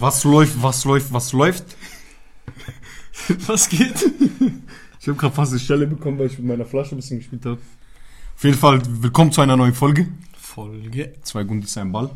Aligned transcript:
Was 0.00 0.24
läuft, 0.24 0.62
was 0.62 0.86
läuft, 0.86 1.12
was 1.12 1.32
läuft? 1.34 1.76
Was 3.46 3.68
geht? 3.68 4.02
Ich 4.98 5.06
habe 5.06 5.18
gerade 5.18 5.34
fast 5.34 5.52
eine 5.52 5.60
Stelle 5.60 5.86
bekommen, 5.86 6.18
weil 6.18 6.26
ich 6.26 6.38
mit 6.38 6.48
meiner 6.48 6.64
Flasche 6.64 6.94
ein 6.94 6.96
bisschen 6.96 7.18
gespielt 7.18 7.44
habe. 7.44 7.58
Auf 8.34 8.42
jeden 8.42 8.56
Fall, 8.56 8.80
willkommen 9.02 9.30
zu 9.30 9.42
einer 9.42 9.58
neuen 9.58 9.74
Folge. 9.74 10.08
Folge. 10.38 11.12
Zwei 11.20 11.44
Gundis, 11.44 11.76
ein 11.76 11.92
Ball. 11.92 12.08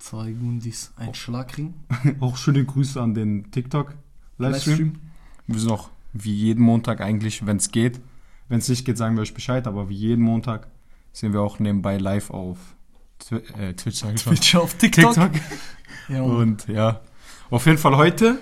Zwei 0.00 0.32
Gundis, 0.32 0.92
ein 0.96 1.14
Schlagring. 1.14 1.74
Auch 2.20 2.36
schöne 2.36 2.64
Grüße 2.64 3.00
an 3.00 3.14
den 3.14 3.48
TikTok-Livestream. 3.52 4.76
Livestream. 4.76 5.00
Wir 5.46 5.60
sind 5.60 5.70
auch 5.70 5.88
wie 6.12 6.34
jeden 6.34 6.64
Montag 6.64 7.00
eigentlich, 7.00 7.46
wenn 7.46 7.58
es 7.58 7.70
geht. 7.70 8.00
Wenn 8.48 8.58
es 8.58 8.68
nicht 8.68 8.84
geht, 8.84 8.98
sagen 8.98 9.14
wir 9.14 9.22
euch 9.22 9.34
Bescheid, 9.34 9.68
aber 9.68 9.88
wie 9.88 9.94
jeden 9.94 10.24
Montag 10.24 10.66
sind 11.12 11.32
wir 11.32 11.42
auch 11.42 11.60
nebenbei 11.60 11.96
live 11.96 12.30
auf 12.30 12.58
Twi 13.20 13.36
äh, 13.56 13.72
Twitch, 13.74 13.98
sag 13.98 14.14
ich. 14.16 14.24
Twitch 14.24 14.56
auf 14.56 14.74
TikTok. 14.74 15.14
TikTok. 15.14 15.30
Ja. 16.08 16.22
Und 16.22 16.66
ja, 16.66 17.00
auf 17.50 17.66
jeden 17.66 17.78
Fall 17.78 17.96
heute 17.96 18.38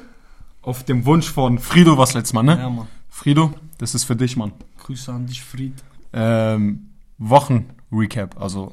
auf 0.62 0.84
dem 0.84 1.04
Wunsch 1.06 1.30
von 1.30 1.58
Frido 1.58 1.96
was 1.98 2.14
letztes 2.14 2.32
Mal, 2.34 2.42
ne? 2.42 2.58
ja, 2.58 2.68
Mann. 2.70 2.86
Frido, 3.08 3.52
das 3.78 3.94
ist 3.94 4.04
für 4.04 4.16
dich, 4.16 4.36
Mann. 4.36 4.52
Grüße 4.78 5.12
an 5.12 5.26
dich, 5.26 5.42
Fried. 5.42 5.74
Ähm, 6.12 6.90
Wochen-Recap, 7.18 8.40
also 8.40 8.72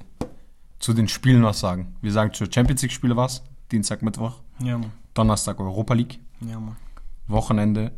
zu 0.80 0.94
den 0.94 1.08
Spielen 1.08 1.44
was 1.44 1.60
sagen. 1.60 1.96
Wir 2.02 2.12
sagen 2.12 2.34
zur 2.34 2.48
Champions 2.52 2.82
League-Spiele 2.82 3.16
was, 3.16 3.44
Dienstag, 3.72 4.02
Mittwoch, 4.02 4.40
Ja, 4.60 4.78
Mann. 4.78 4.92
Donnerstag 5.14 5.60
Europa 5.60 5.94
League, 5.94 6.20
Ja, 6.42 6.60
Mann. 6.60 6.76
Wochenende 7.28 7.92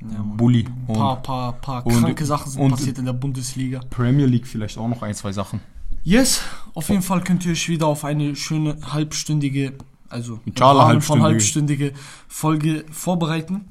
Ja, 0.00 0.18
Mann. 0.18 0.36
Bulli 0.36 0.66
Ein 0.88 0.92
paar, 0.94 1.22
paar, 1.22 1.52
paar 1.54 1.86
und- 1.86 2.00
kranke 2.00 2.24
Sachen 2.26 2.50
sind 2.50 2.68
passiert 2.70 2.98
in 2.98 3.04
der 3.06 3.12
Bundesliga. 3.14 3.80
Premier 3.90 4.26
League 4.26 4.46
vielleicht 4.46 4.76
auch 4.78 4.88
noch 4.88 5.02
ein, 5.02 5.14
zwei 5.14 5.32
Sachen. 5.32 5.60
Yes, 6.02 6.42
auf 6.74 6.88
jeden 6.90 7.00
Fall 7.02 7.22
könnt 7.22 7.46
ihr 7.46 7.52
euch 7.52 7.68
wieder 7.70 7.86
auf 7.86 8.04
eine 8.04 8.36
schöne 8.36 8.76
halbstündige, 8.92 9.72
also 10.14 10.40
von 10.44 10.82
halbstündige. 10.84 11.22
halbstündige 11.24 11.92
Folge 12.28 12.84
vorbereiten. 12.90 13.68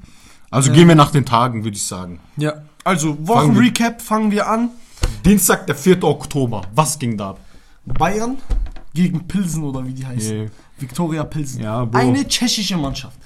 Also 0.50 0.70
Äh, 0.70 0.74
gehen 0.74 0.88
wir 0.88 0.94
nach 0.94 1.10
den 1.10 1.24
Tagen, 1.24 1.64
würde 1.64 1.76
ich 1.76 1.86
sagen. 1.86 2.20
Ja, 2.36 2.62
also 2.84 3.14
Fangen 3.14 3.28
Wochenrecap 3.28 4.00
fangen 4.00 4.30
wir 4.30 4.48
an. 4.48 4.70
Dienstag, 5.24 5.66
der 5.66 5.74
4. 5.74 6.02
Oktober. 6.04 6.62
Was 6.74 6.98
ging 6.98 7.16
da 7.16 7.30
ab? 7.30 7.40
Bayern 7.84 8.38
gegen 8.94 9.26
Pilsen 9.26 9.64
oder 9.64 9.84
wie 9.86 9.92
die 9.92 10.06
heißt. 10.06 10.30
Yeah. 10.30 10.50
Viktoria 10.78 11.24
Pilsen. 11.24 11.62
Ja. 11.62 11.86
Eine 11.92 12.26
tschechische 12.26 12.76
Mannschaft. 12.76 13.18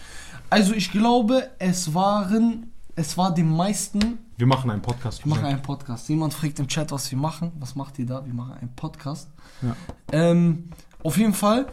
Also 0.51 0.73
ich 0.73 0.91
glaube, 0.91 1.51
es 1.59 1.93
waren, 1.95 2.73
es 2.97 3.17
war 3.19 3.35
den 3.35 3.55
meisten. 3.55 4.19
Wir 4.37 4.47
machen 4.47 4.71
einen 4.71 4.83
Podcast. 4.83 5.25
Wir 5.25 5.31
machen 5.31 5.45
einen 5.45 5.63
Podcast. 5.63 6.09
Jemand 6.09 6.33
fragt 6.33 6.59
im 6.59 6.69
Chat, 6.69 6.91
was 6.91 7.11
wir 7.11 7.19
machen. 7.19 7.53
Was 7.61 7.75
macht 7.75 7.99
ihr 7.99 8.07
da? 8.07 8.25
Wir 8.25 8.33
machen 8.33 8.55
einen 8.55 8.75
Podcast. 8.75 9.29
Ja. 9.61 9.77
Ähm, 10.13 10.71
auf 11.03 11.19
jeden 11.19 11.35
Fall. 11.35 11.67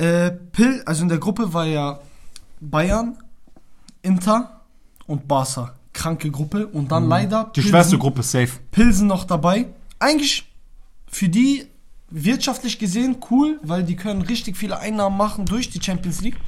Äh, 0.00 0.30
Pil, 0.30 0.82
also 0.86 1.02
in 1.02 1.10
der 1.10 1.18
Gruppe 1.18 1.52
war 1.52 1.66
ja 1.66 2.00
Bayern, 2.60 3.18
Inter 4.00 4.62
und 5.06 5.28
Barca. 5.28 5.74
Kranke 5.92 6.30
Gruppe. 6.30 6.66
Und 6.68 6.90
dann 6.90 7.06
leider 7.06 7.44
Mhm. 7.44 7.52
Die 7.56 7.62
schwerste 7.62 7.98
Gruppe, 7.98 8.22
safe. 8.22 8.52
Pilsen 8.70 9.08
noch 9.08 9.24
dabei. 9.24 9.66
Eigentlich 9.98 10.50
für 11.06 11.28
die 11.28 11.66
wirtschaftlich 12.08 12.78
gesehen 12.78 13.18
cool, 13.30 13.60
weil 13.62 13.84
die 13.84 13.96
können 13.96 14.22
richtig 14.22 14.56
viele 14.56 14.78
Einnahmen 14.78 15.18
machen 15.18 15.44
durch 15.44 15.68
die 15.68 15.82
Champions 15.82 16.22
League. 16.22 16.38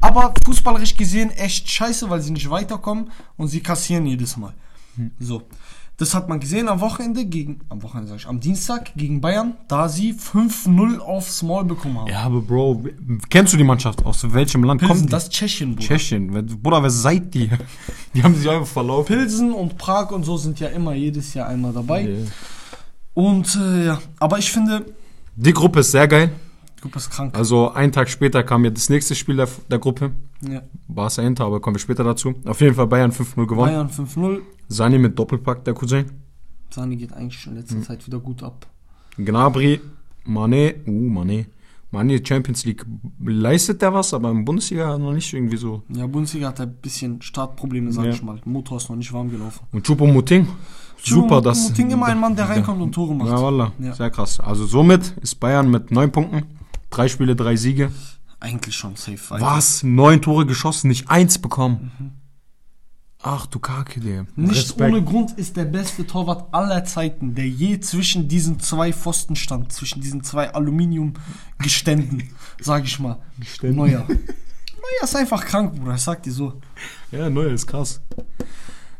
Aber 0.00 0.32
fußballerisch 0.44 0.96
gesehen 0.96 1.30
echt 1.30 1.68
scheiße, 1.68 2.08
weil 2.08 2.22
sie 2.22 2.30
nicht 2.30 2.48
weiterkommen 2.48 3.10
und 3.36 3.48
sie 3.48 3.60
kassieren 3.60 4.06
jedes 4.06 4.36
Mal. 4.38 4.54
So. 5.18 5.42
Das 5.98 6.14
hat 6.14 6.28
man 6.28 6.40
gesehen 6.40 6.68
am 6.68 6.80
Wochenende 6.80 7.24
gegen, 7.24 7.60
am 7.70 7.82
Wochenende 7.82 8.10
sag 8.10 8.18
ich, 8.18 8.26
am 8.26 8.38
Dienstag 8.38 8.92
gegen 8.96 9.22
Bayern, 9.22 9.54
da 9.66 9.88
sie 9.88 10.12
5-0 10.12 10.98
aufs 10.98 11.42
Maul 11.42 11.64
bekommen 11.64 11.98
haben. 11.98 12.10
Ja, 12.10 12.20
aber 12.24 12.42
Bro, 12.42 12.84
kennst 13.30 13.54
du 13.54 13.56
die 13.56 13.64
Mannschaft? 13.64 14.04
Aus 14.04 14.30
welchem 14.34 14.62
Land 14.64 14.80
Pilsen, 14.80 14.94
kommt 14.94 15.06
die? 15.08 15.10
das 15.10 15.30
Tschechien, 15.30 15.74
Bruder. 15.74 15.86
Tschechien. 15.88 16.58
Bruder, 16.62 16.82
wer 16.82 16.90
seid 16.90 17.32
die? 17.32 17.48
Die 18.14 18.22
haben 18.22 18.34
sich 18.34 18.48
einfach 18.48 18.66
verlaufen. 18.66 19.06
Pilsen 19.16 19.52
und 19.52 19.76
Prag 19.78 20.10
und 20.10 20.24
so 20.24 20.36
sind 20.36 20.60
ja 20.60 20.68
immer 20.68 20.94
jedes 20.94 21.32
Jahr 21.34 21.48
einmal 21.48 21.72
dabei. 21.72 22.04
Yeah. 22.06 22.26
Und 23.14 23.56
äh, 23.56 23.86
ja, 23.86 23.98
aber 24.18 24.38
ich 24.38 24.50
finde, 24.52 24.84
Die 25.34 25.52
Gruppe 25.52 25.80
ist 25.80 25.92
sehr 25.92 26.08
geil. 26.08 26.30
die 26.76 26.82
Gruppe 26.82 26.98
ist 26.98 27.10
krank. 27.10 27.36
Also 27.36 27.72
einen 27.72 27.92
Tag 27.92 28.08
später 28.10 28.42
kam 28.42 28.64
ja 28.64 28.70
das 28.70 28.88
nächste 28.90 29.14
Spiel 29.14 29.36
der, 29.36 29.48
der 29.70 29.78
Gruppe. 29.78 30.12
Ja. 30.46 30.62
Barca 30.88 31.22
Inter, 31.22 31.44
aber 31.46 31.60
kommen 31.60 31.76
wir 31.76 31.80
später 31.80 32.04
dazu. 32.04 32.34
Auf 32.44 32.60
jeden 32.60 32.74
Fall 32.74 32.86
Bayern 32.86 33.12
5-0 33.12 33.46
gewonnen. 33.46 33.72
Bayern 33.72 33.90
5-0. 33.90 34.40
Sani 34.68 34.98
mit 34.98 35.18
Doppelpack, 35.18 35.64
der 35.64 35.74
Cousin. 35.74 36.06
Sani 36.70 36.96
geht 36.96 37.12
eigentlich 37.12 37.38
schon 37.40 37.52
in 37.54 37.60
letzter 37.60 37.82
Zeit 37.82 38.06
wieder 38.06 38.18
gut 38.18 38.42
ab. 38.42 38.66
Gnabry, 39.16 39.80
Mane, 40.24 40.74
uh, 40.86 40.90
Mane. 41.08 41.46
Mane, 41.92 42.20
Champions 42.26 42.64
League 42.64 42.84
leistet 43.24 43.80
der 43.80 43.94
was, 43.94 44.12
aber 44.12 44.30
im 44.30 44.44
Bundesliga 44.44 44.98
noch 44.98 45.12
nicht 45.12 45.32
irgendwie 45.32 45.56
so. 45.56 45.82
Ja, 45.88 46.06
Bundesliga 46.06 46.48
hat 46.48 46.60
ein 46.60 46.74
bisschen 46.74 47.22
Startprobleme, 47.22 47.92
sag 47.92 48.04
Ja. 48.06 48.10
ich 48.10 48.22
mal. 48.22 48.40
Motor 48.44 48.78
ist 48.78 48.88
noch 48.90 48.96
nicht 48.96 49.12
warm 49.12 49.30
gelaufen. 49.30 49.60
Und 49.72 49.86
Choupo-Moting, 49.86 50.46
super, 51.02 51.40
dass... 51.40 51.72
Ting 51.72 51.90
immer 51.90 52.06
ein 52.06 52.18
Mann, 52.18 52.34
der 52.34 52.48
reinkommt 52.48 52.82
und 52.82 52.92
Tore 52.92 53.14
macht. 53.14 53.28
Ja, 53.30 53.40
wallah, 53.40 53.72
Ja. 53.78 53.94
sehr 53.94 54.10
krass. 54.10 54.40
Also 54.40 54.66
somit 54.66 55.14
ist 55.22 55.36
Bayern 55.36 55.70
mit 55.70 55.92
neun 55.92 56.10
Punkten, 56.10 56.42
drei 56.90 57.06
Spiele, 57.08 57.36
drei 57.36 57.54
Siege. 57.56 57.90
Eigentlich 58.40 58.74
schon 58.76 58.96
safe. 58.96 59.40
Was? 59.40 59.82
Neun 59.84 60.20
Tore 60.20 60.44
geschossen, 60.44 60.88
nicht 60.88 61.08
eins 61.08 61.38
bekommen. 61.38 61.92
Ach 63.28 63.44
du 63.46 63.58
Kacke, 63.58 63.98
der. 63.98 64.24
Nicht 64.36 64.80
ohne 64.80 65.02
Grund 65.02 65.32
ist 65.32 65.56
der 65.56 65.64
beste 65.64 66.06
Torwart 66.06 66.54
aller 66.54 66.84
Zeiten, 66.84 67.34
der 67.34 67.48
je 67.48 67.80
zwischen 67.80 68.28
diesen 68.28 68.60
zwei 68.60 68.92
Pfosten 68.92 69.34
stand, 69.34 69.72
zwischen 69.72 70.00
diesen 70.00 70.22
zwei 70.22 70.54
Aluminiumgeständen, 70.54 72.22
sag 72.60 72.84
ich 72.84 73.00
mal. 73.00 73.18
Geständen. 73.40 73.78
Neuer. 73.78 74.06
Neuer 74.08 75.02
ist 75.02 75.16
einfach 75.16 75.44
krank, 75.44 75.74
Bruder, 75.74 75.96
ich 75.96 76.02
sag 76.02 76.22
dir 76.22 76.30
so. 76.30 76.52
Ja, 77.10 77.28
neuer 77.28 77.50
ist 77.50 77.66
krass. 77.66 78.00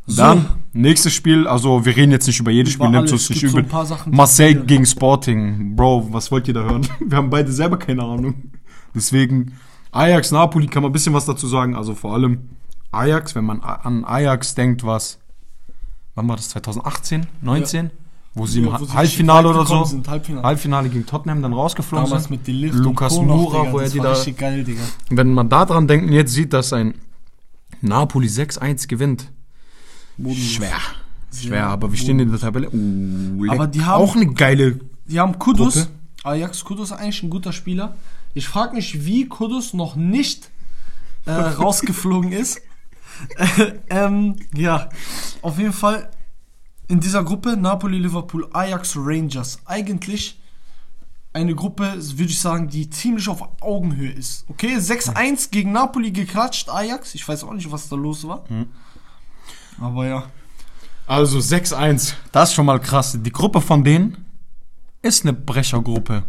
So. 0.06 0.16
Dann, 0.22 0.48
nächstes 0.72 1.14
Spiel, 1.14 1.46
also 1.46 1.84
wir 1.84 1.94
reden 1.94 2.10
jetzt 2.10 2.26
nicht 2.26 2.40
über 2.40 2.50
jedes 2.50 2.74
Über 2.74 2.86
Spiel, 2.86 2.96
nimmst 2.98 3.12
du 3.12 3.16
es 3.16 3.30
nicht 3.30 3.42
so 3.42 3.46
über. 3.46 3.58
ein 3.58 3.68
paar 3.68 3.86
Sachen, 3.86 4.10
die 4.10 4.16
Marseille 4.16 4.56
gegen 4.56 4.86
Sporting. 4.86 5.76
Bro, 5.76 6.08
was 6.12 6.32
wollt 6.32 6.48
ihr 6.48 6.54
da 6.54 6.64
hören? 6.64 6.84
Wir 6.98 7.16
haben 7.16 7.30
beide 7.30 7.52
selber 7.52 7.78
keine 7.78 8.02
Ahnung. 8.02 8.50
Deswegen, 8.92 9.52
Ajax, 9.92 10.32
Napoli 10.32 10.66
kann 10.66 10.82
man 10.82 10.90
ein 10.90 10.92
bisschen 10.92 11.14
was 11.14 11.26
dazu 11.26 11.46
sagen. 11.46 11.76
Also 11.76 11.94
vor 11.94 12.12
allem 12.12 12.48
Ajax, 12.96 13.34
wenn 13.34 13.44
man 13.44 13.60
an 13.60 14.04
Ajax 14.04 14.54
denkt, 14.54 14.84
was, 14.84 15.18
wann 16.14 16.28
war 16.28 16.36
das, 16.36 16.48
2018, 16.50 17.26
19? 17.42 17.90
Wo 18.34 18.46
sie 18.46 18.60
Ja, 18.60 18.74
im 18.76 18.80
wo 18.80 18.84
sie 18.84 18.92
Halbfinale 18.92 19.48
oder 19.48 19.64
so, 19.64 19.84
sind, 19.84 20.06
Halbfinale. 20.08 20.46
Halbfinale 20.46 20.88
gegen 20.90 21.06
Tottenham 21.06 21.40
dann 21.40 21.54
rausgeflogen 21.54 22.04
Damals 22.06 22.24
sind. 22.24 22.32
mit 22.32 22.46
Delicht 22.46 22.74
Lukas 22.74 23.14
Moura, 23.18 23.72
wo 23.72 23.78
er 23.78 23.88
die 23.88 23.98
da 23.98 24.14
geil, 24.36 24.66
wenn 25.08 25.32
man 25.32 25.48
da 25.48 25.64
dran 25.64 25.88
denkt 25.88 26.06
und 26.08 26.12
jetzt 26.12 26.32
sieht, 26.32 26.52
dass 26.52 26.72
ein 26.74 26.94
Napoli 27.80 28.26
6-1 28.28 28.88
gewinnt. 28.88 29.30
Bodenlos. 30.18 30.44
Schwer. 30.46 30.78
Schwer, 31.34 31.66
aber 31.68 31.90
wir 31.90 31.98
stehen 31.98 32.18
in 32.20 32.30
der 32.30 32.40
Tabelle. 32.40 32.68
Leck. 32.72 33.50
Aber 33.52 33.66
die 33.66 33.82
haben- 33.84 34.02
auch 34.02 34.14
eine 34.16 34.26
geile. 34.32 34.80
Die 35.06 35.18
haben 35.20 35.38
Kudus. 35.38 35.74
Gruppe. 35.74 35.88
Ajax 36.24 36.64
Kudus 36.64 36.90
ist 36.90 36.96
eigentlich 36.96 37.22
ein 37.22 37.30
guter 37.30 37.52
Spieler. 37.52 37.96
Ich 38.34 38.48
frage 38.48 38.74
mich, 38.74 39.04
wie 39.06 39.26
Kudus 39.28 39.72
noch 39.74 39.96
nicht 39.96 40.50
äh, 41.24 41.30
rausgeflogen 41.32 42.32
ist. 42.32 42.60
Äh, 43.36 43.72
ähm, 43.90 44.36
ja, 44.54 44.88
auf 45.42 45.58
jeden 45.58 45.72
Fall 45.72 46.10
in 46.88 47.00
dieser 47.00 47.24
Gruppe 47.24 47.56
Napoli, 47.56 47.98
Liverpool, 47.98 48.48
Ajax, 48.52 48.94
Rangers. 48.96 49.58
Eigentlich 49.64 50.40
eine 51.32 51.54
Gruppe, 51.54 51.94
würde 51.94 52.30
ich 52.30 52.40
sagen, 52.40 52.68
die 52.68 52.88
ziemlich 52.88 53.28
auf 53.28 53.42
Augenhöhe 53.60 54.10
ist. 54.10 54.44
Okay, 54.48 54.76
6-1 54.76 55.50
gegen 55.50 55.72
Napoli 55.72 56.10
geklatscht, 56.10 56.68
Ajax. 56.70 57.14
Ich 57.14 57.26
weiß 57.26 57.44
auch 57.44 57.52
nicht, 57.52 57.70
was 57.70 57.88
da 57.88 57.96
los 57.96 58.26
war. 58.26 58.44
Hm. 58.48 58.66
Aber 59.80 60.06
ja. 60.06 60.24
Also 61.06 61.38
6-1. 61.38 62.14
Das 62.32 62.50
ist 62.50 62.54
schon 62.54 62.66
mal 62.66 62.80
krass. 62.80 63.18
Die 63.20 63.32
Gruppe 63.32 63.60
von 63.60 63.84
denen 63.84 64.24
ist 65.02 65.24
eine 65.24 65.32
Brechergruppe. 65.32 66.24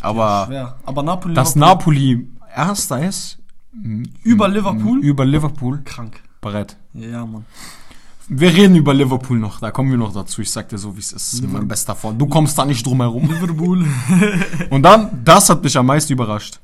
Aber 0.00 0.46
Schwer. 0.46 0.78
Aber 0.84 1.02
Napoli, 1.02 1.34
dass 1.34 1.56
Napoli 1.56 2.28
Erster 2.54 3.04
ist, 3.04 3.38
über 4.22 4.48
Liverpool, 4.48 5.00
über 5.00 5.24
Liverpool, 5.24 5.82
krank. 5.84 6.22
Bereit. 6.44 6.76
Ja, 6.92 7.24
Mann. 7.26 7.44
Wir 8.28 8.54
reden 8.54 8.76
über 8.76 8.94
Liverpool 8.94 9.38
noch, 9.38 9.60
da 9.60 9.70
kommen 9.70 9.90
wir 9.90 9.98
noch 9.98 10.14
dazu. 10.14 10.40
Ich 10.40 10.50
sag 10.50 10.68
dir 10.70 10.78
so, 10.78 10.94
wie 10.96 11.00
es 11.00 11.12
ist. 11.12 11.42
Mein 11.46 11.68
bester 11.68 11.94
Freund. 11.94 12.18
Du 12.20 12.26
kommst 12.26 12.56
da 12.56 12.64
nicht 12.64 12.84
drum 12.86 13.00
herum. 13.02 13.28
Liverpool. 13.30 13.84
Und 14.70 14.82
dann, 14.82 15.22
das 15.24 15.50
hat 15.50 15.62
mich 15.62 15.76
am 15.76 15.86
meisten 15.86 16.12
überrascht. 16.14 16.60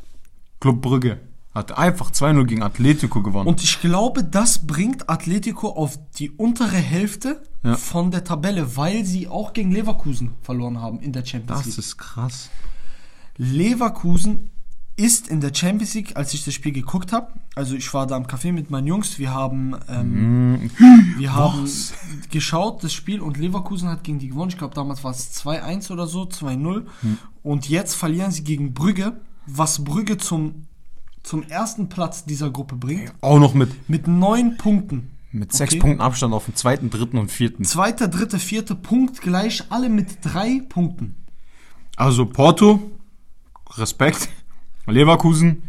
Club 0.60 0.80
Brügge 0.80 1.18
hat 1.54 1.76
einfach 1.76 2.12
2-0 2.12 2.44
gegen 2.44 2.62
Atletico 2.62 3.22
gewonnen. 3.22 3.46
Und 3.48 3.62
ich 3.62 3.80
glaube, 3.80 4.22
das 4.24 4.66
bringt 4.66 5.10
Atletico 5.10 5.68
auf 5.70 5.98
die 6.18 6.30
untere 6.30 6.76
Hälfte 6.76 7.42
Ja. 7.64 7.76
von 7.76 8.10
der 8.10 8.22
Tabelle, 8.24 8.76
weil 8.76 9.04
sie 9.04 9.26
auch 9.28 9.52
gegen 9.52 9.70
Leverkusen 9.72 10.30
verloren 10.42 10.80
haben 10.80 11.00
in 11.00 11.12
der 11.12 11.26
Champions 11.26 11.58
das 11.58 11.66
League. 11.66 11.78
ist 11.78 11.98
krass. 11.98 12.48
Leverkusen 13.36 14.50
ist 15.00 15.28
in 15.28 15.40
der 15.40 15.54
Champions 15.54 15.94
League, 15.94 16.16
als 16.16 16.34
ich 16.34 16.44
das 16.44 16.52
Spiel 16.52 16.72
geguckt 16.72 17.12
habe, 17.12 17.32
also 17.54 17.74
ich 17.74 17.92
war 17.94 18.06
da 18.06 18.16
im 18.16 18.26
Café 18.26 18.52
mit 18.52 18.70
meinen 18.70 18.86
Jungs, 18.86 19.18
wir 19.18 19.32
haben, 19.32 19.74
ähm, 19.88 20.70
wir 21.16 21.34
haben 21.34 21.68
geschaut, 22.30 22.84
das 22.84 22.92
Spiel, 22.92 23.20
und 23.20 23.38
Leverkusen 23.38 23.88
hat 23.88 24.04
gegen 24.04 24.18
die 24.18 24.28
gewonnen. 24.28 24.50
Ich 24.50 24.58
glaube, 24.58 24.74
damals 24.74 25.02
war 25.02 25.10
es 25.12 25.32
2-1 25.34 25.90
oder 25.90 26.06
so, 26.06 26.24
2-0. 26.24 26.86
Und 27.42 27.68
jetzt 27.68 27.94
verlieren 27.94 28.30
sie 28.30 28.44
gegen 28.44 28.74
Brügge, 28.74 29.18
was 29.46 29.82
Brügge 29.84 30.18
zum 30.18 30.66
zum 31.22 31.42
ersten 31.42 31.90
Platz 31.90 32.24
dieser 32.24 32.50
Gruppe 32.50 32.76
bringt. 32.76 33.12
Auch 33.20 33.38
noch 33.38 33.52
mit, 33.52 33.90
Mit 33.90 34.06
neun 34.08 34.56
Punkten. 34.56 35.10
mit 35.32 35.52
sechs 35.52 35.72
Okay. 35.74 35.80
Punkten 35.80 36.00
Abstand 36.00 36.32
auf 36.32 36.46
den 36.46 36.56
zweiten, 36.56 36.88
dritten 36.88 37.18
und 37.18 37.30
vierten. 37.30 37.64
Zweiter, 37.64 38.08
dritter, 38.08 38.38
vierter 38.38 38.74
Punkt 38.74 39.20
gleich, 39.20 39.64
alle 39.68 39.90
mit 39.90 40.18
drei 40.22 40.62
Punkten. 40.66 41.16
Also 41.96 42.24
Porto, 42.24 42.90
Respekt. 43.76 44.30
Leverkusen, 44.90 45.62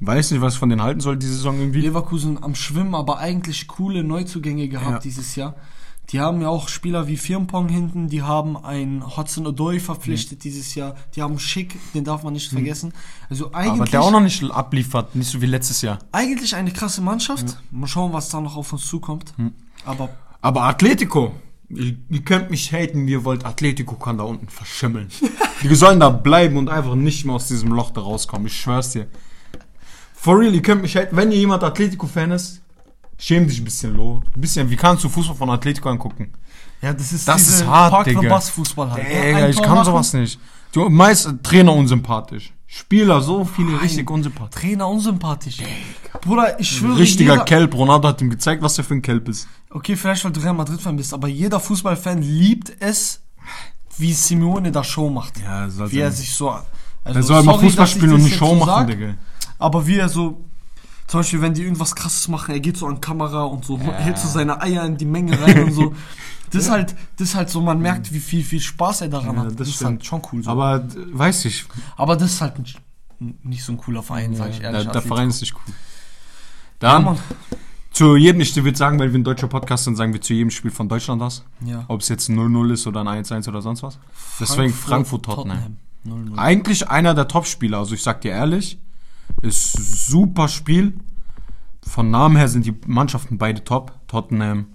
weiß 0.00 0.30
nicht, 0.32 0.40
was 0.40 0.54
ich 0.54 0.58
von 0.58 0.68
denen 0.68 0.82
halten 0.82 1.00
soll, 1.00 1.16
diese 1.16 1.34
Saison 1.34 1.58
irgendwie. 1.58 1.80
Leverkusen 1.80 2.42
am 2.42 2.54
Schwimmen, 2.54 2.94
aber 2.94 3.18
eigentlich 3.18 3.68
coole 3.68 4.02
Neuzugänge 4.04 4.68
gehabt 4.68 4.90
Ja. 4.90 4.98
dieses 4.98 5.36
Jahr. 5.36 5.54
Die 6.10 6.18
haben 6.20 6.42
ja 6.42 6.48
auch 6.48 6.68
Spieler 6.68 7.06
wie 7.06 7.16
Firmpong 7.16 7.68
hinten, 7.68 8.08
die 8.08 8.22
haben 8.22 8.56
einen 8.56 9.16
Hudson 9.16 9.46
Odoi 9.46 9.78
verpflichtet 9.78 10.38
Mhm. 10.40 10.42
dieses 10.42 10.74
Jahr, 10.74 10.96
die 11.14 11.22
haben 11.22 11.38
Schick, 11.38 11.78
den 11.94 12.02
darf 12.04 12.24
man 12.24 12.32
nicht 12.32 12.50
vergessen. 12.50 12.92
Also 13.30 13.46
Aber 13.46 13.56
eigentlich, 13.58 13.90
der 13.90 14.02
auch 14.02 14.10
noch 14.10 14.20
nicht 14.20 14.42
abliefert, 14.50 15.14
nicht 15.14 15.30
so 15.30 15.40
wie 15.40 15.46
letztes 15.46 15.80
Jahr. 15.80 16.00
eigentlich 16.10 16.56
eine 16.56 16.72
krasse 16.72 17.00
Mannschaft. 17.02 17.56
Mal 17.70 17.86
schauen, 17.86 18.12
was 18.12 18.28
da 18.30 18.40
noch 18.40 18.56
auf 18.56 18.72
uns 18.72 18.84
zukommt. 18.86 19.32
Hm. 19.36 19.52
Aber 19.86 20.10
Aber 20.40 20.64
Atletico, 20.64 21.32
ihr, 21.74 21.96
ihr 22.08 22.22
könnt 22.22 22.50
mich 22.50 22.72
haten, 22.72 23.06
wie 23.06 23.12
ihr 23.12 23.24
wollt. 23.24 23.44
Atletico 23.44 23.96
kann 23.96 24.18
da 24.18 24.24
unten 24.24 24.48
verschimmeln. 24.48 25.08
die 25.62 25.74
sollen 25.74 26.00
da 26.00 26.10
bleiben 26.10 26.56
und 26.56 26.68
einfach 26.68 26.94
nicht 26.94 27.24
mehr 27.24 27.34
aus 27.34 27.48
diesem 27.48 27.70
Loch 27.72 27.90
da 27.90 28.00
rauskommen. 28.00 28.46
Ich 28.46 28.60
schwör's 28.60 28.90
dir. 28.92 29.06
For 30.14 30.38
real, 30.38 30.54
ihr 30.54 30.62
könnt 30.62 30.82
mich 30.82 30.96
haten. 30.96 31.16
Wenn 31.16 31.32
ihr 31.32 31.38
jemand 31.38 31.64
Atletico-Fan 31.64 32.30
ist, 32.30 32.62
schäm 33.18 33.46
dich 33.48 33.60
ein 33.60 33.64
bisschen, 33.64 33.96
Lo. 33.96 34.22
Ein 34.34 34.40
bisschen, 34.40 34.70
wie 34.70 34.76
kannst 34.76 35.02
du 35.04 35.08
Fußball 35.08 35.36
von 35.36 35.50
Atletico 35.50 35.88
angucken? 35.88 36.32
ja, 36.82 36.92
das 36.92 37.12
ist 37.12 37.26
Das 37.26 37.48
ist 37.48 37.66
hart, 37.66 37.92
Park 37.92 38.04
Digga. 38.06 38.28
Bass 38.28 38.50
Fußball 38.50 38.90
halt. 38.90 39.06
Ein 39.06 39.50
ich 39.50 39.62
kann 39.62 39.74
machen, 39.74 39.84
sowas 39.84 40.12
nicht. 40.12 40.38
Die 40.74 40.80
meist 40.80 41.28
Trainer 41.42 41.72
unsympathisch. 41.72 42.52
Spieler, 42.74 43.20
so 43.20 43.44
viele 43.44 43.82
richtig 43.82 44.10
unsympathisch. 44.10 44.62
Trainer 44.62 44.88
unsympathisch. 44.88 45.58
Bruder, 46.22 46.58
ich 46.58 46.70
schwöre, 46.70 46.98
Richtiger 46.98 47.34
jeder, 47.34 47.44
Kelp. 47.44 47.74
Ronaldo 47.74 48.08
hat 48.08 48.22
ihm 48.22 48.30
gezeigt, 48.30 48.62
was 48.62 48.78
er 48.78 48.84
für 48.84 48.94
ein 48.94 49.02
Kelp 49.02 49.28
ist. 49.28 49.46
Okay, 49.68 49.94
vielleicht 49.94 50.24
weil 50.24 50.32
du 50.32 50.40
Real 50.40 50.54
Madrid-Fan 50.54 50.96
bist, 50.96 51.12
aber 51.12 51.28
jeder 51.28 51.60
Fußballfan 51.60 52.22
liebt 52.22 52.72
es, 52.80 53.20
wie 53.98 54.14
Simeone 54.14 54.72
da 54.72 54.82
Show 54.82 55.10
macht. 55.10 55.34
Ja, 55.38 55.68
wie 55.90 55.98
er 55.98 56.10
sich 56.12 56.32
so. 56.32 56.48
Also, 56.48 57.18
Er 57.18 57.22
soll 57.22 57.42
mal 57.42 57.52
sorry, 57.52 57.66
Fußball 57.66 57.84
dass 57.84 57.90
ich 57.90 57.96
spielen 57.98 58.12
und 58.14 58.24
jetzt 58.26 58.38
Show 58.38 58.48
so 58.48 58.54
machen, 58.54 58.66
sag, 58.66 58.86
Digga. 58.86 59.14
Aber 59.58 59.86
wie 59.86 59.98
er 59.98 60.08
so. 60.08 60.42
Zum 61.12 61.20
Beispiel, 61.20 61.42
wenn 61.42 61.52
die 61.52 61.60
irgendwas 61.62 61.94
krasses 61.94 62.26
machen, 62.28 62.52
er 62.52 62.60
geht 62.60 62.78
so 62.78 62.86
an 62.86 62.98
Kamera 62.98 63.42
und 63.42 63.66
so, 63.66 63.78
hält 63.78 64.16
so 64.16 64.28
seine 64.28 64.62
Eier 64.62 64.82
in 64.86 64.96
die 64.96 65.04
Menge 65.04 65.38
rein 65.42 65.64
und 65.64 65.72
so. 65.72 65.94
Das 66.50 66.64
ist 66.64 66.70
halt, 66.70 66.94
das 67.18 67.28
ist 67.28 67.34
halt 67.34 67.48
so, 67.50 67.60
man 67.60 67.80
merkt, 67.80 68.12
wie 68.14 68.18
viel, 68.20 68.42
viel 68.42 68.60
Spaß 68.60 69.02
er 69.02 69.08
daran 69.08 69.36
Ja, 69.36 69.40
hat. 69.42 69.48
das 69.50 69.56
Das, 69.56 69.68
ist 69.68 69.84
halt 69.84 70.04
schon 70.06 70.22
cool 70.32 70.42
so. 70.42 70.50
Aber 70.50 70.82
weiß 71.12 71.44
ich. 71.46 71.64
Aber 71.96 72.16
das 72.16 72.32
ist 72.32 72.40
halt 72.40 72.54
nicht, 73.42 73.62
so 73.62 73.72
ein 73.72 73.76
cooler 73.78 74.02
Verein, 74.02 74.34
sag 74.36 74.50
ich 74.50 74.58
Der, 74.60 74.70
ehrlich. 74.70 74.82
der 74.84 74.90
Atletico. 74.90 75.14
Verein 75.14 75.28
ist 75.30 75.40
nicht 75.42 75.54
cool. 75.54 75.60
Ja, 75.68 75.74
Dann 76.78 77.04
Mann. 77.04 77.18
zu 77.90 78.16
jedem, 78.16 78.40
ich 78.40 78.54
würde 78.56 78.76
sagen, 78.76 78.98
weil 78.98 79.12
wir 79.12 79.18
ein 79.20 79.24
deutscher 79.24 79.48
Podcast 79.48 79.84
sind, 79.84 79.96
sagen 79.96 80.12
wir 80.14 80.20
zu 80.22 80.32
jedem 80.32 80.50
Spiel 80.50 80.70
von 80.70 80.88
Deutschland 80.88 81.20
das. 81.20 81.42
Ja. 81.64 81.84
Ob 81.88 82.00
es 82.00 82.08
jetzt 82.08 82.28
ein 82.30 82.38
0-0 82.38 82.72
ist 82.72 82.86
oder 82.86 83.00
ein 83.06 83.24
1-1 83.24 83.48
oder 83.48 83.60
sonst 83.62 83.82
was. 83.82 83.98
Deswegen 84.40 84.72
Frankfurt, 84.72 85.24
Tottenham. 85.26 85.76
0-0. 86.06 86.36
Eigentlich 86.38 86.88
einer 86.88 87.14
der 87.14 87.28
Top-Spieler. 87.28 87.78
Also 87.78 87.94
ich 87.94 88.02
sag 88.02 88.20
dir 88.22 88.32
ehrlich, 88.32 88.78
ist 89.42 89.72
super 90.06 90.48
Spiel. 90.48 90.94
Von 91.82 92.10
Namen 92.10 92.36
her 92.36 92.48
sind 92.48 92.64
die 92.64 92.74
Mannschaften 92.86 93.38
beide 93.38 93.64
top. 93.64 93.92
Tottenham 94.06 94.66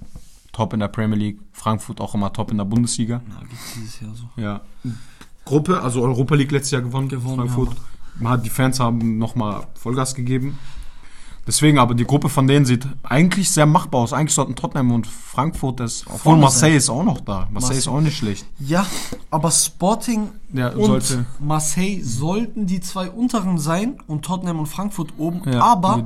top 0.52 0.74
in 0.74 0.80
der 0.80 0.88
Premier 0.88 1.18
League, 1.18 1.40
Frankfurt 1.52 2.02
auch 2.02 2.16
immer 2.16 2.34
top 2.34 2.52
in 2.52 2.58
der 2.58 2.66
Bundesliga. 2.66 3.22
Ja, 3.30 3.40
geht's 3.48 3.74
dieses 3.76 4.00
Jahr 4.00 4.16
so. 4.16 4.30
Ja. 4.42 4.62
Gruppe, 5.46 5.82
also 5.82 6.02
Europa 6.02 6.36
League 6.36 6.52
letztes 6.52 6.72
Jahr 6.72 6.82
gewonnen. 6.82 7.08
Gewonnen, 7.08 7.48
Frankfurt. 7.48 7.78
Man 8.20 8.34
hat, 8.34 8.46
die 8.46 8.50
Fans 8.50 8.80
haben 8.80 9.20
nochmal 9.20 9.68
Vollgas 9.76 10.16
gegeben. 10.16 10.58
Deswegen, 11.48 11.80
aber 11.80 11.96
die 11.96 12.04
Gruppe 12.04 12.28
von 12.28 12.46
denen 12.46 12.66
sieht 12.66 12.86
eigentlich 13.04 13.50
sehr 13.50 13.66
machbar 13.66 14.02
aus. 14.02 14.12
Eigentlich 14.12 14.34
sollten 14.34 14.56
Tottenham 14.56 14.92
und 14.92 15.08
Frankfurt 15.08 15.80
das. 15.80 16.04
Obwohl 16.06 16.36
Marseille 16.38 16.76
ist 16.76 16.90
auch 16.90 17.04
noch 17.04 17.22
da. 17.22 17.48
Marseille 17.52 17.78
ist 17.78 17.86
Marseille. 17.86 17.98
auch 17.98 18.02
nicht 18.02 18.18
schlecht. 18.18 18.46
Ja, 18.60 18.86
aber 19.32 19.50
Sporting 19.52 20.30
Ja, 20.52 20.70
und 20.70 20.86
sollte. 20.86 21.26
Marseille 21.40 22.04
sollten 22.04 22.68
die 22.68 22.82
zwei 22.82 23.10
unteren 23.10 23.58
sein 23.58 23.98
und 24.08 24.26
Tottenham 24.26 24.60
und 24.60 24.66
Frankfurt 24.68 25.14
oben. 25.18 25.42
Ja, 25.50 25.62
aber. 25.62 26.04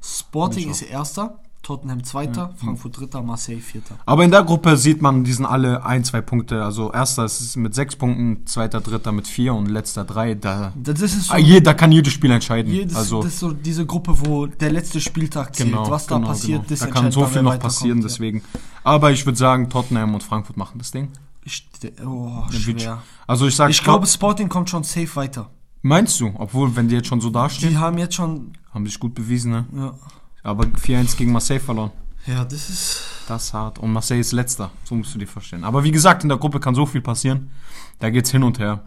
Sporting 0.00 0.70
ist 0.70 0.82
erster, 0.82 1.40
Tottenham 1.64 2.04
zweiter, 2.04 2.54
Frankfurt 2.56 2.96
dritter, 3.00 3.20
Marseille 3.22 3.58
vierter. 3.60 3.96
Aber 4.06 4.22
in 4.24 4.30
der 4.30 4.44
Gruppe 4.44 4.76
sieht 4.76 5.02
man, 5.02 5.24
die 5.24 5.32
sind 5.32 5.46
alle 5.46 5.84
ein, 5.84 6.04
zwei 6.04 6.20
Punkte. 6.20 6.62
Also 6.62 6.92
erster 6.92 7.24
ist 7.24 7.56
mit 7.56 7.74
sechs 7.74 7.96
Punkten, 7.96 8.46
zweiter, 8.46 8.80
dritter 8.80 9.10
mit 9.10 9.26
vier 9.26 9.52
und 9.54 9.66
letzter 9.66 10.04
drei. 10.04 10.34
Da, 10.34 10.72
Das 10.76 11.00
ist 11.00 11.24
so, 11.24 11.34
Ah, 11.34 11.38
je, 11.38 11.60
da 11.60 11.74
kann 11.74 11.90
jedes 11.90 12.12
Spiel 12.12 12.30
entscheiden. 12.30 12.72
jedes, 12.72 12.94
also 12.94 13.22
das 13.22 13.32
ist 13.32 13.40
so 13.40 13.52
diese 13.52 13.84
Gruppe, 13.84 14.14
wo 14.24 14.46
der 14.46 14.70
letzte 14.70 15.00
Spieltag 15.00 15.56
zählt. 15.56 15.70
genau, 15.70 15.90
Was 15.90 16.06
da 16.06 16.14
genau, 16.16 16.28
passiert, 16.28 16.68
genau. 16.68 16.80
Da 16.80 16.86
kann 16.86 17.10
so 17.10 17.26
viel 17.26 17.42
noch 17.42 17.58
passieren. 17.58 17.98
ja. 17.98 18.04
Deswegen. 18.04 18.42
Aber 18.84 19.10
ich 19.10 19.26
würde 19.26 19.38
sagen, 19.38 19.68
Tottenham 19.70 20.14
und 20.14 20.22
Frankfurt 20.22 20.56
machen 20.56 20.78
das 20.78 20.92
Ding. 20.92 21.08
Ich, 21.46 21.66
oh, 22.06 22.42
schwer. 22.50 23.02
Also 23.26 23.46
ich 23.46 23.56
sag, 23.56 23.70
Ich 23.70 23.82
glaube, 23.82 24.06
Sporting 24.06 24.48
kommt 24.48 24.70
schon 24.70 24.84
safe 24.84 25.16
weiter. 25.16 25.50
meinst 25.82 26.20
du? 26.20 26.32
Obwohl, 26.36 26.74
wenn 26.76 26.88
die 26.88 26.94
jetzt 26.94 27.08
schon 27.08 27.20
so 27.20 27.30
dastehen, 27.30 27.70
Die 27.70 27.76
haben 27.78 27.98
jetzt 27.98 28.14
schon, 28.14 28.52
haben 28.72 28.86
sich 28.86 28.98
gut 29.00 29.14
bewiesen, 29.14 29.50
ne? 29.50 29.66
ja, 29.76 29.94
Aber 30.44 30.64
4-1 30.66 31.16
gegen 31.16 31.32
Marseille 31.32 31.58
verloren. 31.58 31.90
ja 32.26 32.44
das 32.44 32.68
ist, 32.70 33.02
Das 33.26 33.44
ist 33.46 33.54
hart. 33.54 33.78
Und 33.80 33.92
Marseille 33.92 34.20
ist 34.20 34.30
letzter. 34.32 34.70
So 34.84 34.94
musst 34.94 35.12
du 35.14 35.18
dir 35.18 35.26
vorstellen. 35.26 35.64
Aber 35.64 35.82
wie 35.82 35.90
gesagt, 35.90 36.22
in 36.22 36.28
der 36.28 36.38
Gruppe 36.38 36.60
kann 36.60 36.74
so 36.76 36.86
viel 36.86 37.00
passieren. 37.00 37.50
Da 37.98 38.10
geht's 38.10 38.30
hin 38.30 38.42
und 38.44 38.58
her. 38.60 38.84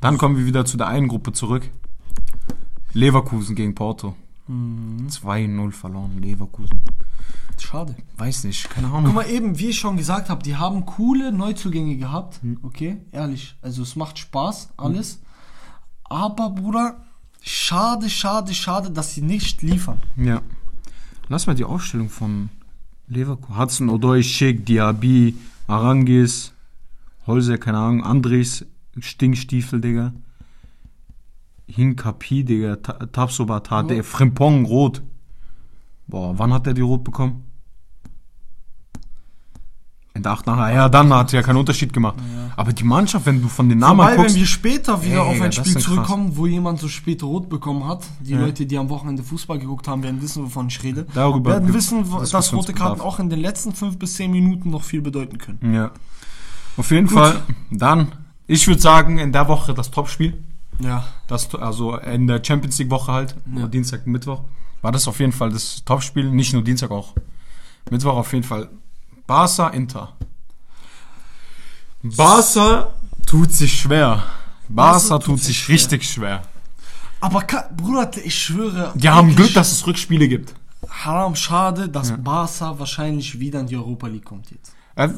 Dann 0.00 0.16
kommen 0.16 0.36
wir 0.38 0.46
wieder 0.46 0.64
zu 0.64 0.76
der 0.78 0.86
einen 0.88 1.08
Gruppe 1.08 1.32
zurück. 1.32 1.68
Leverkusen 2.92 3.54
gegen 3.56 3.74
Porto. 3.74 4.14
Mhm. 4.46 5.08
2-0 5.08 5.72
verloren, 5.72 6.22
Leverkusen. 6.22 6.80
schade. 7.58 7.96
Weiß 8.16 8.44
nicht, 8.44 8.70
keine 8.70 8.86
Guck 8.88 8.96
Ahnung. 8.98 9.14
mal 9.14 9.28
eben, 9.28 9.58
wie 9.58 9.70
ich 9.70 9.78
schon 9.80 9.96
gesagt 9.96 10.28
habe, 10.28 10.42
die 10.42 10.56
haben 10.56 10.86
coole 10.86 11.32
Neuzugänge 11.32 11.96
gehabt. 11.96 12.40
Hm. 12.42 12.58
Okay, 12.62 12.98
ehrlich. 13.10 13.56
Also 13.60 13.82
es 13.82 13.96
macht 13.96 14.18
Spaß, 14.18 14.68
alles. 14.76 15.20
Aber 16.04 16.50
Bruder, 16.50 16.98
schade, 17.40 18.08
schade, 18.08 18.54
schade, 18.54 18.90
dass 18.92 19.14
sie 19.14 19.22
nicht 19.22 19.62
liefern. 19.62 19.98
Ja. 20.16 20.42
Lass 21.28 21.46
mal 21.46 21.54
die 21.54 21.64
Aufstellung 21.64 22.08
von 22.08 22.50
Leverkusen. 23.08 23.58
Hudson, 23.58 23.88
Odoi, 23.88 24.22
Schick, 24.22 24.64
Diaby, 24.66 25.36
Arangis, 25.66 26.52
Holzer, 27.26 27.58
keine 27.58 27.78
Ahnung, 27.78 28.04
Andres, 28.04 28.64
Stinkstiefel, 28.98 29.80
Digga. 29.80 30.12
Hinkapi, 31.66 32.44
Digga, 32.44 32.76
Ta- 32.76 33.06
Tapsoba, 33.06 33.60
Tate, 33.60 33.94
Ja. 33.96 34.02
Frimpong, 34.02 34.64
Rot. 34.66 35.02
Boah, 36.06 36.38
wann 36.38 36.52
hat 36.52 36.66
er 36.68 36.74
die 36.74 36.82
Rot 36.82 37.02
bekommen? 37.02 37.42
Der 40.26 40.32
8. 40.32 40.46
Ja, 40.46 40.88
dann 40.88 41.12
hat 41.14 41.30
ja 41.32 41.40
keinen 41.42 41.56
Unterschied 41.58 41.92
gemacht. 41.92 42.16
Aber 42.56 42.72
die 42.72 42.82
Mannschaft, 42.84 43.26
wenn 43.26 43.40
du 43.40 43.48
von 43.48 43.68
den 43.68 43.78
Namen 43.78 44.00
Wobei, 44.00 44.16
guckst, 44.16 44.34
wenn 44.34 44.40
wir 44.40 44.46
später 44.46 45.02
wieder 45.04 45.14
Ey, 45.22 45.36
auf 45.36 45.40
ein 45.40 45.52
Spiel 45.52 45.66
ist 45.68 45.74
krass. 45.74 45.84
zurückkommen, 45.84 46.32
wo 46.36 46.46
jemand 46.46 46.80
so 46.80 46.88
spät 46.88 47.22
rot 47.22 47.48
bekommen 47.48 47.86
hat, 47.86 48.04
die 48.20 48.32
Ja. 48.32 48.40
Leute, 48.40 48.66
die 48.66 48.76
am 48.76 48.88
Wochenende 48.88 49.22
Fußball 49.22 49.58
geguckt 49.58 49.86
haben, 49.86 50.02
werden 50.02 50.20
wissen, 50.22 50.42
wovon 50.44 50.66
ich 50.68 50.82
rede. 50.82 51.06
Darüber 51.14 51.50
werden 51.50 51.72
wissen, 51.72 52.04
das 52.18 52.30
dass 52.30 52.52
rote 52.52 52.72
Karten 52.72 53.00
auch 53.00 53.20
in 53.20 53.30
den 53.30 53.40
letzten 53.40 53.72
fünf 53.72 53.98
bis 53.98 54.14
zehn 54.14 54.32
Minuten 54.32 54.70
noch 54.70 54.82
viel 54.82 55.00
bedeuten 55.02 55.38
können. 55.38 55.74
Ja. 55.74 55.90
Auf 56.76 56.90
jeden 56.90 57.08
Fall. 57.08 57.36
Dann, 57.70 58.08
ich 58.46 58.66
würde 58.66 58.80
sagen, 58.80 59.18
in 59.18 59.32
der 59.32 59.46
Woche 59.48 59.74
das 59.74 59.90
Topspiel. 59.90 60.42
Ja. 60.80 61.04
Das, 61.28 61.54
also 61.54 61.96
in 61.98 62.26
der 62.26 62.42
Champions 62.44 62.78
League 62.78 62.90
Woche 62.90 63.12
halt, 63.12 63.36
Ja. 63.54 63.66
Dienstag, 63.68 64.06
Mittwoch, 64.06 64.40
war 64.82 64.92
das 64.92 65.06
auf 65.08 65.20
jeden 65.20 65.32
Fall 65.32 65.50
das 65.50 65.84
Topspiel. 65.84 66.30
Nicht 66.32 66.52
nur 66.52 66.62
Dienstag 66.64 66.90
auch. 66.90 67.14
Mittwoch 67.90 68.16
auf 68.16 68.32
jeden 68.32 68.44
Fall. 68.44 68.68
Barca, 69.26 69.68
Inter. 69.68 70.12
Barca 72.02 72.92
tut 73.26 73.52
sich 73.52 73.80
schwer. 73.80 74.22
Barca 74.68 74.92
Barca 74.92 75.18
tut 75.18 75.24
tut 75.24 75.42
sich 75.42 75.58
schwer. 75.58 75.74
richtig 75.74 76.10
schwer. 76.10 76.42
Aber 77.20 77.42
Bruder, 77.76 78.10
ich 78.22 78.38
schwöre. 78.38 78.92
Die 78.94 79.08
haben 79.08 79.34
Glück, 79.34 79.52
dass 79.54 79.72
es 79.72 79.86
Rückspiele 79.86 80.28
gibt. 80.28 80.54
Haram, 80.88 81.34
schade, 81.34 81.88
dass 81.88 82.12
Barca 82.22 82.78
wahrscheinlich 82.78 83.40
wieder 83.40 83.60
in 83.60 83.66
die 83.66 83.76
Europa 83.76 84.06
League 84.06 84.24
kommt 84.24 84.50
jetzt. 84.50 84.72
Äh, 84.98 85.10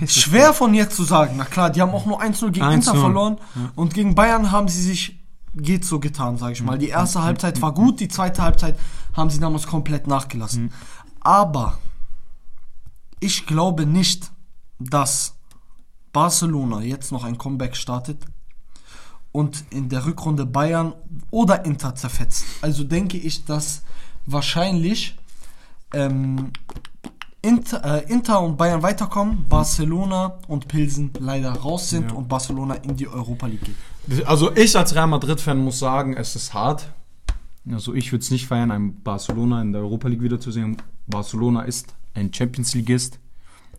ich 0.00 0.12
Schwer 0.12 0.54
von 0.54 0.72
jetzt 0.72 0.96
zu 0.96 1.04
sagen. 1.04 1.34
Na 1.36 1.44
klar, 1.44 1.68
die 1.68 1.82
haben 1.82 1.90
auch 1.90 2.06
nur 2.06 2.22
1-0 2.22 2.52
gegen 2.52 2.64
1-0. 2.64 2.72
Inter 2.72 2.94
verloren. 2.94 3.36
Und 3.74 3.92
gegen 3.92 4.14
Bayern 4.14 4.50
haben 4.50 4.68
sie 4.68 4.80
sich, 4.80 5.20
geht 5.54 5.84
so 5.84 6.00
getan, 6.00 6.38
sage 6.38 6.52
ich 6.52 6.62
mal. 6.62 6.78
Die 6.78 6.88
erste 6.88 7.22
Halbzeit 7.22 7.60
war 7.60 7.74
gut, 7.74 8.00
die 8.00 8.08
zweite 8.08 8.40
Halbzeit 8.40 8.78
haben 9.14 9.28
sie 9.28 9.40
damals 9.40 9.66
komplett 9.66 10.06
nachgelassen. 10.06 10.72
Aber 11.20 11.78
ich 13.22 13.46
glaube 13.46 13.86
nicht, 13.86 14.30
dass 14.78 15.36
Barcelona 16.12 16.82
jetzt 16.82 17.12
noch 17.12 17.24
ein 17.24 17.38
Comeback 17.38 17.76
startet 17.76 18.18
und 19.30 19.64
in 19.70 19.88
der 19.88 20.04
Rückrunde 20.04 20.44
Bayern 20.44 20.92
oder 21.30 21.64
Inter 21.64 21.94
zerfetzt. 21.94 22.44
Also 22.60 22.84
denke 22.84 23.16
ich, 23.16 23.44
dass 23.44 23.82
wahrscheinlich 24.26 25.16
ähm, 25.94 26.52
Inter, 27.40 27.84
äh, 27.84 28.12
Inter 28.12 28.40
und 28.40 28.56
Bayern 28.56 28.82
weiterkommen, 28.82 29.46
Barcelona 29.48 30.38
und 30.48 30.68
Pilsen 30.68 31.10
leider 31.18 31.52
raus 31.52 31.90
sind 31.90 32.10
Ja. 32.10 32.16
und 32.16 32.28
Barcelona 32.28 32.74
in 32.74 32.96
die 32.96 33.08
Europa 33.08 33.46
League 33.46 33.64
geht. 33.64 34.26
Also 34.26 34.54
ich 34.54 34.76
als 34.76 34.94
Real 34.94 35.06
Madrid-Fan 35.06 35.58
muss 35.58 35.78
sagen, 35.78 36.14
es 36.16 36.36
ist 36.36 36.52
hart. 36.54 36.88
Also 37.70 37.94
ich 37.94 38.10
würde 38.12 38.22
es 38.22 38.30
nicht 38.30 38.46
feiern, 38.48 38.70
einen 38.70 39.02
Barcelona 39.02 39.62
in 39.62 39.72
der 39.72 39.82
Europa 39.82 40.08
League 40.08 40.22
wiederzusehen. 40.22 40.76
Barcelona 41.06 41.62
ist 41.62 41.94
ein 42.14 42.32
Champions 42.32 42.74
Leagueist. 42.74 43.18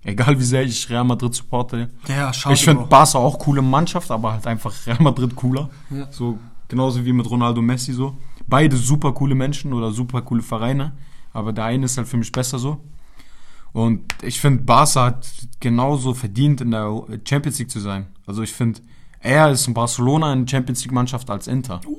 Egal 0.04 0.38
wie 0.38 0.44
sehr 0.44 0.64
ich 0.64 0.90
Real 0.90 1.06
Madrid 1.06 1.34
supporte. 1.34 1.90
Ja, 2.08 2.34
schade. 2.34 2.56
Ich 2.56 2.64
finde. 2.64 2.84
Barca 2.84 3.18
auch 3.18 3.40
coole 3.40 3.62
Mannschaft, 3.62 4.12
aber 4.12 4.34
halt 4.34 4.46
einfach 4.48 4.74
Real 4.86 5.02
Madrid 5.02 5.36
cooler. 5.36 5.70
Ja. 5.90 6.12
So 6.12 6.38
genauso 6.68 7.06
wie 7.06 7.14
mit 7.14 7.30
Ronaldo 7.30 7.62
Messi 7.62 7.94
so. 7.94 8.18
Beide 8.48 8.76
super 8.76 9.14
coole 9.14 9.36
Menschen 9.36 9.72
oder 9.74 9.92
super 9.92 10.22
coole 10.22 10.42
Vereine, 10.42 10.92
aber 11.32 11.54
der 11.54 11.66
eine 11.66 11.86
ist 11.86 11.98
halt 11.98 12.08
für 12.08 12.18
mich 12.18 12.32
besser 12.32 12.60
so. 12.60 12.82
Und 13.72 14.02
ich 14.22 14.40
finde, 14.40 14.64
Barca 14.64 15.06
hat 15.06 15.28
genauso 15.60 16.14
verdient, 16.14 16.62
in 16.62 16.72
der 16.72 17.04
Champions 17.28 17.60
League 17.60 17.72
zu 17.72 17.80
sein. 17.80 18.08
Also 18.28 18.44
ich 18.44 18.52
finde, 18.52 18.82
er 19.20 19.50
ist 19.52 19.68
in 19.68 19.74
Barcelona 19.74 20.32
eine 20.32 20.48
Champions 20.48 20.84
League 20.84 20.92
Mannschaft 20.92 21.30
als 21.30 21.48
Inter. 21.48 21.80
Uh, 21.88 21.98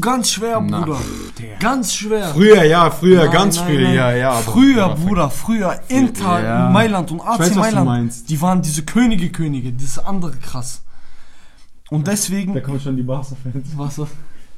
ganz 0.00 0.30
schwer, 0.30 0.60
Na, 0.60 0.80
Bruder. 0.80 0.98
der- 1.38 1.56
Ganz 1.58 1.94
schwer. 1.94 2.28
Früher, 2.28 2.64
ja, 2.64 2.90
früher, 2.90 3.24
Nein, 3.24 3.32
ganz 3.32 3.56
nein, 3.56 3.66
früher, 3.66 3.80
nein. 3.82 3.94
ja, 3.94 4.12
ja. 4.12 4.30
aber- 4.32 4.42
früher, 4.42 4.76
ja, 4.76 4.94
Bruder, 4.94 5.30
früher. 5.30 5.80
Inter, 5.88 6.42
Ja. 6.42 6.70
Mailand 6.70 7.10
und 7.12 7.20
AC 7.20 7.38
weiß, 7.40 7.54
Mailand. 7.56 8.28
Die 8.28 8.40
waren 8.40 8.62
diese 8.62 8.84
Könige, 8.84 9.30
Könige. 9.30 9.72
Das 9.72 9.98
andere 9.98 10.32
krass. 10.36 10.82
Und 11.90 12.06
deswegen. 12.06 12.60
kommen 12.62 12.80
schon 12.80 12.96
die 12.96 13.02
Barca-Fans. 13.02 13.66
Was, 13.76 13.98
was, 13.98 14.08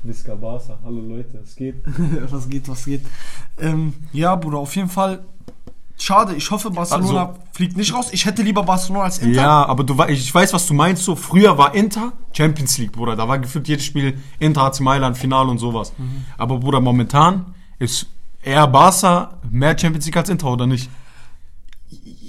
Visca 0.02 0.34
Barca, 0.36 0.78
hallo 0.84 1.00
Leute, 1.00 1.38
es 1.42 1.56
geht. 1.56 1.82
was 2.30 2.48
geht, 2.48 2.68
was 2.68 2.84
geht. 2.84 3.02
Ähm, 3.58 3.94
ja, 4.12 4.36
Bruder, 4.36 4.58
auf 4.58 4.74
jeden 4.76 4.88
Fall. 4.88 5.24
Schade, 5.98 6.34
ich 6.34 6.50
hoffe, 6.50 6.70
Barcelona 6.70 7.26
Also- 7.28 7.40
fliegt 7.52 7.76
nicht 7.76 7.94
raus. 7.94 8.08
Ich 8.12 8.26
hätte 8.26 8.42
lieber 8.42 8.62
Barcelona 8.62 9.04
als 9.04 9.18
Inter. 9.18 9.40
Ja, 9.40 9.64
aber 9.66 9.82
du 9.82 9.96
ich 10.08 10.34
weiß, 10.34 10.52
was 10.52 10.66
du 10.66 10.74
meinst. 10.74 11.04
So 11.04 11.16
früher 11.16 11.56
war 11.56 11.74
Inter 11.74 12.12
Champions 12.32 12.76
League, 12.76 12.92
Bruder. 12.92 13.16
Da 13.16 13.26
war 13.26 13.38
gefühlt 13.38 13.66
jedes 13.66 13.84
Spiel 13.86 14.18
Inter 14.38 14.64
AC 14.64 14.80
Mailand 14.80 15.16
Finale 15.16 15.50
und 15.50 15.58
sowas. 15.58 15.92
Mhm. 15.96 16.26
Aber 16.36 16.58
Bruder, 16.58 16.80
momentan 16.80 17.54
ist 17.78 18.06
eher 18.42 18.66
Barca 18.66 19.38
mehr 19.50 19.76
Champions 19.78 20.04
League 20.04 20.16
als 20.18 20.28
Inter 20.28 20.48
oder 20.52 20.66
nicht? 20.66 20.90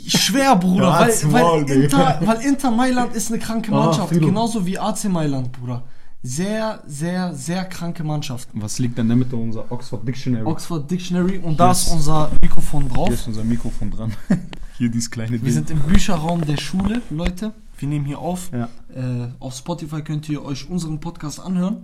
Schwer, 0.07 0.55
Bruder, 0.55 0.83
Ja, 0.83 0.99
weil, 1.31 1.33
weil. 1.65 1.69
Inter, 1.83 2.19
weil 2.23 2.41
Inter 2.41 2.71
Mailand 2.71 3.13
ist 3.13 3.29
eine 3.29 3.39
kranke 3.39 3.73
Ah, 3.73 3.85
Mannschaft. 3.85 4.09
Frido. 4.09 4.27
genauso 4.27 4.65
wie 4.65 4.79
AC 4.79 5.05
Mailand, 5.09 5.51
Bruder. 5.51 5.83
Sehr, 6.27 6.83
sehr, 6.85 7.33
sehr 7.33 7.63
kranke 7.65 8.03
Mannschaft. 8.03 8.49
Was 8.53 8.79
liegt 8.79 8.97
denn 8.97 9.07
damit 9.07 9.31
unser 9.33 9.71
Oxford 9.71 10.05
Dictionary? 10.05 10.43
Oxford 10.45 10.91
Dictionary 10.91 11.37
und 11.37 11.57
da 11.57 11.69
Yes. 11.69 11.83
ist 11.87 11.93
unser 11.93 12.29
Mikrofon 12.41 12.89
drauf. 12.89 13.07
Hier 13.07 13.15
ist 13.15 13.27
unser 13.27 13.43
Mikrofon 13.45 13.91
dran. 13.91 14.13
Hier 14.77 14.89
dieses 14.89 15.09
kleine 15.09 15.31
Wir 15.31 15.39
Ding. 15.39 15.51
sind 15.53 15.69
im 15.69 15.79
Bücherraum 15.79 16.41
der 16.45 16.57
Schule, 16.57 17.01
Leute. 17.09 17.53
Wir 17.79 17.87
nehmen 17.87 18.05
hier 18.05 18.19
auf. 18.19 18.51
Ja, 18.51 18.67
Äh, 18.93 19.27
auf 19.39 19.55
Spotify 19.55 20.01
könnt 20.01 20.27
ihr 20.27 20.43
euch 20.43 20.69
unseren 20.69 20.99
Podcast 20.99 21.39
anhören. 21.39 21.77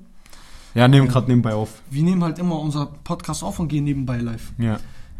ja 0.73 0.87
nehmen 0.89 1.07
gerade 1.07 1.27
nebenbei 1.27 1.53
auf. 1.53 1.81
Wir 1.89 2.03
nehmen 2.03 2.21
halt 2.23 2.37
immer 2.39 2.59
unser 2.59 2.87
Podcast 2.87 3.43
auf 3.43 3.59
und 3.59 3.69
gehen 3.69 3.85
nebenbei 3.85 4.17
live. 4.17 4.51
Ja. 4.57 4.77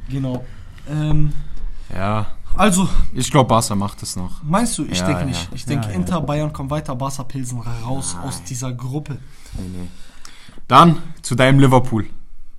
Genau. 0.09 0.43
Ähm, 0.89 1.31
Ja, 1.93 2.27
also, 2.57 2.87
ich 3.13 3.29
glaube, 3.31 3.47
Barca 3.49 3.75
macht 3.75 4.01
es 4.03 4.15
noch. 4.15 4.41
meinst 4.43 4.77
du? 4.77 4.85
Ich 4.85 4.99
Ja, 4.99 5.05
denke 5.07 5.21
ja. 5.21 5.25
nicht. 5.27 5.49
Ich 5.53 5.65
denke, 5.65 5.85
Ja, 5.87 5.91
ja. 5.91 5.97
Inter, 5.97 6.21
Bayern 6.21 6.51
kommt 6.53 6.69
weiter, 6.71 6.95
Barca 6.95 7.23
Pilsen 7.23 7.59
raus 7.61 8.15
aus 8.23 8.43
dieser 8.43 8.71
Gruppe. 8.73 9.17
Dann 10.67 10.97
zu 11.21 11.35
deinem 11.35 11.59
Liverpool. 11.59 12.05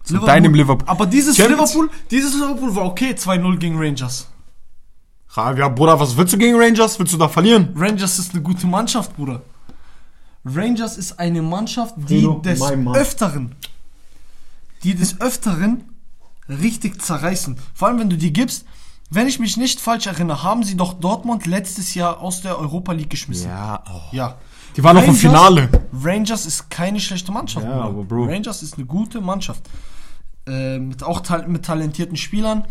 Zu 0.02 0.14
Liverpool- 0.14 0.26
deinem 0.26 0.54
Liverpool. 0.54 0.88
Aber 0.88 1.06
dieses 1.06 1.36
Champions- 1.36 1.74
Liverpool, 1.74 1.90
dieses 2.10 2.34
Liverpool 2.34 2.74
war 2.76 2.84
okay, 2.84 3.14
2-0 3.14 3.56
gegen 3.58 3.78
Rangers. 3.78 4.28
Ja, 5.36 5.68
Bruder, 5.68 5.98
was 5.98 6.16
willst 6.16 6.32
du 6.34 6.38
gegen 6.38 6.56
Rangers? 6.60 6.98
Willst 6.98 7.12
du 7.12 7.16
da 7.16 7.28
verlieren? 7.28 7.70
Rangers 7.76 8.18
ist 8.20 8.32
eine 8.34 8.42
gute 8.42 8.66
Mannschaft, 8.68 9.16
Bruder. 9.16 9.42
Rangers 10.44 10.96
ist 10.98 11.18
eine 11.18 11.42
Mannschaft, 11.42 11.94
die 11.96 12.20
Bruno, 12.20 12.38
des. 12.40 12.60
Öfteren, 12.62 13.54
die 14.84 14.94
des 14.94 15.20
Öfteren 15.20 15.84
richtig 16.48 17.00
zerreißen. 17.02 17.56
Vor 17.74 17.88
allem, 17.88 17.98
wenn 17.98 18.10
du 18.10 18.16
die 18.18 18.32
gibst, 18.32 18.64
wenn 19.10 19.28
ich 19.28 19.38
mich 19.38 19.56
nicht 19.56 19.80
falsch 19.80 20.06
erinnere, 20.06 20.42
haben 20.42 20.62
sie 20.62 20.76
doch 20.76 20.94
Dortmund 20.94 21.46
letztes 21.46 21.94
Jahr 21.94 22.20
aus 22.20 22.42
der 22.42 22.58
Europa 22.58 22.92
League 22.92 23.10
geschmissen. 23.10 23.48
Ja, 23.50 23.82
oh. 23.92 24.00
Ja. 24.12 24.38
Die 24.76 24.82
waren 24.82 24.96
noch 24.96 25.06
im 25.06 25.14
Finale. 25.14 25.68
Rangers 26.02 26.46
ist 26.46 26.68
keine 26.68 26.98
schlechte 26.98 27.30
Mannschaft. 27.30 27.64
Ja, 27.64 27.82
aber 27.82 28.02
Bro. 28.04 28.24
Rangers 28.24 28.62
ist 28.62 28.74
eine 28.76 28.86
gute 28.86 29.20
Mannschaft. 29.20 29.62
Äh, 30.46 30.78
mit 30.78 31.02
auch 31.02 31.20
tal 31.20 31.46
mit 31.46 31.64
talentierten 31.64 32.16
Spielern, 32.16 32.64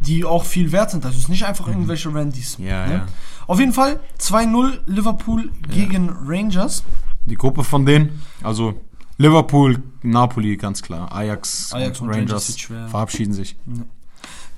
die 0.00 0.24
auch 0.24 0.44
viel 0.44 0.72
wert 0.72 0.90
sind. 0.90 1.04
Also 1.04 1.16
es 1.16 1.24
ist 1.24 1.28
nicht 1.28 1.46
einfach 1.46 1.68
irgendwelche 1.68 2.12
Randys. 2.12 2.58
Mhm. 2.58 2.66
Ja, 2.66 2.86
ne? 2.86 2.92
ja. 2.94 3.06
Auf 3.46 3.60
jeden 3.60 3.72
Fall 3.72 4.00
2-0 4.18 4.80
Liverpool 4.86 5.50
gegen 5.70 6.10
Rangers. 6.26 6.82
Die 7.26 7.36
Gruppe 7.36 7.62
von 7.62 7.86
denen, 7.86 8.22
also 8.42 8.74
Liverpool, 9.16 9.82
Napoli, 10.02 10.56
ganz 10.56 10.82
klar. 10.82 11.12
Ajax, 11.12 11.72
Ajax 11.72 12.00
und 12.00 12.08
und 12.08 12.14
Rangers 12.14 12.68
Rangers 12.68 12.90
verabschieden 12.90 13.32
sich. 13.32 13.56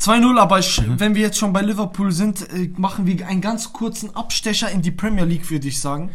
2-0, 0.01 0.39
aber 0.39 0.59
ich, 0.59 0.81
Mhm. 0.87 1.01
wenn 1.01 1.15
wir 1.15 1.23
jetzt 1.23 1.39
schon 1.39 1.53
bei 1.53 1.63
Liverpool 1.63 2.13
sind, 2.13 2.49
äh, 2.53 2.71
machen 2.77 3.07
wir 3.07 3.27
einen 3.27 3.41
ganz 3.41 3.73
kurzen 3.73 4.15
Abstecher 4.15 4.71
in 4.71 4.83
die 4.83 4.91
Premier 4.91 5.25
League, 5.25 5.51
würde 5.51 5.69
ich 5.69 5.81
sagen. 5.81 6.11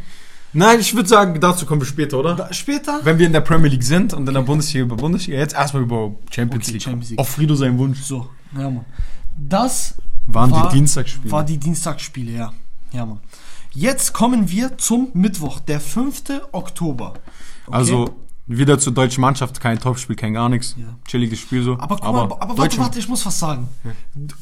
Nein, 0.53 0.79
ich 0.81 0.93
würde 0.93 1.07
sagen, 1.07 1.39
dazu 1.39 1.65
kommen 1.65 1.81
wir 1.81 1.85
später, 1.87 2.17
oder? 2.19 2.35
Da, 2.35 2.53
später? 2.53 2.99
Wenn 3.03 3.17
wir 3.17 3.25
in 3.25 3.31
der 3.33 3.39
Premier 3.41 3.69
League 3.69 3.83
sind 3.83 4.13
und 4.13 4.27
in 4.27 4.33
der 4.33 4.41
Bundesliga 4.41 4.83
über 4.85 4.97
Bundesliga, 4.97 5.39
jetzt 5.39 5.53
erstmal 5.55 5.83
über 5.83 6.13
Champions 6.29 6.65
Okay, 6.65 6.73
League. 6.73 6.81
Champions 6.83 7.09
League. 7.11 7.19
Auf 7.19 7.29
Frido 7.29 7.55
sein 7.55 7.77
Wunsch. 7.77 8.01
So, 8.01 8.27
ja, 8.53 8.69
Mann. 8.69 8.85
Das 9.37 9.95
Waren 10.27 10.51
war, 10.51 10.69
die 10.69 10.75
Dienstagsspiele. 10.75 11.31
War 11.31 11.43
die 11.45 11.57
Dienstagsspiele, 11.57 12.31
ja. 12.31 12.53
Ja, 12.91 13.05
Mann. 13.05 13.19
Jetzt 13.73 14.11
kommen 14.11 14.49
wir 14.51 14.77
zum 14.77 15.07
Mittwoch, 15.13 15.61
der 15.61 15.79
5. 15.79 16.23
Oktober. 16.51 17.13
Okay? 17.67 17.77
Also 17.77 18.15
wieder 18.57 18.79
zur 18.79 18.93
deutschen 18.93 19.21
Mannschaft, 19.21 19.59
kein 19.59 19.79
Topspiel, 19.79 20.15
kein 20.15 20.33
gar 20.33 20.49
nichts. 20.49 20.75
Ja. 20.77 20.85
Chilliges 21.07 21.39
Spiel 21.39 21.63
so. 21.63 21.73
Aber 21.79 21.95
guck 21.97 22.13
mal, 22.13 22.23
aber 22.23 22.57
warte, 22.57 22.77
warte, 22.77 22.99
ich 22.99 23.07
muss 23.07 23.25
was 23.25 23.39
sagen. 23.39 23.67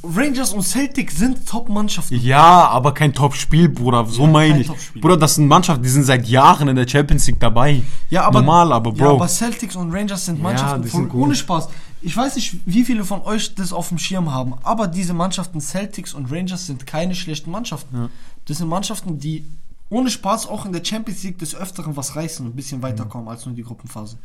Rangers 0.03 0.53
und 0.53 0.63
Celtic 0.63 1.11
sind 1.11 1.47
Top-Mannschaften. 1.47 2.19
Ja, 2.19 2.67
aber 2.67 2.93
kein 2.93 3.13
Top-Spiel, 3.13 3.69
Bruder. 3.69 4.05
So 4.05 4.27
meine 4.27 4.63
kein 4.63 4.75
ich. 4.75 5.01
Bruder, 5.01 5.17
das 5.17 5.35
sind 5.35 5.47
Mannschaften, 5.47 5.83
die 5.83 5.89
sind 5.89 6.03
seit 6.03 6.27
Jahren 6.27 6.67
in 6.67 6.75
der 6.75 6.87
Champions 6.87 7.27
League 7.27 7.39
dabei. 7.39 7.81
Ja, 8.09 8.23
aber, 8.23 8.41
Normal, 8.41 8.73
aber 8.73 8.91
Bro. 8.91 9.03
Ja, 9.03 9.11
aber 9.11 9.27
Celtics 9.27 9.75
und 9.75 9.93
Rangers 9.93 10.25
sind 10.25 10.41
Mannschaften 10.41 10.83
die 10.83 10.89
von, 10.89 11.09
ohne 11.11 11.35
Spaß. 11.35 11.69
Ich 12.01 12.15
weiß 12.15 12.35
nicht, 12.35 12.57
wie 12.65 12.85
viele 12.85 13.03
von 13.03 13.21
euch 13.21 13.55
das 13.55 13.73
auf 13.73 13.89
dem 13.89 13.97
Schirm 13.97 14.33
haben, 14.33 14.53
aber 14.63 14.87
diese 14.87 15.13
Mannschaften 15.13 15.59
Celtics 15.59 16.13
und 16.13 16.31
Rangers 16.31 16.65
sind 16.65 16.87
keine 16.87 17.13
schlechten 17.13 17.51
Mannschaften. 17.51 18.09
Das 18.45 18.57
sind 18.57 18.69
Mannschaften, 18.69 19.19
die 19.19 19.45
ohne 19.89 20.09
Spaß 20.09 20.47
auch 20.47 20.65
in 20.65 20.71
der 20.71 20.83
Champions 20.83 21.23
League 21.23 21.39
des 21.39 21.55
Öfteren 21.55 21.95
was 21.97 22.15
reißen 22.15 22.45
und 22.45 22.53
ein 22.53 22.55
bisschen 22.55 22.81
weiterkommen 22.81 23.27
als 23.27 23.45
nur 23.45 23.55
die 23.55 23.63
Gruppenphase. 23.63 24.17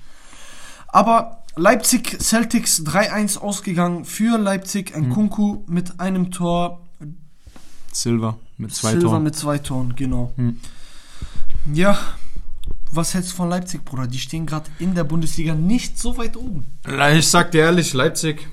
Aber 0.88 1.42
Leipzig 1.56 2.20
Celtics 2.20 2.82
3-1 2.82 3.38
ausgegangen 3.38 4.04
für 4.04 4.38
Leipzig. 4.38 4.96
Mhm. 4.96 5.08
Nkunku 5.08 5.64
mit 5.66 5.98
einem 6.00 6.30
Tor, 6.30 6.80
Silver 7.92 8.38
mit 8.58 8.74
zwei 8.74 8.92
Silva 8.92 9.08
Toren. 9.08 9.22
mit 9.22 9.36
zwei 9.36 9.58
Toren, 9.58 9.96
genau. 9.96 10.32
Hm. 10.36 10.60
Ja, 11.72 11.98
was 12.92 13.14
hältst 13.14 13.32
du 13.32 13.36
von 13.36 13.48
Leipzig, 13.48 13.84
Bruder? 13.84 14.06
Die 14.06 14.18
stehen 14.18 14.46
gerade 14.46 14.70
in 14.78 14.94
der 14.94 15.04
Bundesliga 15.04 15.54
nicht 15.54 15.98
so 15.98 16.16
weit 16.16 16.36
oben. 16.36 16.66
Ich 17.16 17.28
sag 17.28 17.50
dir 17.50 17.62
ehrlich, 17.62 17.92
Leipzig 17.92 18.46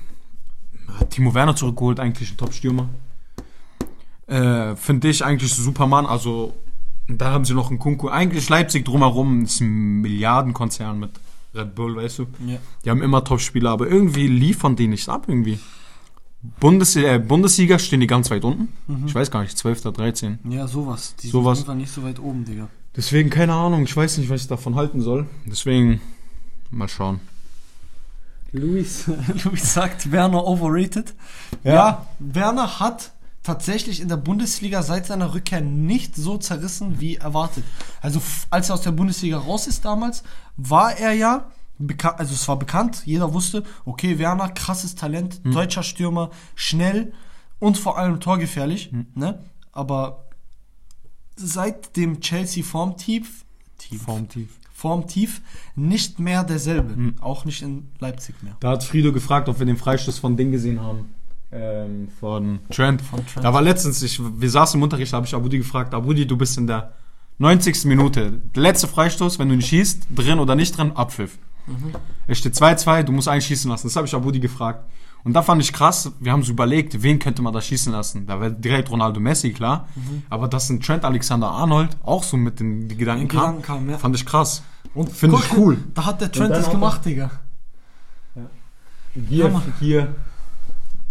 hat 0.98 1.10
Timo 1.10 1.34
Werner 1.34 1.54
zurückgeholt, 1.54 2.00
eigentlich 2.00 2.32
ein 2.32 2.36
Top-Stürmer. 2.36 2.88
Äh, 4.26 4.74
Finde 4.76 5.08
ich 5.08 5.24
eigentlich 5.24 5.54
Supermann. 5.54 6.06
Also, 6.06 6.54
da 7.08 7.30
haben 7.30 7.44
sie 7.44 7.54
noch 7.54 7.70
einen 7.70 7.78
Kunku. 7.78 8.08
Eigentlich 8.08 8.48
Leipzig 8.48 8.84
drumherum 8.84 9.44
ist 9.44 9.60
ein 9.60 10.00
Milliardenkonzern 10.00 10.98
mit 10.98 11.10
Red 11.54 11.74
Bull, 11.74 11.96
weißt 11.96 12.20
du? 12.20 12.26
Ja. 12.46 12.58
Die 12.84 12.90
haben 12.90 13.02
immer 13.02 13.24
Top-Spieler, 13.24 13.70
aber 13.70 13.88
irgendwie 13.88 14.26
liefern 14.26 14.76
die 14.76 14.88
nicht 14.88 15.08
ab, 15.08 15.24
irgendwie. 15.28 15.58
Bundes 16.58 16.96
äh, 16.96 17.18
Bundesliga 17.18 17.78
stehen 17.78 18.00
die 18.00 18.06
ganz 18.06 18.30
weit 18.30 18.44
unten. 18.44 18.68
Ich 19.06 19.14
weiß 19.14 19.30
gar 19.30 19.42
nicht, 19.42 19.56
12. 19.56 19.80
oder 19.86 19.92
13. 19.92 20.40
Ja, 20.48 20.66
sowas. 20.66 21.14
Die 21.16 21.28
Sowas. 21.28 21.58
sind 21.58 21.68
einfach 21.68 21.78
nicht 21.80 21.92
so 21.92 22.02
weit 22.02 22.18
oben, 22.18 22.44
Digga. 22.44 22.68
Deswegen 22.96 23.30
keine 23.30 23.54
Ahnung, 23.54 23.84
ich 23.84 23.96
weiß 23.96 24.18
nicht, 24.18 24.28
was 24.28 24.42
ich 24.42 24.48
davon 24.48 24.74
halten 24.74 25.00
soll. 25.00 25.26
Deswegen 25.46 26.00
mal 26.70 26.88
schauen. 26.88 27.20
Luis, 28.52 29.08
Luis 29.44 29.72
sagt, 29.72 30.10
Werner 30.10 30.44
overrated. 30.46 31.14
Ja. 31.64 31.72
Ja. 31.72 32.06
Werner 32.18 32.80
hat 32.80 33.12
tatsächlich 33.42 34.00
in 34.00 34.08
der 34.08 34.16
Bundesliga 34.16 34.82
seit 34.82 35.06
seiner 35.06 35.34
Rückkehr 35.34 35.60
nicht 35.60 36.16
so 36.16 36.38
zerrissen 36.38 37.00
wie 37.00 37.16
erwartet. 37.16 37.64
Also 38.00 38.20
als 38.50 38.68
er 38.68 38.74
aus 38.74 38.82
der 38.82 38.92
Bundesliga 38.92 39.38
raus 39.38 39.66
ist 39.66 39.84
damals, 39.84 40.22
war 40.56 40.96
er 40.96 41.12
ja, 41.12 41.50
also 42.16 42.34
es 42.34 42.46
war 42.46 42.58
bekannt, 42.58 43.02
jeder 43.04 43.32
wusste, 43.34 43.64
okay, 43.84 44.18
Werner, 44.18 44.48
krasses 44.50 44.94
Talent, 44.94 45.40
deutscher 45.44 45.82
Stürmer, 45.82 46.30
schnell 46.54 47.12
und 47.58 47.78
vor 47.78 47.98
allem 47.98 48.20
torgefährlich. 48.20 48.92
Ne? 49.14 49.42
Aber 49.72 50.26
seit 51.36 51.96
dem 51.96 52.20
Chelsea 52.20 52.62
Formtief, 52.62 53.44
tief, 53.78 54.02
Formtief. 54.02 54.48
Formtief, 54.72 55.42
nicht 55.76 56.18
mehr 56.18 56.42
derselbe. 56.42 57.14
Auch 57.20 57.44
nicht 57.44 57.62
in 57.62 57.90
Leipzig 58.00 58.42
mehr. 58.42 58.56
Da 58.58 58.70
hat 58.70 58.82
Frido 58.82 59.12
gefragt, 59.12 59.48
ob 59.48 59.60
wir 59.60 59.66
den 59.66 59.76
Freistoß 59.76 60.18
von 60.18 60.36
Ding 60.36 60.50
gesehen 60.50 60.80
haben. 60.80 61.14
Ähm, 61.52 62.08
von 62.18 62.60
Trent. 62.70 63.02
Von 63.02 63.26
Trent. 63.26 63.44
Da 63.44 63.52
war 63.52 63.60
letztens, 63.60 64.02
ich, 64.02 64.20
wir 64.20 64.50
saßen 64.50 64.78
im 64.78 64.82
Unterricht, 64.82 65.12
da 65.12 65.18
habe 65.18 65.26
ich 65.26 65.34
Abudi 65.34 65.58
gefragt, 65.58 65.92
Abudi, 65.92 66.26
du 66.26 66.36
bist 66.36 66.56
in 66.56 66.66
der 66.66 66.92
90. 67.38 67.84
Minute. 67.84 68.40
Der 68.54 68.62
letzte 68.62 68.88
Freistoß, 68.88 69.38
wenn 69.38 69.48
du 69.48 69.56
nicht 69.56 69.68
schießt, 69.68 70.06
drin 70.14 70.38
oder 70.38 70.54
nicht 70.54 70.76
drin, 70.76 70.92
Abpfiff. 70.92 71.38
Es 72.26 72.38
steht 72.38 72.54
2-2, 72.54 73.02
du 73.04 73.12
musst 73.12 73.28
einen 73.28 73.42
schießen 73.42 73.70
lassen. 73.70 73.86
Das 73.86 73.96
habe 73.96 74.06
ich 74.06 74.14
Abudi 74.14 74.40
gefragt. 74.40 74.84
Und 75.24 75.34
da 75.34 75.42
fand 75.42 75.62
ich 75.62 75.72
krass, 75.72 76.10
wir 76.18 76.32
haben 76.32 76.42
so 76.42 76.52
überlegt, 76.52 77.02
wen 77.02 77.18
könnte 77.18 77.42
man 77.42 77.52
da 77.52 77.60
schießen 77.60 77.92
lassen. 77.92 78.26
Da 78.26 78.40
wäre 78.40 78.52
direkt 78.52 78.90
Ronaldo 78.90 79.20
Messi, 79.20 79.52
klar. 79.52 79.88
Aber 80.30 80.48
dass 80.48 80.68
ein 80.68 80.80
Trent 80.80 81.04
Alexander-Arnold 81.04 81.96
auch 82.02 82.24
so 82.24 82.36
mit 82.36 82.58
den 82.58 82.88
die 82.88 82.96
Gedanken, 82.96 83.28
kam, 83.28 83.40
Gedanken 83.40 83.62
kam, 83.62 83.90
ja. 83.90 83.98
fand 83.98 84.16
ich 84.16 84.26
krass. 84.26 84.62
Und 84.94 85.10
Finde 85.10 85.36
ich 85.36 85.56
cool. 85.56 85.78
Da 85.94 86.06
hat 86.06 86.20
der 86.20 86.32
Trent 86.32 86.50
das 86.50 86.70
gemacht, 86.70 87.04
Digga. 87.04 87.30
Hier, 89.28 89.44
Hammer. 89.44 89.62
hier 89.78 90.14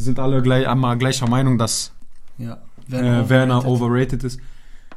sind 0.01 0.19
alle 0.19 0.41
gleich, 0.41 0.67
einmal 0.67 0.97
gleicher 0.97 1.27
Meinung, 1.27 1.57
dass 1.57 1.91
Ja. 2.37 2.57
äh, 2.91 3.29
Werner 3.29 3.65
overrated 3.65 4.23
ist. 4.23 4.39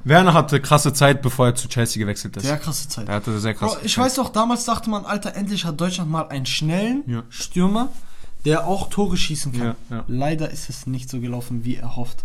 Werner 0.06 0.34
hatte 0.34 0.60
krasse 0.60 0.92
Zeit, 0.92 1.22
bevor 1.22 1.46
er 1.46 1.54
zu 1.54 1.66
Chelsea 1.68 1.98
gewechselt 2.02 2.36
ist. 2.36 2.42
Sehr 2.44 2.58
krasse 2.58 2.88
Zeit. 2.88 3.08
Er 3.08 3.14
hatte 3.14 3.38
sehr 3.40 3.54
krasse 3.54 3.76
Bro, 3.76 3.84
ich 3.86 3.94
Zeit. 3.94 4.04
weiß 4.04 4.14
doch, 4.16 4.28
damals 4.30 4.64
dachte 4.66 4.90
man, 4.90 5.06
Alter, 5.06 5.34
endlich 5.34 5.64
hat 5.64 5.80
Deutschland 5.80 6.10
mal 6.10 6.28
einen 6.28 6.44
schnellen 6.46 7.04
Ja. 7.06 7.22
Stürmer, 7.30 7.88
der 8.44 8.66
auch 8.66 8.90
Tore 8.90 9.16
schießen 9.16 9.52
kann. 9.52 9.74
Ja, 9.88 9.96
ja. 9.96 10.04
Leider 10.06 10.50
ist 10.50 10.68
es 10.68 10.86
nicht 10.86 11.08
so 11.08 11.20
gelaufen, 11.20 11.64
wie 11.64 11.76
erhofft. 11.76 12.24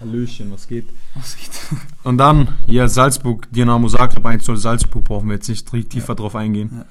Hallöchen, 0.00 0.52
was 0.52 0.68
geht? 0.68 0.88
Was 1.14 1.36
geht? 1.36 1.50
Und 2.02 2.18
dann 2.18 2.48
hier 2.66 2.88
Salzburg, 2.88 3.46
Dynamo 3.52 3.88
Zagreb 3.88 4.26
1-0 4.26 4.56
Salzburg, 4.56 5.04
brauchen 5.04 5.28
wir 5.28 5.36
jetzt 5.36 5.48
nicht 5.48 5.66
tiefer 5.88 6.14
drauf 6.14 6.34
eingehen. 6.36 6.84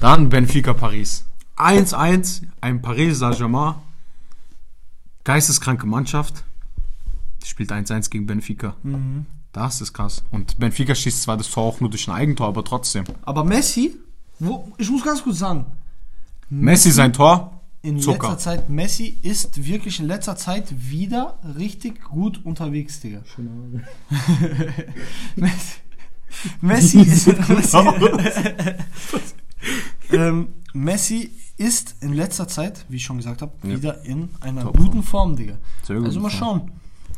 Dann 0.00 0.28
Benfica 0.30 0.72
Paris. 0.72 1.24
1-1, 1.58 2.42
ein 2.60 2.80
Paris 2.80 3.18
Saint-Germain. 3.18 3.74
Geisteskranke 5.24 5.86
Mannschaft. 5.86 6.44
Spielt 7.44 7.72
1-1 7.72 8.10
gegen 8.10 8.26
Benfica. 8.26 8.74
Mhm. 8.82 9.26
Das 9.52 9.80
ist 9.80 9.92
krass. 9.92 10.22
Und 10.30 10.58
Benfica 10.58 10.94
schießt 10.94 11.22
zwar 11.22 11.36
das 11.36 11.50
Tor 11.50 11.64
auch 11.64 11.80
nur 11.80 11.90
durch 11.90 12.08
ein 12.08 12.14
Eigentor, 12.14 12.48
aber 12.48 12.64
trotzdem. 12.64 13.04
Aber 13.22 13.44
Messi, 13.44 13.96
wo, 14.38 14.72
ich 14.78 14.90
muss 14.90 15.04
ganz 15.04 15.22
kurz 15.22 15.38
sagen, 15.38 15.66
Messi 16.48 16.90
sein 16.90 17.12
Tor, 17.12 17.60
in 17.82 18.00
Zucker. 18.00 18.30
letzter 18.30 18.38
Zeit, 18.38 18.70
Messi 18.70 19.18
ist 19.22 19.64
wirklich 19.64 20.00
in 20.00 20.06
letzter 20.06 20.36
Zeit 20.36 20.72
wieder 20.90 21.38
richtig 21.58 22.02
gut 22.04 22.44
unterwegs, 22.44 23.00
Digga. 23.00 23.22
Messi, 25.36 25.78
Messi 26.60 27.00
ist, 27.00 27.26
Messi, 27.48 27.78
ähm, 30.12 30.48
Messi 30.72 31.30
ist 31.56 31.96
in 32.00 32.14
letzter 32.14 32.48
Zeit, 32.48 32.84
wie 32.88 32.96
ich 32.96 33.04
schon 33.04 33.18
gesagt 33.18 33.42
habe, 33.42 33.52
Ja. 33.62 33.76
wieder 33.76 34.04
in 34.04 34.30
einer 34.40 34.62
Top 34.62 34.76
guten 34.76 35.02
Form, 35.02 35.36
Digga. 35.36 35.58
Sehr 35.82 35.96
gute 35.96 36.08
Also 36.08 36.20
mal 36.20 36.30
schauen, 36.30 36.72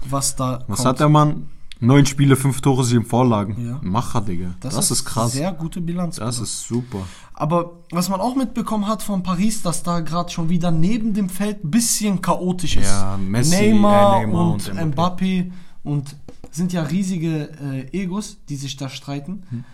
was 0.08 0.36
da 0.36 0.64
Was 0.66 0.84
hat 0.84 1.00
der 1.00 1.08
Mann? 1.08 1.48
Neun 1.80 2.06
Spiele, 2.06 2.36
fünf 2.36 2.60
Tore, 2.60 2.84
sieben 2.84 3.04
Vorlagen. 3.04 3.66
Ja. 3.66 3.78
Macher, 3.82 4.20
Digga. 4.20 4.54
Das, 4.60 4.90
ist 4.90 5.04
krass. 5.04 5.32
Sehr 5.32 5.52
gute 5.52 5.80
Bilanz. 5.80 6.16
das 6.16 6.36
Bruder. 6.36 6.44
ist 6.44 6.66
super. 6.66 6.98
Aber 7.34 7.72
was 7.90 8.08
man 8.08 8.20
auch 8.20 8.36
mitbekommen 8.36 8.86
hat 8.86 9.02
von 9.02 9.22
Paris, 9.22 9.60
dass 9.62 9.82
da 9.82 10.00
gerade 10.00 10.30
schon 10.30 10.48
wieder 10.48 10.70
neben 10.70 11.14
dem 11.14 11.28
Feld 11.28 11.64
ein 11.64 11.70
bisschen 11.70 12.22
chaotisch 12.22 12.76
ist. 12.76 12.86
Ja, 12.86 13.18
Messi, 13.18 13.56
Neymar, 13.56 14.22
äh, 14.22 14.26
Neymar 14.26 14.52
und, 14.52 14.68
und 14.68 14.94
Mbappé 14.94 15.50
und 15.82 16.16
sind 16.50 16.72
ja 16.72 16.82
riesige 16.84 17.50
äh, 17.60 18.02
Egos, 18.02 18.38
die 18.48 18.56
sich 18.56 18.76
da 18.76 18.88
streiten. 18.88 19.42
Hm. 19.50 19.64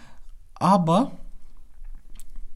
Aber 0.55 1.13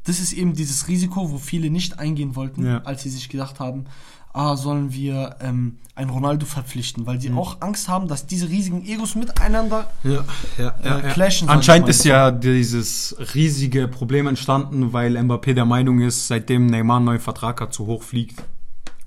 das 0.05 0.21
ist 0.21 0.33
eben 0.33 0.55
dieses 0.55 0.89
Risiko, 0.89 1.31
wo 1.31 1.39
viele 1.39 1.71
nicht 1.71 1.99
eingehen 1.99 2.37
wollten, 2.37 2.67
Ja. 2.67 2.79
als 2.85 3.03
sie 3.03 3.11
sich 3.11 3.29
gedacht 3.29 3.61
haben, 3.61 3.85
ah, 4.33 4.57
sollen 4.57 4.93
wir 4.93 5.37
ähm, 5.41 5.79
einen 5.95 6.11
Ronaldo 6.11 6.45
verpflichten, 6.45 7.07
weil 7.07 7.21
sie 7.21 7.29
Hm. 7.29 7.39
auch 7.39 7.61
Angst 7.61 7.89
haben, 7.89 8.09
dass 8.09 8.27
diese 8.27 8.49
riesigen 8.49 8.85
Egos 8.85 9.15
miteinander 9.15 9.89
Ja, 10.03 10.25
ja, 10.59 10.99
Äh, 10.99 11.13
clashen, 11.13 11.49
Anscheinend 11.49 11.89
ist 11.89 12.05
ja 12.05 12.31
dieses 12.33 13.15
riesige 13.35 13.87
Problem 13.89 14.27
entstanden, 14.27 14.93
weil 14.93 15.17
Mbappé 15.17 15.55
der 15.55 15.65
Meinung 15.65 16.01
ist, 16.01 16.27
seitdem 16.27 16.67
Neymar 16.67 16.97
einen 16.97 17.07
neuen 17.07 17.21
Vertrag 17.21 17.61
hat, 17.61 17.73
zu 17.73 17.87
hoch 17.87 18.03
fliegt. 18.03 18.43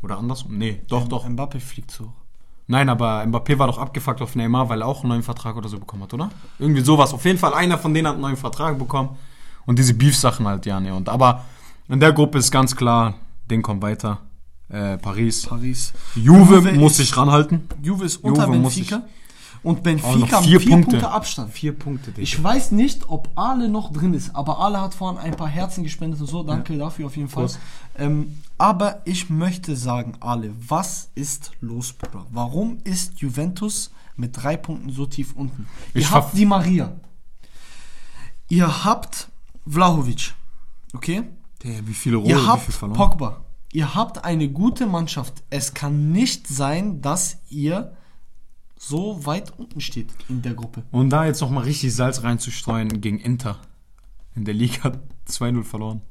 Oder 0.01 0.17
andersrum? 0.17 0.57
Nee, 0.57 0.81
doch, 0.87 1.07
doch. 1.07 1.27
Mbappé 1.27 1.59
fliegt 1.59 1.91
so. 1.91 2.13
Nein, 2.67 2.87
aber 2.89 3.23
Mbappé 3.23 3.57
war 3.59 3.67
doch 3.67 3.77
abgefuckt 3.79 4.21
auf 4.21 4.35
Neymar, 4.35 4.69
weil 4.69 4.81
er 4.81 4.87
auch 4.87 5.01
einen 5.01 5.09
neuen 5.09 5.23
Vertrag 5.23 5.57
oder 5.57 5.67
so 5.69 5.77
bekommen 5.79 6.03
hat, 6.03 6.13
oder? 6.13 6.29
Irgendwie 6.59 6.81
sowas. 6.81 7.13
Auf 7.13 7.25
jeden 7.25 7.37
Fall 7.39 7.53
einer 7.53 7.77
von 7.77 7.93
denen 7.93 8.07
hat 8.07 8.13
einen 8.13 8.21
neuen 8.21 8.37
Vertrag 8.37 8.77
bekommen. 8.79 9.09
Und 9.67 9.77
diese 9.77 9.93
Beef-Sachen 9.93 10.47
halt, 10.47 10.65
ja, 10.65 10.79
ne. 10.79 10.95
Und 10.95 11.07
aber 11.09 11.45
in 11.87 11.99
der 11.99 12.11
Gruppe 12.13 12.39
ist 12.39 12.49
ganz 12.49 12.75
klar, 12.75 13.13
Ding 13.51 13.61
kommt 13.61 13.83
weiter. 13.83 14.21
Äh, 14.69 14.97
Paris. 14.97 15.45
Paris. 15.45 15.93
Juve, 16.15 16.55
Juve 16.55 16.71
muss 16.73 16.97
sich 16.97 17.15
ranhalten. 17.15 17.67
Juve 17.83 18.05
ist 18.05 18.17
unter 18.17 18.47
Juve 18.47 18.59
Benfica. 18.59 19.03
Und 19.63 19.83
Benfica 19.83 20.41
vier 20.41 20.59
vier, 20.59 20.69
Punkte. 20.71 20.91
Punkte. 20.91 21.11
Abstand. 21.11 21.51
Vier 21.53 21.73
Punkte, 21.77 22.11
Digga. 22.11 22.21
Ich 22.21 22.41
weiß 22.41 22.71
nicht, 22.71 23.09
ob 23.09 23.29
Ale 23.35 23.69
noch 23.69 23.91
drin 23.91 24.13
ist, 24.13 24.35
aber 24.35 24.59
Ale 24.59 24.79
hat 24.81 24.93
vorhin 24.93 25.17
ein 25.19 25.35
paar 25.35 25.47
Herzen 25.47 25.83
gespendet 25.83 26.19
und 26.21 26.27
so. 26.27 26.43
Danke 26.43 26.77
dafür 26.77 27.07
auf 27.07 27.17
jeden 27.17 27.29
Fall. 27.29 27.49
Ähm, 27.97 28.37
aber 28.57 29.01
ich 29.05 29.29
möchte 29.29 29.75
sagen, 29.75 30.13
Ale, 30.19 30.53
was 30.67 31.09
ist 31.15 31.51
los, 31.61 31.93
Bruder? 31.93 32.25
Warum 32.31 32.77
ist 32.83 33.19
Juventus 33.19 33.91
mit 34.15 34.41
drei 34.41 34.57
Punkten 34.57 34.91
so 34.91 35.05
tief 35.05 35.33
unten? 35.35 35.65
Ihr 35.93 36.01
Ich 36.01 36.11
habt 36.11 36.29
ver- 36.31 36.37
die 36.37 36.45
Maria. 36.45 36.93
Ihr 38.49 38.85
habt 38.85 39.27
Vlahovic. 39.67 40.33
Okay? 40.93 41.23
Der, 41.63 41.87
wie 41.87 41.93
viele 41.93 42.17
Rolle, 42.17 42.29
Ihr 42.29 42.45
habt 42.47 42.63
viel 42.63 42.73
verloren. 42.73 42.97
Pogba. 42.97 43.45
Ihr 43.73 43.93
habt 43.95 44.23
eine 44.23 44.49
gute 44.49 44.87
Mannschaft. 44.87 45.43
Es 45.49 45.73
kann 45.73 46.11
nicht 46.11 46.47
sein, 46.47 47.01
dass 47.01 47.37
ihr 47.49 47.95
so 48.79 49.25
weit 49.25 49.57
unten 49.57 49.81
steht 49.81 50.09
in 50.29 50.41
der 50.41 50.53
Gruppe. 50.53 50.83
Und 50.91 51.09
da 51.09 51.25
jetzt 51.25 51.41
nochmal 51.41 51.63
richtig 51.63 51.93
Salz 51.93 52.23
reinzustreuen 52.23 53.01
gegen 53.01 53.19
Inter. 53.19 53.59
In 54.35 54.45
der 54.45 54.53
Liga 54.53 54.93
2-0 55.27 55.63
verloren. 55.63 56.01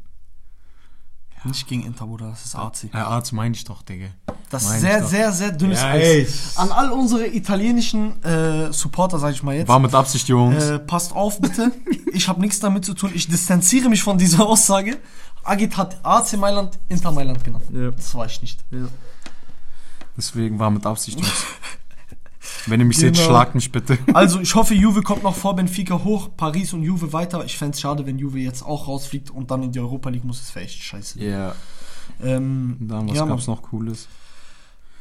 Nicht 1.47 1.67
gegen 1.69 1.85
Inter, 1.85 2.07
Bruder, 2.07 2.31
das 2.31 2.45
ist 2.45 2.57
AC. 2.57 2.91
Ja, 2.93 3.07
Arzt 3.09 3.33
meine 3.33 3.55
ich 3.55 3.65
doch, 3.65 3.83
Digga. 3.83 4.07
Das 4.51 4.65
ist 4.65 4.81
sehr, 4.81 5.01
doch. 5.01 5.09
sehr, 5.09 5.33
sehr 5.33 5.53
dünnes 5.53 5.81
Ja, 5.81 5.89
Eis. 5.89 6.03
ey. 6.03 6.29
An 6.57 6.71
all 6.73 6.93
unsere 6.93 7.27
italienischen 7.27 8.23
äh, 8.25 8.73
Supporter, 8.73 9.19
sag 9.19 9.33
ich 9.33 9.43
mal 9.43 9.55
jetzt. 9.55 9.69
War 9.69 9.79
mit 9.79 9.95
Absicht, 9.95 10.29
Jungs. 10.29 10.63
Äh, 10.65 10.79
passt 10.79 11.13
auf, 11.13 11.41
bitte. 11.41 11.73
ich 12.13 12.29
habe 12.29 12.41
nichts 12.41 12.61
damit 12.61 12.85
zu 12.85 12.95
tun. 12.95 13.11
Ich 13.15 13.29
distanziere 13.29 13.89
mich 13.89 14.03
von 14.03 14.19
dieser 14.19 14.47
Aussage. 14.47 14.99
Agit 15.45 15.77
hat 15.77 15.99
AC 16.05 16.37
Mailand 16.37 16.79
Inter 16.89 17.13
Mailand 17.13 17.43
genannt. 17.45 17.65
Ja. 17.73 17.91
Das 17.93 18.15
war 18.15 18.27
ich 18.27 18.41
nicht. 18.43 18.65
Deswegen 20.17 20.59
war 20.59 20.71
mit 20.71 20.85
Absicht, 20.87 21.19
Jungs. 21.21 21.33
Wenn 22.67 22.81
ihr 22.81 22.87
mich 22.87 22.97
seht, 22.99 23.15
Genau. 23.15 23.27
schlagt 23.27 23.55
mich 23.55 23.71
bitte. 23.73 23.99
Also, 24.15 24.41
ich 24.41 24.55
hoffe, 24.55 24.75
Juve 24.75 25.03
kommt 25.03 25.23
noch 25.23 25.35
vor 25.35 25.55
Benfica 25.57 26.03
hoch, 26.05 26.31
Paris 26.37 26.73
und 26.73 26.83
Juve 26.83 27.13
weiter. 27.13 27.45
Ich 27.45 27.57
fänd's 27.59 27.81
schade, 27.81 28.07
wenn 28.07 28.19
Juve 28.19 28.39
jetzt 28.39 28.63
auch 28.63 28.89
rausfliegt 28.89 29.31
und 29.31 29.51
dann 29.51 29.63
in 29.63 29.73
die 29.73 29.81
Europa 29.81 30.09
League 30.11 30.25
muss. 30.25 30.39
Das 30.41 30.55
wäre 30.55 30.65
echt 30.65 30.83
scheiße. 30.83 31.23
Ja. 31.23 31.55
Ähm, 32.23 32.77
Dann, 32.81 33.09
was 33.09 33.17
ja, 33.17 33.27
gab's 33.27 33.47
noch 33.47 33.63
Cooles? 33.63 34.09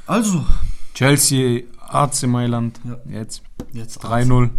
Also, 0.08 0.46
Chelsea, 0.94 1.64
AC 1.88 2.24
Mailand. 2.28 2.80
Ja. 2.84 2.98
Jetzt 3.20 3.42
jetzt 3.74 4.04
3-0. 4.04 4.50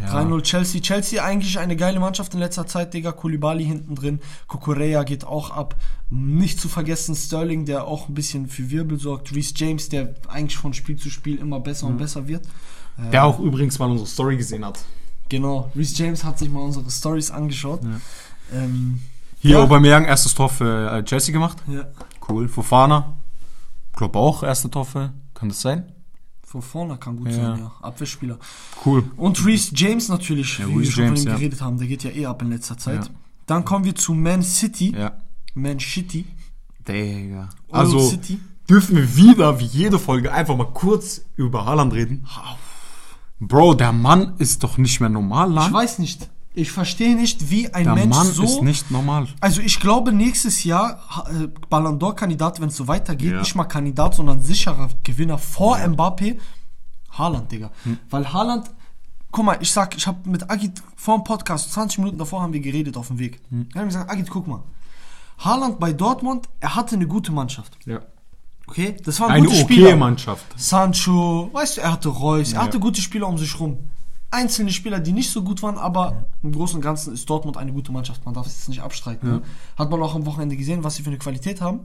Ja. 0.00 0.20
3-0 0.22 0.42
Chelsea. 0.42 0.80
Chelsea 0.80 1.22
eigentlich 1.22 1.58
eine 1.58 1.76
geile 1.76 2.00
Mannschaft 2.00 2.34
in 2.34 2.40
letzter 2.40 2.66
Zeit, 2.66 2.94
Digga. 2.94 3.12
Koulibaly 3.12 3.64
hinten 3.64 3.94
drin. 3.94 4.20
Kukureya 4.48 5.02
geht 5.04 5.24
auch 5.24 5.50
ab. 5.50 5.76
Nicht 6.10 6.58
zu 6.60 6.68
vergessen 6.68 7.14
Sterling, 7.14 7.64
der 7.64 7.84
auch 7.86 8.08
ein 8.08 8.14
bisschen 8.14 8.48
für 8.48 8.70
Wirbel 8.70 8.98
sorgt. 8.98 9.32
Reece 9.34 9.52
James, 9.56 9.88
der 9.88 10.14
eigentlich 10.28 10.56
von 10.56 10.72
Spiel 10.74 10.96
zu 10.96 11.10
Spiel 11.10 11.36
immer 11.38 11.60
besser 11.60 11.86
und 11.86 11.98
besser 11.98 12.26
wird. 12.26 12.44
Äh, 12.98 13.10
Der 13.10 13.24
auch 13.24 13.38
übrigens 13.38 13.78
mal 13.78 13.90
unsere 13.90 14.08
Story 14.08 14.36
gesehen 14.36 14.64
hat. 14.64 14.78
Genau. 15.28 15.70
Reece 15.76 15.98
James 15.98 16.24
hat 16.24 16.38
sich 16.38 16.50
mal 16.50 16.60
unsere 16.60 16.90
Stories 16.90 17.30
angeschaut. 17.30 17.80
Ähm, 18.52 19.00
Hier 19.40 19.58
Ja. 19.58 19.62
Aubameyang, 19.62 20.06
erstes 20.06 20.34
Tor 20.34 20.48
für 20.48 20.90
äh, 20.90 21.04
Chelsea 21.04 21.32
gemacht. 21.32 21.58
ja. 21.68 21.84
Cool. 22.28 22.48
Fofana. 22.48 23.14
Glaub 23.94 24.16
auch, 24.16 24.42
erste 24.42 24.70
Tor 24.70 24.84
für. 24.84 25.12
Kann 25.34 25.48
das 25.50 25.60
sein? 25.60 25.92
Von 26.50 26.62
vorne 26.62 26.96
kann 26.96 27.16
gut 27.18 27.26
Ja. 27.28 27.34
sein, 27.34 27.58
ja. 27.58 27.72
Abwehrspieler. 27.82 28.38
Cool. 28.86 29.04
Und 29.18 29.44
Reece 29.44 29.70
James 29.74 30.08
natürlich, 30.08 30.58
Ja, 30.58 30.66
wie 30.66 30.72
wir 30.72 30.80
Reece 30.80 30.90
schon 30.92 31.04
James, 31.04 31.20
von 31.20 31.28
ihm 31.28 31.32
ja. 31.32 31.36
geredet 31.38 31.60
haben. 31.60 31.76
Der 31.78 31.86
geht 31.86 32.04
ja 32.04 32.10
eh 32.10 32.24
ab 32.24 32.40
in 32.40 32.48
letzter 32.48 32.78
Zeit. 32.78 33.10
Dann 33.44 33.66
kommen 33.66 33.84
wir 33.84 33.94
zu 33.94 34.14
Man 34.14 34.42
City. 34.42 34.94
Ja. 34.96 35.12
Man 35.54 35.78
City. 35.78 36.24
Digga. 36.86 37.50
Also 37.70 37.98
City. 38.00 38.40
dürfen 38.68 38.96
wir 38.96 39.14
wieder, 39.16 39.60
wie 39.60 39.66
jede 39.66 39.98
Folge, 39.98 40.32
einfach 40.32 40.56
mal 40.56 40.72
kurz 40.72 41.20
über 41.36 41.66
Haaland 41.66 41.92
reden. 41.92 42.26
Bro, 43.40 43.74
der 43.74 43.92
Mann 43.92 44.34
ist 44.38 44.64
doch 44.64 44.78
nicht 44.78 45.00
mehr 45.00 45.10
normal, 45.10 45.50
Ich 45.50 45.54
lang. 45.54 45.72
weiß 45.74 45.98
nicht. 45.98 46.30
Ich 46.58 46.72
verstehe 46.72 47.14
nicht, 47.14 47.50
wie 47.50 47.72
ein 47.72 47.84
Der 47.84 47.94
Mensch 47.94 48.16
Mann 48.16 48.26
so. 48.26 48.42
ist 48.42 48.62
nicht 48.62 48.90
normal. 48.90 49.28
Also 49.40 49.60
ich 49.60 49.78
glaube 49.78 50.10
nächstes 50.12 50.64
Jahr 50.64 51.00
äh, 51.30 51.46
Ballon 51.70 52.00
d'Or 52.00 52.14
Kandidat, 52.16 52.60
wenn 52.60 52.68
es 52.68 52.76
so 52.76 52.88
weitergeht, 52.88 53.32
Ja. 53.32 53.38
nicht 53.38 53.54
mal 53.54 53.64
Kandidat, 53.64 54.16
sondern 54.16 54.40
sicherer 54.40 54.88
Gewinner 55.04 55.38
vor 55.38 55.76
Mbappé. 55.76 56.36
Haaland, 57.12 57.52
Digga. 57.52 57.70
Hm. 57.84 57.98
Weil 58.10 58.32
Haaland, 58.32 58.70
guck 59.30 59.44
mal, 59.44 59.56
ich 59.60 59.70
sag, 59.70 59.96
ich 59.96 60.06
habe 60.08 60.28
mit 60.28 60.50
Agit 60.50 60.82
vor 60.96 61.16
dem 61.16 61.22
Podcast 61.24 61.72
20 61.74 61.98
Minuten 61.98 62.18
davor 62.18 62.42
haben 62.42 62.52
wir 62.52 62.60
geredet 62.60 62.96
auf 62.96 63.06
dem 63.06 63.20
Weg. 63.20 63.40
Hm. 63.50 63.66
Ich 63.70 63.76
habe 63.76 63.86
gesagt, 63.86 64.10
Agit, 64.10 64.28
guck 64.28 64.48
mal. 64.48 64.62
Haaland 65.38 65.78
bei 65.78 65.92
Dortmund, 65.92 66.48
er 66.58 66.74
hatte 66.74 66.96
eine 66.96 67.06
gute 67.06 67.30
Mannschaft. 67.30 67.78
Ja. 67.86 68.00
Okay, 68.66 68.96
das 69.04 69.20
waren 69.20 69.30
Eine 69.30 69.46
gute 69.46 69.58
okay 69.62 69.74
Spieler. 69.74 69.96
Mannschaft. 69.96 70.44
Sancho, 70.56 71.50
weißt 71.52 71.76
du, 71.76 71.80
er 71.82 71.92
hatte 71.92 72.08
Reus, 72.08 72.48
er 72.52 72.58
Ja. 72.58 72.62
hatte 72.64 72.80
gute 72.80 73.00
Spieler 73.00 73.28
um 73.28 73.38
sich 73.38 73.58
rum. 73.60 73.78
Einzelne 74.30 74.70
Spieler, 74.72 75.00
die 75.00 75.12
nicht 75.12 75.30
so 75.30 75.42
gut 75.42 75.62
waren, 75.62 75.78
aber 75.78 76.24
im 76.42 76.52
Großen 76.52 76.76
und 76.76 76.82
Ganzen 76.82 77.14
ist 77.14 77.28
Dortmund 77.30 77.56
eine 77.56 77.72
gute 77.72 77.92
Mannschaft. 77.92 78.24
Man 78.24 78.34
darf 78.34 78.46
es 78.46 78.58
jetzt 78.58 78.68
nicht 78.68 78.82
abstreiten. 78.82 79.28
ne? 79.28 79.42
Hat 79.76 79.90
man 79.90 80.02
auch 80.02 80.14
am 80.14 80.26
Wochenende 80.26 80.56
gesehen, 80.56 80.84
was 80.84 80.96
sie 80.96 81.02
für 81.02 81.10
eine 81.10 81.18
Qualität 81.18 81.60
haben. 81.60 81.80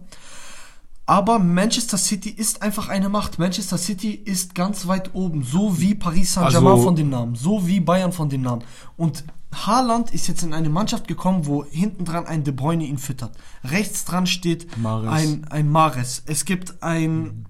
Aber 1.05 1.37
Manchester 1.39 1.97
City 1.97 2.29
ist 2.29 2.61
einfach 2.61 2.87
eine 2.87 3.09
Macht. 3.09 3.37
Manchester 3.37 3.77
City 3.77 4.11
ist 4.11 4.55
ganz 4.55 4.87
weit 4.87 5.13
oben, 5.13 5.43
so 5.43 5.79
wie 5.79 5.95
Paris 5.95 6.33
Saint-Germain 6.33 6.71
Also- 6.73 6.83
von 6.83 6.95
dem 6.95 7.09
Namen, 7.09 7.35
so 7.35 7.67
wie 7.67 7.79
Bayern 7.81 8.13
von 8.13 8.29
dem 8.29 8.41
Namen. 8.41 8.63
Und 8.95 9.23
Haaland 9.53 10.11
ist 10.11 10.27
jetzt 10.27 10.43
in 10.43 10.53
eine 10.53 10.69
Mannschaft 10.69 11.07
gekommen, 11.07 11.45
wo 11.45 11.63
hinten 11.65 12.05
dran 12.05 12.25
ein 12.25 12.43
De 12.43 12.53
Bruyne 12.53 12.83
ihn 12.85 12.97
füttert. 12.97 13.31
Rechts 13.63 14.05
dran 14.05 14.25
steht 14.27 14.77
Mahrez. 14.77 15.09
ein, 15.11 15.45
ein 15.49 15.69
Mares. 15.69 16.23
Es 16.25 16.45
gibt 16.45 16.81
ein, 16.81 17.45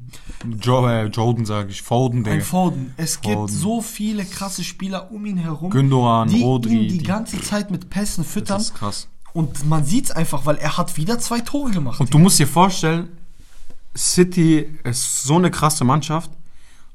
Jo 0.62 0.88
äh, 0.88 1.06
Jordan 1.08 1.46
sage 1.46 1.70
ich, 1.72 1.82
Foden, 1.82 2.20
ein 2.20 2.24
Digga. 2.26 2.44
Foden. 2.44 2.94
Es 2.98 3.22
gibt 3.22 3.36
Foden. 3.36 3.56
so 3.56 3.82
viele 3.82 4.26
krasse 4.26 4.64
Spieler 4.64 5.12
um 5.12 5.26
ihn 5.26 5.38
herum, 5.38 5.70
Gündogan, 5.70 6.28
die 6.30 6.42
Rodri, 6.44 6.74
ihn 6.74 6.90
die, 6.90 6.98
die- 7.00 7.04
ganze 7.04 7.42
Zeit 7.42 7.72
mit 7.72 7.90
Pässen 7.90 8.24
füttern. 8.24 8.58
Das 8.58 8.68
ist 8.68 8.76
krass. 8.76 9.08
Und 9.34 9.66
man 9.68 9.84
sieht's 9.84 10.12
einfach, 10.12 10.46
weil 10.46 10.58
er 10.58 10.78
hat 10.78 10.96
wieder 10.98 11.18
zwei 11.20 11.40
Tore 11.40 11.72
gemacht. 11.72 12.00
Und 12.00 12.14
du 12.14 12.20
musst 12.20 12.38
dir 12.38 12.46
vorstellen, 12.48 13.10
City 13.96 14.68
ist 14.84 15.24
so 15.24 15.36
eine 15.36 15.52
krasse 15.52 15.84
Mannschaft, 15.84 16.32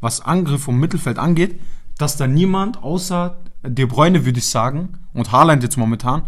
was 0.00 0.20
Angriff 0.20 0.68
und 0.68 0.76
Mittelfeld 0.78 1.18
angeht, 1.18 1.60
dass 1.98 2.16
da 2.16 2.26
niemand 2.26 2.82
außer 2.82 3.36
De 3.62 3.84
Bruyne, 3.86 4.24
würde 4.24 4.38
ich 4.38 4.46
sagen, 4.46 4.98
und 5.12 5.32
Haaland 5.32 5.62
jetzt 5.62 5.76
momentan, 5.76 6.22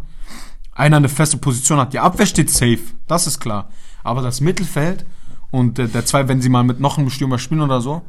einer 0.72 0.96
eine 0.96 1.08
feste 1.08 1.36
Position 1.38 1.78
hat. 1.78 1.92
Die 1.92 2.00
Abwehr 2.00 2.26
steht 2.26 2.50
safe, 2.50 2.80
das 3.06 3.26
ist 3.26 3.40
klar. 3.40 3.68
Aber 4.02 4.22
das 4.22 4.40
Mittelfeld 4.40 5.06
und 5.50 5.78
äh, 5.78 5.88
der 5.88 6.04
zwei, 6.04 6.28
wenn 6.28 6.42
sie 6.42 6.48
mal 6.48 6.64
mit 6.64 6.80
noch 6.80 6.98
einem 6.98 7.10
Stürmer 7.10 7.38
spielen 7.38 7.60
oder 7.60 7.80
so, 7.80 8.02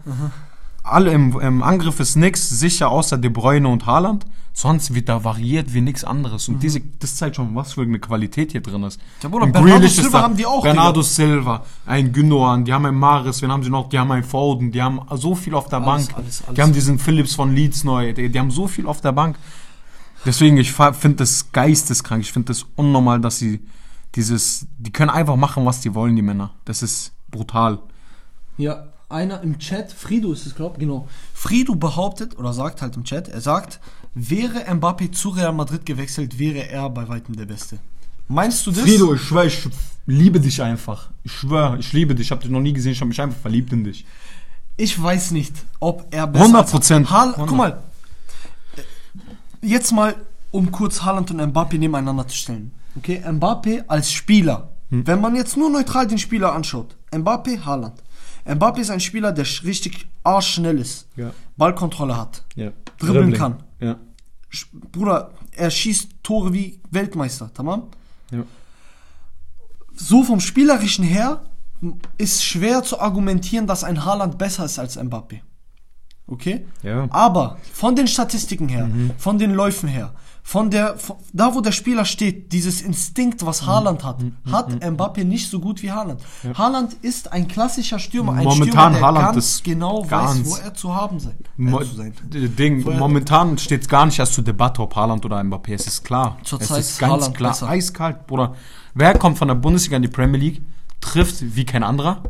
alle 0.91 1.11
im, 1.11 1.39
im 1.39 1.63
Angriff 1.63 1.99
ist 1.99 2.15
nix 2.15 2.49
sicher 2.49 2.89
außer 2.89 3.17
De 3.17 3.29
Bruyne 3.29 3.67
und 3.67 3.85
Haaland. 3.85 4.25
Sonst 4.53 4.93
wird 4.93 5.07
da 5.07 5.23
variiert 5.23 5.73
wie 5.73 5.79
nix 5.79 6.03
anderes. 6.03 6.49
Und 6.49 6.61
diese, 6.61 6.81
das 6.99 7.15
zeigt 7.15 7.37
schon, 7.37 7.55
was 7.55 7.73
für 7.73 7.83
eine 7.83 7.99
Qualität 7.99 8.51
hier 8.51 8.61
drin 8.61 8.83
ist. 8.83 8.99
Mhm. 8.99 9.03
Ja, 9.23 9.29
Bruder, 9.29 9.45
Ein 9.45 9.51
Bernardo 9.53 9.77
Grealish 9.77 9.93
Silva 9.93 10.17
da, 10.17 10.23
haben 10.25 10.35
die 10.35 10.45
auch, 10.45 10.61
Bernardo 10.61 11.01
Silva, 11.01 11.63
ein 11.85 12.11
Gündogan, 12.11 12.65
die 12.65 12.73
haben 12.73 12.85
einen 12.85 12.97
Maris, 12.97 13.41
wen 13.41 13.49
haben 13.49 13.63
sie 13.63 13.69
noch? 13.69 13.87
Die 13.87 13.97
haben 13.97 14.11
einen 14.11 14.25
Foden, 14.25 14.71
die 14.73 14.81
haben 14.81 14.99
so 15.15 15.35
viel 15.35 15.55
auf 15.55 15.69
der 15.69 15.79
Alles, 15.79 16.07
Bank. 16.07 16.17
alles, 16.17 16.43
alles. 16.43 16.55
Die 16.55 16.61
haben 16.61 16.73
diesen 16.73 16.99
Phillips 16.99 17.33
von 17.33 17.55
Leeds 17.55 17.85
neu, 17.85 18.11
die, 18.11 18.27
die 18.29 18.39
haben 18.39 18.51
so 18.51 18.67
viel 18.67 18.87
auf 18.87 18.99
der 18.99 19.13
Bank. 19.13 19.37
Deswegen, 20.25 20.57
ich 20.57 20.73
finde 20.73 21.15
das 21.15 21.51
geisteskrank. 21.51 22.21
Ich 22.21 22.31
finde 22.31 22.47
das 22.47 22.65
unnormal, 22.75 23.19
dass 23.21 23.39
sie 23.39 23.61
dieses, 24.15 24.67
die 24.77 24.91
können 24.91 25.09
einfach 25.09 25.35
machen, 25.35 25.65
was 25.65 25.79
die 25.81 25.95
wollen, 25.95 26.15
die 26.15 26.21
Männer. 26.21 26.51
Das 26.65 26.83
ist 26.83 27.13
brutal. 27.31 27.79
Ja, 28.57 28.83
einer 29.11 29.41
im 29.41 29.59
Chat, 29.59 29.91
Frido 29.91 30.31
ist 30.33 30.45
es, 30.45 30.55
glaube 30.55 30.75
ich, 30.75 30.79
genau. 30.81 31.07
Frido 31.33 31.75
behauptet 31.75 32.37
oder 32.37 32.53
sagt 32.53 32.81
halt 32.81 32.95
im 32.95 33.03
Chat, 33.03 33.27
er 33.27 33.41
sagt, 33.41 33.79
wäre 34.15 34.59
Mbappé 34.69 35.11
zu 35.11 35.29
Real 35.29 35.53
Madrid 35.53 35.85
gewechselt, 35.85 36.39
wäre 36.39 36.67
er 36.69 36.89
bei 36.89 37.07
weitem 37.07 37.35
der 37.35 37.45
Beste. 37.45 37.77
Meinst 38.27 38.65
du 38.65 38.71
das? 38.71 38.81
Frido, 38.81 39.13
ich 39.13 39.21
schwör, 39.21 39.45
ich 39.45 39.67
liebe 40.05 40.39
dich 40.39 40.61
einfach. 40.61 41.09
Ich 41.23 41.31
schwör, 41.33 41.77
ich 41.79 41.91
liebe 41.93 42.15
dich. 42.15 42.27
Ich 42.27 42.31
habe 42.31 42.41
dich 42.41 42.49
noch 42.51 42.61
nie 42.61 42.73
gesehen, 42.73 42.93
ich 42.93 42.99
habe 43.01 43.09
mich 43.09 43.21
einfach 43.21 43.39
verliebt 43.39 43.71
in 43.73 43.83
dich. 43.83 44.05
Ich 44.77 45.01
weiß 45.01 45.31
nicht, 45.31 45.53
ob 45.79 46.07
er 46.11 46.27
besser 46.27 46.45
100%. 46.65 47.09
Haal- 47.09 47.33
Guck 47.35 47.51
mal, 47.51 47.83
jetzt 49.61 49.91
mal, 49.91 50.15
um 50.51 50.71
kurz 50.71 51.01
Haaland 51.03 51.31
und 51.31 51.41
Mbappé 51.41 51.77
nebeneinander 51.77 52.27
zu 52.27 52.35
stellen. 52.35 52.71
Okay, 52.97 53.21
Mbappé 53.25 53.83
als 53.87 54.11
Spieler. 54.11 54.69
Hm. 54.89 55.05
Wenn 55.07 55.21
man 55.21 55.35
jetzt 55.35 55.55
nur 55.57 55.69
neutral 55.69 56.07
den 56.07 56.17
Spieler 56.17 56.53
anschaut. 56.53 56.95
Mbappé, 57.11 57.63
Haaland. 57.63 57.93
Mbappé 58.45 58.79
ist 58.79 58.89
ein 58.89 58.99
Spieler, 58.99 59.31
der 59.31 59.45
richtig 59.63 60.07
arschschnell 60.23 60.79
ist. 60.79 61.07
Ja. 61.15 61.31
Ballkontrolle 61.57 62.17
hat. 62.17 62.43
Ja. 62.55 62.71
Dribbeln 62.97 63.33
kann. 63.33 63.63
Ja. 63.79 63.97
Bruder, 64.91 65.31
er 65.51 65.69
schießt 65.69 66.09
Tore 66.23 66.53
wie 66.53 66.79
Weltmeister, 66.89 67.51
tamam? 67.53 67.87
ja. 68.31 68.43
So 69.93 70.23
vom 70.23 70.39
Spielerischen 70.39 71.03
her 71.03 71.43
ist 72.17 72.43
schwer 72.43 72.81
zu 72.81 72.99
argumentieren, 72.99 73.67
dass 73.67 73.83
ein 73.83 74.03
Haaland 74.05 74.37
besser 74.37 74.65
ist 74.65 74.79
als 74.79 74.97
Mbappé. 74.97 75.41
Okay? 76.27 76.65
Ja. 76.81 77.07
Aber 77.11 77.57
von 77.73 77.95
den 77.95 78.07
Statistiken 78.07 78.69
her, 78.69 78.89
von 79.17 79.37
den 79.37 79.51
Läufen 79.53 79.89
her, 79.89 80.13
von 80.43 80.71
der, 80.71 80.97
von, 80.97 81.17
da 81.33 81.53
wo 81.53 81.61
der 81.61 81.71
Spieler 81.71 82.03
steht, 82.03 82.51
dieses 82.51 82.81
Instinkt, 82.81 83.45
was 83.45 83.65
Haaland 83.65 84.03
hat, 84.03 84.17
hat 84.51 84.69
Mbappé 84.83 85.23
nicht 85.23 85.49
so 85.49 85.59
gut 85.59 85.81
wie 85.83 85.91
Haaland. 85.91 86.21
Haaland 86.57 86.93
ist 87.01 87.31
ein 87.31 87.47
klassischer 87.47 87.99
Stürmer, 87.99 88.33
ein 88.33 88.43
Momentan 88.43 88.67
Stürmer, 88.69 88.91
der 88.91 89.01
Haaland 89.01 89.25
ganz 89.33 89.37
ist 89.37 89.63
genau 89.63 90.01
weiß, 90.03 90.09
ganz- 90.09 90.49
wo 90.49 90.55
er 90.55 90.73
zu 90.73 90.95
haben 90.95 91.19
sein. 91.19 91.35
Mo 91.57 91.79
Äh, 91.79 91.85
zu 91.85 91.95
sein. 91.95 92.13
Ding, 92.31 92.83
momentan 92.97 93.57
steht 93.59 93.87
gar 93.87 94.05
nicht 94.07 94.17
erst 94.19 94.33
zur 94.33 94.43
Debatte, 94.43 94.81
ob 94.81 94.95
Haaland 94.95 95.23
oder 95.25 95.39
Mbappé. 95.39 95.73
Es 95.75 95.85
ist 95.87 96.03
klar. 96.03 96.37
Zurzeit 96.43 96.79
es 96.79 96.91
ist 96.91 96.99
ganz 96.99 97.13
Haaland 97.13 97.37
klar. 97.37 97.51
besser. 97.51 97.69
Eiskalt, 97.69 98.25
Bruder. 98.27 98.55
Wer 98.95 99.17
kommt 99.19 99.37
von 99.37 99.47
der 99.47 99.55
Bundesliga 99.55 99.95
in 99.97 100.01
die 100.01 100.07
Premier 100.09 100.39
League, 100.39 100.61
trifft 100.99 101.55
wie 101.55 101.65
kein 101.65 101.83
anderer? 101.83 102.23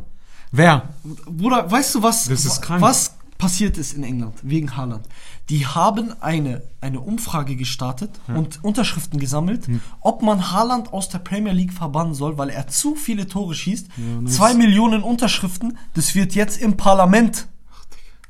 Wer? 0.52 0.90
Bruder, 1.26 1.68
weißt 1.70 1.94
du 1.94 2.02
was? 2.02 2.28
Das 2.28 2.44
ist 2.44 2.60
krank. 2.60 2.82
Was 2.82 3.16
passiert 3.42 3.76
ist 3.76 3.92
in 3.94 4.04
England 4.04 4.34
wegen 4.42 4.76
Haaland? 4.76 5.04
Die 5.48 5.66
haben 5.66 6.14
eine, 6.20 6.62
eine 6.80 7.00
Umfrage 7.00 7.56
gestartet 7.56 8.10
und 8.28 8.62
Unterschriften 8.62 9.18
gesammelt, 9.18 9.66
Hm. 9.66 9.80
ob 10.00 10.22
man 10.22 10.52
Haaland 10.52 10.92
aus 10.92 11.08
der 11.08 11.18
Premier 11.18 11.52
League 11.52 11.72
verbannen 11.72 12.14
soll, 12.14 12.38
weil 12.38 12.50
er 12.50 12.68
zu 12.68 12.94
viele 12.94 13.26
Tore 13.26 13.54
schießt. 13.54 13.86
Zwei 14.26 14.54
Millionen 14.54 15.02
Unterschriften, 15.02 15.76
das 15.94 16.14
wird 16.14 16.36
jetzt 16.36 16.62
im 16.62 16.76
Parlament 16.76 17.48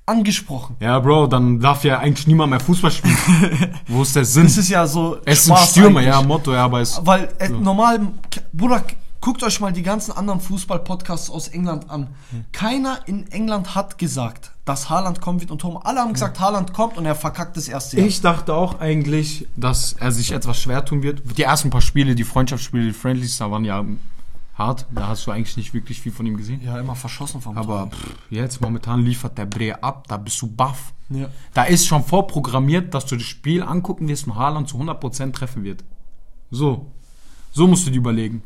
angesprochen. 0.07 0.77
Ja, 0.81 0.99
Bro, 0.99 1.27
dann 1.29 1.61
darf 1.61 1.85
ja 1.85 1.99
eigentlich 1.99 2.27
niemand 2.27 2.51
mehr 2.51 2.61
Fußball 2.61 2.91
spielen. 2.91 3.17
Wo 3.87 4.03
ist 4.03 4.17
der 4.17 4.25
Sinn? 4.25 4.45
Das 4.45 4.57
ist 4.57 4.69
ja 4.71 4.87
so. 4.87 5.19
es 5.27 5.43
ist 5.45 5.51
ein 5.51 5.57
Stürmer, 5.67 6.01
eigentlich. 6.01 6.15
ja, 6.15 6.23
Motto, 6.23 6.53
ja, 6.55 6.65
aber 6.65 6.81
es. 6.81 6.99
Weil 7.05 7.29
äh, 7.39 7.49
normal, 7.51 8.01
Bruder, 8.53 8.83
guckt 9.23 9.43
euch 9.43 9.61
mal 9.61 9.73
die 9.73 9.83
ganzen 9.83 10.13
anderen 10.13 10.41
Fußball-Podcasts 10.41 11.31
aus 11.31 11.49
England 11.49 11.89
an. 11.89 12.09
Keiner 12.51 12.99
in 13.07 13.27
England 13.29 13.75
hat 13.75 13.97
gesagt, 13.97 14.51
dass 14.67 14.91
Haaland 14.91 15.23
kommen 15.23 15.41
wird 15.41 15.51
und 15.51 15.61
Tom. 15.61 15.79
Alle 15.83 16.01
haben 16.01 16.13
gesagt, 16.13 16.41
Haaland 16.41 16.75
kommt 16.75 16.99
und 16.99 17.07
er 17.07 17.15
verkackt 17.15 17.57
das 17.57 17.69
erste 17.69 17.97
Jahr. 17.97 18.07
Ich 18.07 18.21
dachte 18.21 18.53
auch 18.53 18.81
eigentlich, 18.81 19.49
dass 19.57 19.95
er 19.95 20.13
sich 20.13 20.33
etwas 20.33 20.61
schwer 20.61 20.85
tun 20.85 21.03
wird. 21.03 21.23
Die 21.39 21.43
ersten 21.43 21.71
paar 21.71 21.81
Spiele, 21.81 22.15
die 22.15 22.25
Freundschaftsspiele, 22.25 22.85
die 22.85 22.93
Friendlies, 22.93 23.39
da 23.39 23.51
waren 23.51 23.65
ja 23.65 23.85
hart. 24.55 24.87
Da 24.91 25.09
hast 25.09 25.27
du 25.27 25.31
eigentlich 25.31 25.57
nicht 25.57 25.73
wirklich 25.73 26.01
viel 26.01 26.13
von 26.13 26.27
ihm 26.27 26.37
gesehen. 26.37 26.61
ja, 26.63 26.79
immer 26.79 26.97
verschossen 26.97 27.41
vom 27.41 27.57
Aber 27.57 27.87
pff, 27.87 28.17
jetzt 28.29 28.61
momentan 28.61 29.03
liefert 29.03 29.39
der 29.39 29.47
Bre 29.47 29.83
ab, 29.83 30.07
da 30.09 30.17
bist 30.17 30.43
du 30.43 30.49
baff. 30.49 30.93
Ja. 31.11 31.29
Da 31.55 31.65
ist 31.65 31.87
schon 31.87 32.05
vorprogrammiert, 32.05 32.93
dass 32.93 33.07
du 33.07 33.17
das 33.17 33.25
Spiel 33.25 33.63
angucken 33.63 34.09
wirst 34.09 34.27
und 34.27 34.35
Haaland 34.35 34.69
zu 34.69 34.79
100% 34.79 35.33
treffen 35.33 35.63
wird. 35.63 35.85
So. 36.51 36.87
So 37.53 37.67
musst 37.67 37.87
du 37.87 37.91
dir 37.91 37.99
überlegen. 37.99 38.43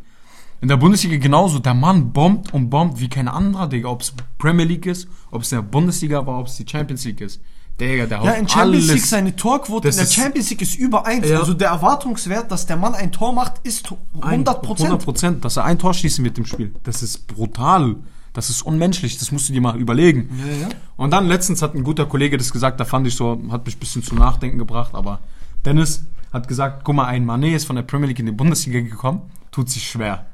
In 0.60 0.68
der 0.68 0.76
Bundesliga 0.76 1.16
genauso. 1.18 1.58
Der 1.58 1.74
Mann 1.74 2.12
bombt 2.12 2.52
und 2.54 2.70
bombt 2.70 3.00
wie 3.00 3.08
kein 3.08 3.28
anderer, 3.28 3.68
Digga. 3.68 3.88
Ob 3.88 4.00
es 4.02 4.14
Premier 4.38 4.64
League 4.64 4.86
ist, 4.86 5.08
ob 5.30 5.42
es 5.42 5.52
in 5.52 5.58
der 5.58 5.62
Bundesliga 5.62 6.26
war, 6.26 6.38
ob 6.40 6.46
es 6.46 6.56
die 6.56 6.66
Champions 6.68 7.04
League 7.04 7.20
ist. 7.20 7.40
Digga, 7.78 8.06
der 8.06 8.20
haut 8.20 8.26
Ja, 8.26 8.32
in 8.32 8.48
Champions 8.48 8.84
alles. 8.84 8.94
League 8.94 9.04
seine 9.04 9.36
Torquote 9.36 9.88
in 9.88 9.96
der 9.96 10.06
Champions 10.06 10.48
League 10.50 10.62
ist 10.62 10.76
über 10.76 11.06
1. 11.06 11.28
Ja. 11.28 11.40
Also 11.40 11.52
der 11.52 11.68
Erwartungswert, 11.68 12.50
dass 12.50 12.64
der 12.66 12.76
Mann 12.76 12.94
ein 12.94 13.12
Tor 13.12 13.32
macht, 13.32 13.54
ist 13.64 13.92
100 14.20 14.62
Prozent. 14.62 14.86
100 14.88 15.04
Prozent, 15.04 15.44
dass 15.44 15.58
er 15.58 15.64
ein 15.64 15.78
Tor 15.78 15.92
schießen 15.92 16.24
wird 16.24 16.38
im 16.38 16.46
Spiel. 16.46 16.74
Das 16.84 17.02
ist 17.02 17.26
brutal. 17.26 17.96
Das 18.32 18.50
ist 18.50 18.62
unmenschlich. 18.62 19.18
Das 19.18 19.30
musst 19.32 19.48
du 19.48 19.52
dir 19.52 19.60
mal 19.60 19.76
überlegen. 19.78 20.30
Ja, 20.38 20.68
ja. 20.68 20.68
Und 20.96 21.10
dann 21.10 21.26
letztens 21.26 21.60
hat 21.60 21.74
ein 21.74 21.84
guter 21.84 22.06
Kollege 22.06 22.38
das 22.38 22.52
gesagt, 22.52 22.80
da 22.80 22.84
fand 22.84 23.06
ich 23.06 23.14
so, 23.14 23.40
hat 23.50 23.66
mich 23.66 23.76
ein 23.76 23.80
bisschen 23.80 24.02
zum 24.02 24.18
Nachdenken 24.18 24.58
gebracht, 24.58 24.94
aber 24.94 25.20
Dennis 25.64 26.04
hat 26.32 26.48
gesagt, 26.48 26.84
guck 26.84 26.94
mal, 26.94 27.06
ein 27.06 27.26
Mané 27.26 27.54
ist 27.54 27.66
von 27.66 27.76
der 27.76 27.82
Premier 27.82 28.08
League 28.08 28.18
in 28.18 28.26
die 28.26 28.32
Bundesliga 28.32 28.80
gekommen, 28.80 29.22
tut 29.50 29.70
sich 29.70 29.88
schwer. 29.88 30.26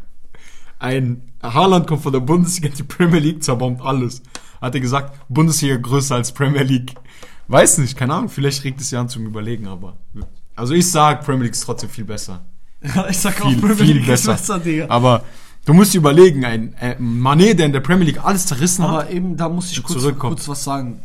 Ein 0.83 1.23
Haaland 1.41 1.87
kommt 1.87 2.03
von 2.03 2.13
der 2.13 2.19
Bundesliga 2.19 2.69
in 2.69 2.75
die 2.75 2.83
Premier 2.83 3.21
League, 3.21 3.45
zerbombt 3.45 3.83
alles. 3.83 4.21
Hat 4.61 4.75
er 4.75 4.81
gesagt, 4.81 5.17
Bundesliga 5.29 5.77
größer 5.77 6.17
als 6.17 6.33
Premier 6.33 6.65
League. 6.65 6.95
Weiß 7.47 7.79
nicht, 7.79 7.97
keine 7.97 8.15
Ahnung, 8.15 8.29
vielleicht 8.29 8.65
regt 8.65 8.81
es 8.81 8.91
ja 8.91 9.01
an 9.01 9.09
zum 9.09 9.25
Überlegen, 9.25 9.69
aber. 9.69 9.97
Also 10.57 10.75
ich 10.75 10.91
sag, 10.91 11.25
Premier 11.25 11.45
League 11.45 11.53
ist 11.53 11.61
trotzdem 11.65 11.89
viel 11.89 12.05
besser. 12.05 12.45
Ja, 12.83 13.07
ich 13.11 13.19
sag 13.19 13.41
auch, 13.43 13.49
Viel, 13.49 13.61
Premier 13.61 13.77
viel 13.77 13.97
League 13.99 14.09
ist 14.09 14.27
besser. 14.27 14.59
Digga. 14.59 14.87
Aber 14.89 15.23
du 15.65 15.73
musst 15.73 15.95
dir 15.95 15.99
überlegen, 15.99 16.45
ein 16.45 16.75
äh, 16.81 16.97
Mané, 16.99 17.55
der 17.55 17.67
in 17.67 17.73
der 17.73 17.81
Premier 17.81 18.07
League 18.07 18.25
alles 18.25 18.47
zerrissen 18.47 18.83
hat. 18.83 18.91
Aber 18.91 19.11
eben, 19.11 19.37
da 19.37 19.49
muss 19.49 19.71
ich 19.71 19.81
kurz, 19.85 20.19
kurz 20.19 20.49
was 20.49 20.65
sagen. 20.65 21.01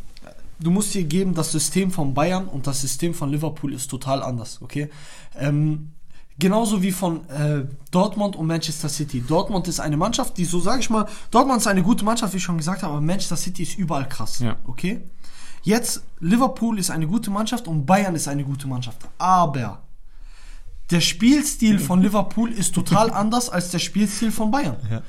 Du 0.59 0.71
musst 0.71 0.95
dir 0.95 1.03
geben, 1.03 1.35
das 1.35 1.51
System 1.51 1.91
von 1.91 2.15
Bayern 2.15 2.47
und 2.47 2.65
das 2.65 2.81
System 2.81 3.13
von 3.13 3.29
Liverpool 3.29 3.73
ist 3.73 3.91
total 3.91 4.23
anders, 4.23 4.59
okay? 4.59 4.89
Ähm, 5.35 5.91
genauso 6.39 6.81
wie 6.81 6.91
von 6.91 7.27
äh, 7.29 7.65
Dortmund 7.91 8.35
und 8.35 8.47
Manchester 8.47 8.89
City. 8.89 9.21
Dortmund 9.27 9.67
ist 9.67 9.79
eine 9.79 9.97
Mannschaft, 9.97 10.37
die 10.37 10.45
so 10.45 10.59
sage 10.59 10.81
ich 10.81 10.89
mal, 10.89 11.07
Dortmund 11.31 11.59
ist 11.61 11.67
eine 11.67 11.83
gute 11.83 12.05
Mannschaft, 12.05 12.33
wie 12.33 12.37
ich 12.37 12.43
schon 12.43 12.57
gesagt 12.57 12.83
habe, 12.83 12.93
aber 12.93 13.01
Manchester 13.01 13.37
City 13.37 13.63
ist 13.63 13.77
überall 13.77 14.07
krass, 14.07 14.39
Ja. 14.39 14.55
okay? 14.65 15.01
Jetzt 15.63 16.03
Liverpool 16.19 16.79
ist 16.79 16.91
eine 16.91 17.07
gute 17.07 17.29
Mannschaft 17.31 17.67
und 17.67 17.85
Bayern 17.85 18.15
ist 18.15 18.27
eine 18.27 18.43
gute 18.43 18.67
Mannschaft, 18.67 18.99
aber 19.17 19.81
der 20.91 21.01
Spielstil 21.01 21.79
von 21.79 22.01
Liverpool 22.01 22.51
ist 22.51 22.73
total 22.73 23.11
anders 23.23 23.49
als 23.49 23.71
der 23.71 23.79
Spielstil 23.79 24.31
von 24.31 24.51
Bayern. 24.51 24.77
Ja. 24.89 25.01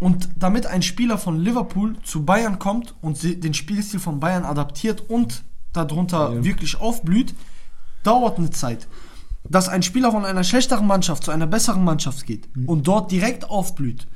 Und 0.00 0.28
damit 0.36 0.66
ein 0.66 0.82
Spieler 0.82 1.16
von 1.18 1.38
Liverpool 1.40 1.96
zu 2.02 2.24
Bayern 2.24 2.58
kommt 2.58 2.94
und 3.00 3.22
den 3.22 3.54
Spielstil 3.54 4.00
von 4.00 4.20
Bayern 4.20 4.44
adaptiert 4.44 5.08
und 5.08 5.44
darunter 5.72 6.34
Ja. 6.34 6.44
wirklich 6.44 6.78
aufblüht, 6.78 7.34
dauert 8.02 8.36
eine 8.38 8.50
Zeit. 8.50 8.86
Dass 9.48 9.68
ein 9.68 9.82
Spieler 9.82 10.10
von 10.12 10.24
einer 10.24 10.42
schlechteren 10.44 10.86
Mannschaft 10.86 11.24
zu 11.24 11.30
einer 11.30 11.46
besseren 11.46 11.84
Mannschaft 11.84 12.26
geht 12.26 12.48
Mhm. 12.56 12.68
und 12.68 12.86
dort 12.88 13.10
direkt 13.12 13.48
aufblüht, 13.50 14.06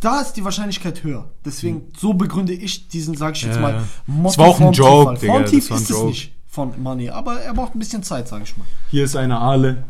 da 0.00 0.20
ist 0.20 0.34
die 0.34 0.44
Wahrscheinlichkeit 0.44 1.02
höher. 1.02 1.30
Deswegen, 1.44 1.82
so 1.96 2.12
begründe 2.12 2.52
ich 2.52 2.88
diesen, 2.88 3.16
sag 3.16 3.36
ich 3.36 3.42
jetzt 3.42 3.56
Ja, 3.56 3.62
mal. 3.62 3.84
Motto 4.06 4.28
Es 4.32 4.38
war 4.38 4.46
auch 4.48 4.60
ein 4.60 4.72
Joke. 4.72 5.18
Digga, 5.18 5.40
das 5.40 5.52
ist 5.52 5.70
es 5.70 5.88
Joke. 5.88 6.06
nicht 6.08 6.32
von 6.48 6.82
Mani, 6.82 7.08
aber 7.08 7.40
er 7.40 7.54
braucht 7.54 7.74
ein 7.74 7.78
bisschen 7.78 8.02
Zeit, 8.02 8.28
sage 8.28 8.44
ich 8.44 8.56
mal. 8.56 8.66
Hier 8.90 9.04
ist 9.04 9.16
eine 9.16 9.38
Ale, 9.38 9.84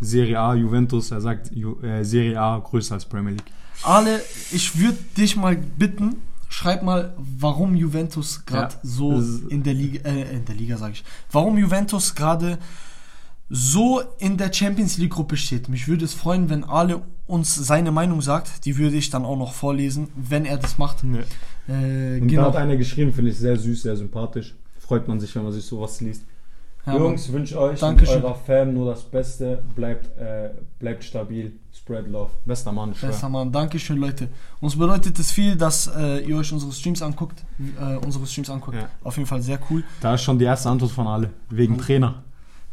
Serie 0.00 0.38
A, 0.40 0.54
Juventus. 0.54 1.10
Er 1.12 1.20
sagt, 1.20 1.52
Ju 1.54 1.80
äh, 1.82 2.04
Serie 2.04 2.40
A 2.40 2.58
größer 2.58 2.94
als 2.94 3.04
Premier 3.04 3.30
League. 3.32 3.44
Ale, 3.84 4.20
ich 4.50 4.78
würde 4.78 4.98
dich 5.16 5.36
mal 5.36 5.56
bitten, 5.56 6.16
schreib 6.48 6.82
mal, 6.82 7.14
warum 7.16 7.74
Juventus 7.76 8.44
gerade 8.44 8.74
Ja, 8.74 8.80
so 8.82 9.12
das 9.12 9.40
in 9.48 9.62
der 9.62 9.74
Liga, 9.74 10.08
äh, 10.08 10.34
in 10.36 10.44
der 10.44 10.54
Liga 10.56 10.76
sage 10.78 10.94
ich, 10.94 11.04
warum 11.30 11.56
Juventus 11.58 12.14
gerade 12.14 12.58
so 13.48 14.02
in 14.18 14.36
der 14.36 14.52
Champions 14.52 14.98
League 14.98 15.12
Gruppe 15.12 15.36
steht. 15.36 15.68
Mich 15.68 15.86
würde 15.86 16.04
es 16.04 16.14
freuen, 16.14 16.48
wenn 16.50 16.64
Ale 16.64 17.02
uns 17.26 17.54
seine 17.54 17.92
Meinung 17.92 18.20
sagt. 18.22 18.64
Die 18.64 18.76
würde 18.78 18.96
ich 18.96 19.10
dann 19.10 19.24
auch 19.24 19.36
noch 19.36 19.52
vorlesen, 19.52 20.08
wenn 20.16 20.44
er 20.44 20.56
das 20.56 20.78
macht. 20.78 21.04
Äh, 21.04 21.06
Und 21.06 21.22
da 21.68 22.18
genau. 22.18 22.42
hat 22.44 22.56
einer 22.56 22.76
geschrieben, 22.76 23.12
finde 23.12 23.30
ich 23.30 23.38
sehr 23.38 23.56
süß, 23.56 23.82
sehr 23.82 23.96
sympathisch. 23.96 24.54
Freut 24.78 25.08
man 25.08 25.20
sich, 25.20 25.34
wenn 25.34 25.44
man 25.44 25.52
sich 25.52 25.64
sowas 25.64 26.00
liest. 26.00 26.24
Ja, 26.86 26.98
Jungs, 26.98 27.32
wünsche 27.32 27.58
euch 27.58 27.80
Dankeschön. 27.80 28.16
und 28.18 28.24
eurer 28.24 28.34
Fan 28.34 28.74
nur 28.74 28.90
das 28.90 29.02
Beste. 29.04 29.62
Bleibt, 29.74 30.18
äh, 30.18 30.50
bleibt 30.78 31.02
stabil. 31.02 31.52
Spread 31.72 32.08
love. 32.08 32.30
Bester 32.44 32.72
Mann. 32.72 32.92
Besser 33.00 33.28
Mann, 33.30 33.50
Dankeschön, 33.50 33.96
Leute. 33.96 34.28
Uns 34.60 34.76
bedeutet 34.76 35.18
es 35.18 35.30
viel, 35.30 35.56
dass 35.56 35.86
äh, 35.96 36.18
ihr 36.20 36.36
euch 36.36 36.52
unsere 36.52 36.72
Streams 36.72 37.00
anguckt. 37.00 37.42
Äh, 37.80 37.96
unsere 37.96 38.26
Streams 38.26 38.50
anguckt. 38.50 38.76
Ja. 38.76 38.88
Auf 39.02 39.16
jeden 39.16 39.26
Fall 39.26 39.40
sehr 39.40 39.58
cool. 39.70 39.82
Da 40.02 40.14
ist 40.14 40.22
schon 40.22 40.38
die 40.38 40.44
erste 40.44 40.68
Antwort 40.68 40.92
von 40.92 41.06
alle. 41.06 41.30
Wegen 41.48 41.78
Trainer. 41.78 42.22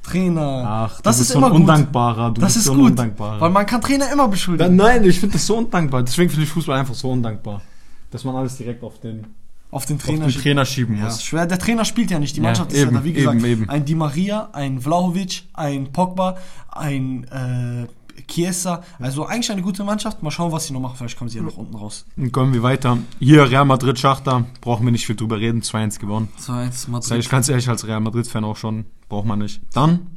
Trainer. 0.03 0.63
Ach, 0.65 1.01
das 1.01 1.19
ist 1.19 1.29
so 1.29 1.37
immer 1.37 1.49
gut. 1.51 1.59
Undankbarer. 1.61 2.31
Du 2.31 2.41
Das 2.41 2.55
ist 2.55 2.65
so 2.65 2.73
gut. 2.75 2.97
Weil 2.97 3.49
man 3.49 3.65
kann 3.65 3.81
Trainer 3.81 4.11
immer 4.11 4.23
Da, 4.23 4.27
beschuldigen. 4.27 4.75
nein, 4.75 5.03
ich 5.03 5.19
finde 5.19 5.33
das 5.33 5.45
so 5.45 5.57
undankbar. 5.57 6.03
Deswegen 6.03 6.29
finde 6.29 6.45
ich 6.45 6.49
Fußball 6.51 6.79
einfach 6.79 6.95
so 6.95 7.11
undankbar. 7.11 7.61
Dass 8.09 8.23
man 8.23 8.35
alles 8.35 8.57
direkt 8.57 8.83
auf 8.83 8.99
den, 8.99 9.25
Auf 9.69 9.85
den 9.85 9.97
auf 9.97 10.03
Trainer. 10.03 10.25
den 10.25 10.31
schiebt. 10.31 10.43
Trainer 10.43 10.65
schieben 10.65 10.97
Ja, 10.97 11.05
muss. 11.05 11.23
schwer. 11.23 11.45
Der 11.45 11.59
Trainer 11.59 11.85
spielt 11.85 12.11
ja 12.11 12.19
nicht. 12.19 12.35
Die 12.35 12.41
Ja, 12.41 12.47
Mannschaft 12.47 12.71
ist 12.73 12.79
eben, 12.79 12.91
ja 12.93 12.99
da, 12.99 13.05
wie 13.05 13.13
gesagt, 13.13 13.35
eben, 13.37 13.45
eben. 13.45 13.69
ein 13.69 13.85
Di 13.85 13.95
Maria, 13.95 14.49
ein 14.53 14.81
Vlahovic, 14.81 15.43
ein 15.53 15.91
Pogba, 15.93 16.37
ein 16.71 17.23
äh, 17.25 17.87
Chiesa. 18.27 18.83
Also 18.99 19.25
eigentlich 19.25 19.51
eine 19.51 19.61
gute 19.61 19.83
Mannschaft. 19.83 20.21
Mal 20.23 20.31
schauen, 20.31 20.51
was 20.51 20.67
sie 20.67 20.73
noch 20.73 20.79
machen. 20.79 20.95
Vielleicht 20.97 21.17
kommen 21.17 21.29
sie 21.29 21.37
ja 21.37 21.43
noch 21.43 21.57
unten 21.57 21.75
raus. 21.75 22.05
Dann 22.15 22.31
kommen 22.31 22.53
wir 22.53 22.63
weiter. 22.63 22.97
Hier 23.19 23.49
Real 23.49 23.65
Madrid 23.65 23.97
Schachter. 23.99 24.45
Brauchen 24.61 24.85
wir 24.85 24.91
nicht 24.91 25.05
viel 25.05 25.15
drüber 25.15 25.37
reden. 25.39 25.61
2-1 25.61 25.99
gewonnen. 25.99 26.29
2-1 26.39 27.01
Sag 27.03 27.19
ich 27.19 27.29
ganz 27.29 27.49
ehrlich 27.49 27.67
als 27.69 27.85
Real 27.87 27.99
Madrid-Fan 27.99 28.43
auch 28.43 28.57
schon. 28.57 28.85
Braucht 29.09 29.25
man 29.25 29.39
nicht. 29.39 29.61
Dann 29.73 30.07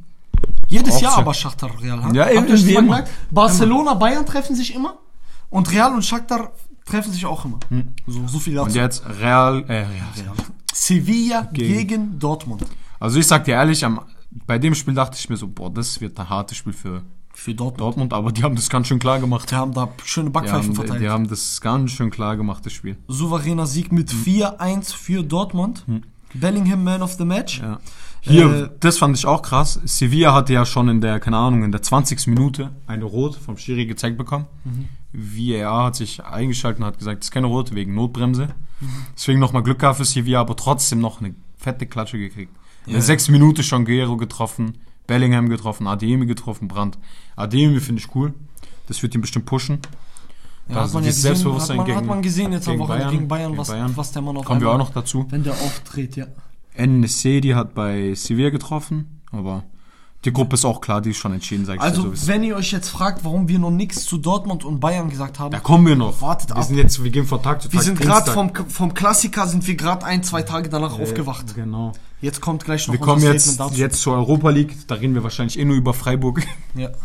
Jedes 0.67 0.99
Jahr 1.01 1.17
aber 1.17 1.33
Shakhtar 1.33 1.71
Real. 1.81 2.03
ha? 2.03 2.11
Ja, 2.13 2.29
eben, 2.29 2.47
wie 2.65 2.75
immer. 2.75 3.03
Barcelona, 3.31 3.93
Bayern 3.93 4.25
treffen 4.25 4.55
sich 4.55 4.73
immer. 4.75 4.97
Und 5.49 5.71
Real 5.71 5.93
und 5.93 6.03
Shakhtar 6.03 6.51
treffen 6.85 7.11
sich 7.13 7.25
auch 7.25 7.45
immer. 7.45 7.59
So, 8.07 8.27
so 8.27 8.39
viel 8.39 8.55
dazu. 8.55 8.67
und 8.67 8.75
jetzt 8.75 9.03
Real, 9.19 9.63
äh, 9.67 9.73
Real. 9.73 9.87
Sevilla 10.73 11.47
Gegen- 11.53 11.73
gegen 11.87 12.19
Dortmund. 12.19 12.65
Also 12.99 13.19
ich 13.19 13.27
sag 13.27 13.45
dir 13.45 13.53
ehrlich, 13.53 13.83
am, 13.85 14.01
bei 14.45 14.59
dem 14.59 14.75
Spiel 14.75 14.93
dachte 14.93 15.17
ich 15.17 15.29
mir 15.29 15.37
so, 15.37 15.47
boah, 15.47 15.69
das 15.71 16.01
wird 16.01 16.19
ein 16.19 16.29
hartes 16.29 16.57
Spiel 16.57 16.73
für 16.73 17.01
Für 17.35 17.53
Dortmund. 17.53 17.81
Dortmund, 17.81 18.13
aber 18.13 18.31
die 18.31 18.41
haben 18.43 18.55
das 18.55 18.69
ganz 18.69 18.87
schön 18.87 18.97
klar 18.97 19.19
gemacht. 19.19 19.51
Die 19.51 19.55
haben 19.55 19.73
da 19.73 19.89
schöne 20.03 20.29
Die 20.29 20.31
Backpfeifen 20.31 20.69
haben, 20.69 20.75
verteilt. 20.75 21.01
die 21.01 21.09
haben 21.09 21.27
das 21.27 21.61
ganz 21.61 21.91
schön 21.91 22.09
klar 22.09 22.37
gemacht, 22.37 22.65
das 22.65 22.73
Spiel. 22.73 22.97
Souveräner 23.07 23.67
Sieg 23.67 23.91
mit 23.91 24.09
4-1 24.11 24.93
für 24.95 25.21
Dortmund. 25.23 25.85
Bellingham 26.33 26.83
Man 26.83 27.01
of 27.01 27.13
the 27.13 27.25
Match. 27.25 27.59
Ja. 27.59 27.79
Hier, 28.21 28.63
Äh, 28.63 28.69
das 28.79 28.97
fand 28.97 29.15
ich 29.15 29.25
auch 29.27 29.41
krass. 29.43 29.79
Sevilla 29.85 30.33
hatte 30.33 30.53
ja 30.53 30.65
schon 30.65 30.89
in 30.89 30.99
der, 31.01 31.19
keine 31.19 31.37
Ahnung, 31.37 31.63
in 31.63 31.71
der 31.71 31.81
20. 31.83 32.25
Minute 32.27 32.71
eine 32.87 33.03
Rot 33.05 33.35
vom 33.35 33.57
Schiri 33.57 33.85
gezeigt 33.85 34.17
bekommen. 34.17 34.47
VAR 35.13 35.85
hat 35.85 35.95
sich 35.95 36.23
eingeschaltet 36.23 36.79
und 36.79 36.85
hat 36.87 36.97
gesagt, 36.97 37.19
das 37.19 37.27
ist 37.27 37.31
keine 37.31 37.47
Rot 37.47 37.73
wegen 37.75 37.93
Notbremse. 37.95 38.49
Deswegen 39.15 39.39
nochmal 39.39 39.63
Glück 39.63 39.79
gehabt 39.79 39.97
für 39.97 40.05
Sevilla, 40.05 40.41
aber 40.41 40.55
trotzdem 40.55 40.99
noch 40.99 41.21
eine 41.21 41.35
fette 41.57 41.85
Klatsche 41.85 42.17
gekriegt. 42.17 42.51
In 42.85 42.93
der 42.93 43.01
Ja. 43.01 43.05
sechsten 43.05 43.31
Minute 43.31 43.63
schon 43.63 43.85
Guerrero 43.85 44.17
getroffen, 44.17 44.73
Bellingham 45.07 45.49
getroffen, 45.49 45.87
Ademi 45.87 46.25
getroffen, 46.25 46.67
Brandt. 46.67 46.97
Ademi 47.35 47.79
finde 47.79 48.01
ich 48.01 48.15
cool. 48.15 48.33
Das 48.87 49.01
wird 49.03 49.15
ihn 49.15 49.21
bestimmt 49.21 49.45
pushen. 49.45 49.79
Ja, 50.69 50.77
Also 50.77 50.99
dieses 50.99 51.21
Selbstbewusstsein 51.21 51.77
hat 51.79 51.85
man, 51.87 51.95
hat 51.95 52.01
gegen- 52.01 52.09
man 52.09 52.21
gesehen 52.23 52.51
jetzt 52.51 52.67
am 52.67 52.73
gegen 52.73 52.83
Wochenende 52.83 53.05
Bayern, 53.05 53.17
gegen 53.17 53.27
Bayern, 53.27 53.51
gegen 53.51 53.57
was, 53.59 53.67
Bayern. 53.69 53.91
was 53.97 54.11
der 54.11 54.21
Mann 54.23 54.37
auf 54.37 54.45
Kommen 54.45 54.61
wir 54.61 54.67
auch 54.69 54.73
einmal- 54.73 54.87
noch 54.87 54.93
dazu. 54.93 55.25
Wenn 55.29 55.43
der 55.43 55.53
auftritt, 55.53 56.15
ja. 56.15 56.25
Nesedi 56.77 57.49
hat 57.49 57.73
bei 57.75 58.13
Sevilla 58.15 58.49
getroffen, 58.49 59.21
aber 59.31 59.63
die 60.25 60.33
Gruppe 60.33 60.55
ist 60.55 60.65
auch 60.65 60.81
klar, 60.81 61.01
die 61.01 61.11
ist 61.11 61.17
schon 61.17 61.31
entschieden, 61.33 61.65
sag 61.65 61.75
ich 61.75 61.81
Also, 61.81 62.13
so. 62.13 62.27
wenn 62.27 62.43
ihr 62.43 62.55
euch 62.55 62.71
jetzt 62.71 62.89
fragt, 62.89 63.23
warum 63.23 63.47
wir 63.47 63.59
noch 63.59 63.69
nichts 63.71 64.05
zu 64.05 64.17
Dortmund 64.17 64.65
und 64.65 64.79
Bayern 64.79 65.09
gesagt 65.09 65.39
haben, 65.39 65.51
Da 65.51 65.59
kommen 65.59 65.85
wir 65.87 65.95
noch. 65.95 66.21
Wartet 66.21 66.49
wir 66.49 66.57
ab. 66.57 66.63
sind 66.63 66.77
jetzt, 66.77 67.03
wir 67.03 67.11
gehen 67.11 67.25
von 67.27 67.41
Tag 67.41 67.61
zu 67.61 67.67
Tag. 67.67 67.73
wir 67.73 67.81
sind 67.81 67.99
gerade 68.01 68.31
vom, 68.31 68.51
vom 68.67 68.93
Klassiker, 68.93 69.47
sind 69.47 69.65
wir 69.67 69.75
gerade 69.75 70.05
ein, 70.05 70.23
zwei 70.23 70.41
Tage 70.41 70.67
danach 70.69 70.97
Äh, 70.99 71.03
aufgewacht. 71.03 71.55
Genau. 71.55 71.93
Jetzt 72.21 72.41
kommt 72.41 72.65
gleich 72.65 72.87
noch 72.87 72.93
Wir 72.93 72.99
kommen 72.99 73.21
jetzt, 73.21 73.59
dazu. 73.59 73.75
jetzt 73.75 74.01
zur 74.01 74.15
Europa 74.15 74.49
League, 74.49 74.75
da 74.87 74.95
reden 74.95 75.13
wir 75.13 75.23
wahrscheinlich 75.23 75.59
eh 75.59 75.65
nur 75.65 75.75
über 75.75 75.93
Freiburg. 75.93 76.41
Ja. 76.73 76.89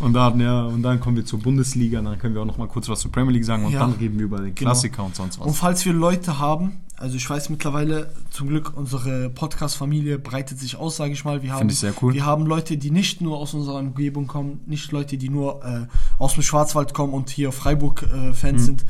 Und 0.00 0.14
dann, 0.14 0.40
ja, 0.40 0.62
und 0.64 0.82
dann 0.82 0.98
kommen 0.98 1.16
wir 1.16 1.26
zur 1.26 1.40
Bundesliga, 1.40 2.00
dann 2.00 2.18
können 2.18 2.32
wir 2.34 2.40
auch 2.40 2.46
noch 2.46 2.56
mal 2.56 2.66
kurz 2.68 2.88
was 2.88 3.00
zur 3.00 3.12
Premier 3.12 3.32
League 3.34 3.44
sagen 3.44 3.66
und 3.66 3.72
Ja. 3.72 3.80
dann 3.80 3.92
reden 3.92 4.18
wir 4.18 4.24
über 4.24 4.38
den 4.38 4.54
Genau. 4.54 4.70
Klassiker 4.70 5.04
und 5.04 5.14
sonst 5.14 5.38
was. 5.38 5.46
Und 5.46 5.52
falls 5.52 5.84
wir 5.84 5.92
Leute 5.92 6.38
haben, 6.38 6.80
also 7.00 7.16
ich 7.16 7.28
weiß 7.28 7.48
mittlerweile, 7.50 8.12
zum 8.30 8.48
Glück, 8.48 8.72
unsere 8.76 9.30
Podcast-Familie 9.30 10.18
breitet 10.18 10.58
sich 10.58 10.76
aus, 10.76 10.96
sage 10.96 11.12
ich 11.12 11.24
mal. 11.24 11.42
Wir 11.42 11.50
haben, 11.52 11.58
Finde 11.60 11.72
ich 11.74 11.80
sehr 11.80 11.94
cool. 12.02 12.12
Wir 12.14 12.24
haben 12.26 12.46
Leute, 12.46 12.76
die 12.76 12.90
nicht 12.90 13.20
nur 13.20 13.38
aus 13.38 13.54
unserer 13.54 13.78
Umgebung 13.78 14.26
kommen, 14.26 14.60
nicht 14.66 14.92
Leute, 14.92 15.16
die 15.16 15.28
nur 15.30 15.64
äh, 15.64 15.86
aus 16.18 16.34
dem 16.34 16.42
Schwarzwald 16.42 16.94
kommen 16.94 17.12
und 17.14 17.30
hier 17.30 17.52
Freiburg-Fans 17.52 18.62
Mhm. 18.62 18.64
sind. 18.64 18.84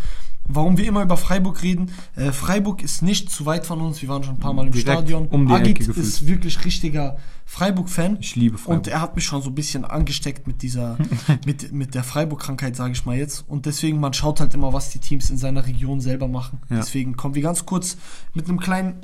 Warum 0.52 0.76
wir 0.76 0.86
immer 0.86 1.02
über 1.02 1.16
Freiburg 1.16 1.62
reden, 1.62 1.92
äh, 2.16 2.32
Freiburg 2.32 2.82
ist 2.82 3.02
nicht 3.02 3.30
zu 3.30 3.46
weit 3.46 3.66
von 3.66 3.80
uns, 3.80 4.02
wir 4.02 4.08
waren 4.08 4.22
schon 4.22 4.34
ein 4.34 4.40
paar 4.40 4.52
Mal 4.52 4.66
im 4.66 4.72
Direkt 4.72 4.90
Stadion. 4.90 5.28
um 5.28 5.46
die 5.46 5.52
Agit 5.52 5.80
Ecke 5.80 6.00
ist 6.00 6.26
wirklich 6.26 6.64
richtiger 6.64 7.16
Freiburg-Fan. 7.46 8.18
Ich 8.20 8.36
liebe 8.36 8.58
Freiburg. 8.58 8.78
Und 8.78 8.88
er 8.88 9.00
hat 9.00 9.16
mich 9.16 9.24
schon 9.24 9.42
so 9.42 9.50
ein 9.50 9.54
bisschen 9.54 9.84
angesteckt 9.84 10.46
mit 10.46 10.62
dieser, 10.62 10.98
mit, 11.46 11.72
mit 11.72 11.94
der 11.94 12.04
Freiburg-Krankheit, 12.04 12.76
sage 12.76 12.92
ich 12.92 13.04
mal 13.04 13.16
jetzt. 13.16 13.44
Und 13.48 13.66
deswegen, 13.66 14.00
man 14.00 14.12
schaut 14.12 14.40
halt 14.40 14.54
immer, 14.54 14.72
was 14.72 14.90
die 14.90 14.98
Teams 14.98 15.30
in 15.30 15.36
seiner 15.36 15.66
Region 15.66 16.00
selber 16.00 16.28
machen. 16.28 16.60
Ja. 16.68 16.76
Deswegen 16.76 17.16
kommen 17.16 17.34
wir 17.34 17.42
ganz 17.42 17.66
kurz 17.66 17.96
mit 18.34 18.48
einem 18.48 18.60
kleinen, 18.60 18.94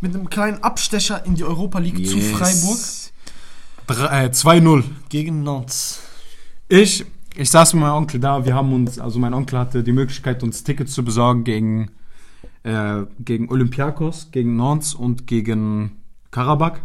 mit 0.00 0.14
einem 0.14 0.28
kleinen 0.28 0.62
Abstecher 0.62 1.24
in 1.24 1.34
die 1.34 1.44
Europa 1.44 1.78
League 1.78 2.06
zu 2.06 2.20
Freiburg 2.20 2.78
äh, 3.88 4.28
2-0. 4.28 4.84
gegen 5.08 5.42
Nantes. 5.42 6.00
Ich, 6.68 7.06
ich 7.38 7.50
saß 7.50 7.74
mit 7.74 7.82
meinem 7.82 7.94
Onkel 7.94 8.18
da, 8.18 8.44
wir 8.44 8.54
haben 8.54 8.72
uns, 8.72 8.98
also 8.98 9.20
mein 9.20 9.32
Onkel 9.32 9.60
hatte 9.60 9.84
die 9.84 9.92
Möglichkeit, 9.92 10.42
uns 10.42 10.64
Tickets 10.64 10.92
zu 10.92 11.04
besorgen 11.04 11.44
gegen, 11.44 11.92
äh, 12.64 13.02
gegen 13.20 13.48
Olympiakos, 13.48 14.30
gegen 14.32 14.56
Nantes 14.56 14.92
und 14.92 15.28
gegen 15.28 15.98
Karabakh. 16.32 16.80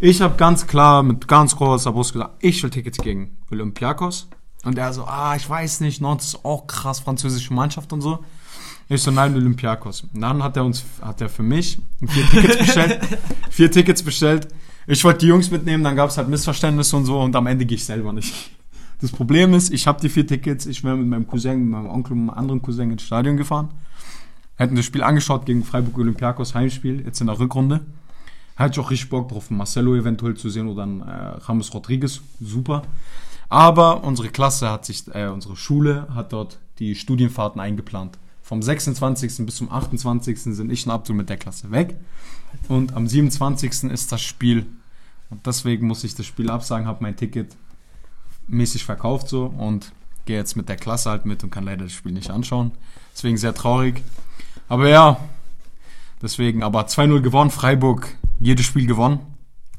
Ich 0.00 0.22
habe 0.22 0.36
ganz 0.36 0.66
klar 0.66 1.02
mit 1.02 1.28
ganz 1.28 1.54
großer 1.56 1.92
Brust 1.92 2.14
gesagt, 2.14 2.36
ich 2.40 2.62
will 2.62 2.70
Tickets 2.70 2.96
gegen 2.96 3.36
Olympiakos. 3.50 4.28
Und 4.64 4.78
er 4.78 4.94
so, 4.94 5.04
ah, 5.04 5.36
ich 5.36 5.48
weiß 5.48 5.80
nicht, 5.80 6.00
Nantes 6.00 6.28
ist 6.28 6.44
auch 6.44 6.66
krass, 6.66 7.00
französische 7.00 7.52
Mannschaft 7.52 7.92
und 7.92 8.00
so. 8.00 8.24
Ich 8.88 9.02
so, 9.02 9.10
nein, 9.10 9.34
Olympiakos. 9.34 10.06
Und 10.14 10.22
dann 10.22 10.42
hat 10.42 10.56
er 10.56 10.64
uns, 10.64 10.84
hat 11.02 11.20
er 11.20 11.28
für 11.28 11.42
mich 11.42 11.78
vier 12.06 12.26
Tickets 12.30 12.58
bestellt. 12.58 13.00
vier 13.50 13.70
Tickets 13.70 14.02
bestellt. 14.02 14.48
Ich 14.86 15.04
wollte 15.04 15.20
die 15.20 15.26
Jungs 15.26 15.50
mitnehmen, 15.50 15.84
dann 15.84 15.96
gab 15.96 16.08
es 16.08 16.16
halt 16.16 16.28
Missverständnisse 16.28 16.96
und 16.96 17.04
so 17.04 17.20
und 17.20 17.36
am 17.36 17.46
Ende 17.46 17.66
gehe 17.66 17.76
ich 17.76 17.84
selber 17.84 18.12
nicht. 18.12 18.55
Das 19.00 19.12
Problem 19.12 19.52
ist, 19.52 19.72
ich 19.72 19.86
habe 19.86 20.00
die 20.00 20.08
vier 20.08 20.26
Tickets, 20.26 20.64
ich 20.64 20.82
wäre 20.82 20.96
mit 20.96 21.06
meinem 21.06 21.26
Cousin, 21.26 21.60
mit 21.60 21.70
meinem 21.70 21.90
Onkel 21.90 22.12
und 22.12 22.20
einem 22.20 22.30
anderen 22.30 22.62
Cousin 22.62 22.90
ins 22.90 23.02
Stadion 23.02 23.36
gefahren. 23.36 23.68
Hätten 24.56 24.74
das 24.74 24.86
Spiel 24.86 25.02
angeschaut 25.02 25.44
gegen 25.44 25.64
Freiburg 25.64 25.98
Olympiakos 25.98 26.54
Heimspiel, 26.54 27.04
jetzt 27.04 27.20
in 27.20 27.26
der 27.26 27.38
Rückrunde. 27.38 27.82
Hatte 28.56 28.72
ich 28.72 28.84
auch 28.84 28.90
richtig 28.90 29.10
Bock 29.10 29.28
drauf, 29.28 29.50
Marcelo 29.50 29.94
eventuell 29.94 30.34
zu 30.34 30.48
sehen 30.48 30.66
oder 30.66 30.86
dann 30.86 31.02
äh, 31.02 31.12
Ramos 31.44 31.74
Rodriguez, 31.74 32.22
super. 32.40 32.82
Aber 33.50 34.02
unsere 34.02 34.30
Klasse 34.30 34.70
hat 34.70 34.86
sich, 34.86 35.04
äh, 35.14 35.26
unsere 35.26 35.56
Schule 35.56 36.08
hat 36.14 36.32
dort 36.32 36.58
die 36.78 36.94
Studienfahrten 36.94 37.60
eingeplant. 37.60 38.18
Vom 38.42 38.62
26. 38.62 39.44
bis 39.44 39.56
zum 39.56 39.70
28. 39.70 40.40
sind 40.40 40.72
ich 40.72 40.86
und 40.86 40.92
Abdul 40.92 41.16
mit 41.16 41.28
der 41.28 41.36
Klasse 41.36 41.70
weg. 41.70 41.96
Und 42.68 42.94
am 42.94 43.06
27. 43.06 43.90
ist 43.90 44.10
das 44.10 44.22
Spiel. 44.22 44.64
Und 45.28 45.46
deswegen 45.46 45.86
muss 45.86 46.04
ich 46.04 46.14
das 46.14 46.24
Spiel 46.24 46.48
absagen, 46.48 46.86
habe 46.86 47.02
mein 47.02 47.16
Ticket 47.16 47.56
mäßig 48.48 48.84
verkauft 48.84 49.28
so 49.28 49.46
und 49.46 49.92
gehe 50.24 50.36
jetzt 50.36 50.56
mit 50.56 50.68
der 50.68 50.76
Klasse 50.76 51.10
halt 51.10 51.26
mit 51.26 51.42
und 51.44 51.50
kann 51.50 51.64
leider 51.64 51.84
das 51.84 51.92
Spiel 51.92 52.12
nicht 52.12 52.30
anschauen. 52.30 52.72
Deswegen 53.14 53.36
sehr 53.36 53.54
traurig. 53.54 54.02
Aber 54.68 54.88
ja, 54.88 55.20
deswegen, 56.20 56.62
aber 56.62 56.86
2-0 56.86 57.20
gewonnen, 57.20 57.50
Freiburg, 57.50 58.08
jedes 58.40 58.66
Spiel 58.66 58.86
gewonnen. 58.86 59.20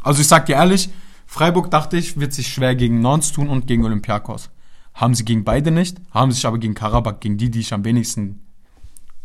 Also 0.02 0.22
ich 0.22 0.28
sag 0.28 0.46
dir 0.46 0.56
ehrlich, 0.56 0.90
Freiburg 1.26 1.70
dachte 1.70 1.98
ich, 1.98 2.20
wird 2.20 2.34
sich 2.34 2.48
schwer 2.48 2.76
gegen 2.76 3.02
Nantes 3.02 3.34
tun 3.34 3.50
und 3.50 3.68
gegen 3.68 3.84
Olympiakos. 3.84 4.50
Haben 4.94 5.14
sie 5.14 5.26
gegen 5.26 5.44
beide 5.44 5.70
nicht, 5.70 5.98
haben 6.12 6.32
sich 6.32 6.46
aber 6.48 6.58
gegen 6.58 6.74
Karabakh, 6.74 7.20
gegen 7.20 7.38
die, 7.38 7.52
die 7.52 7.60
ich 7.60 7.74
am 7.74 7.84
wenigsten, 7.84 8.42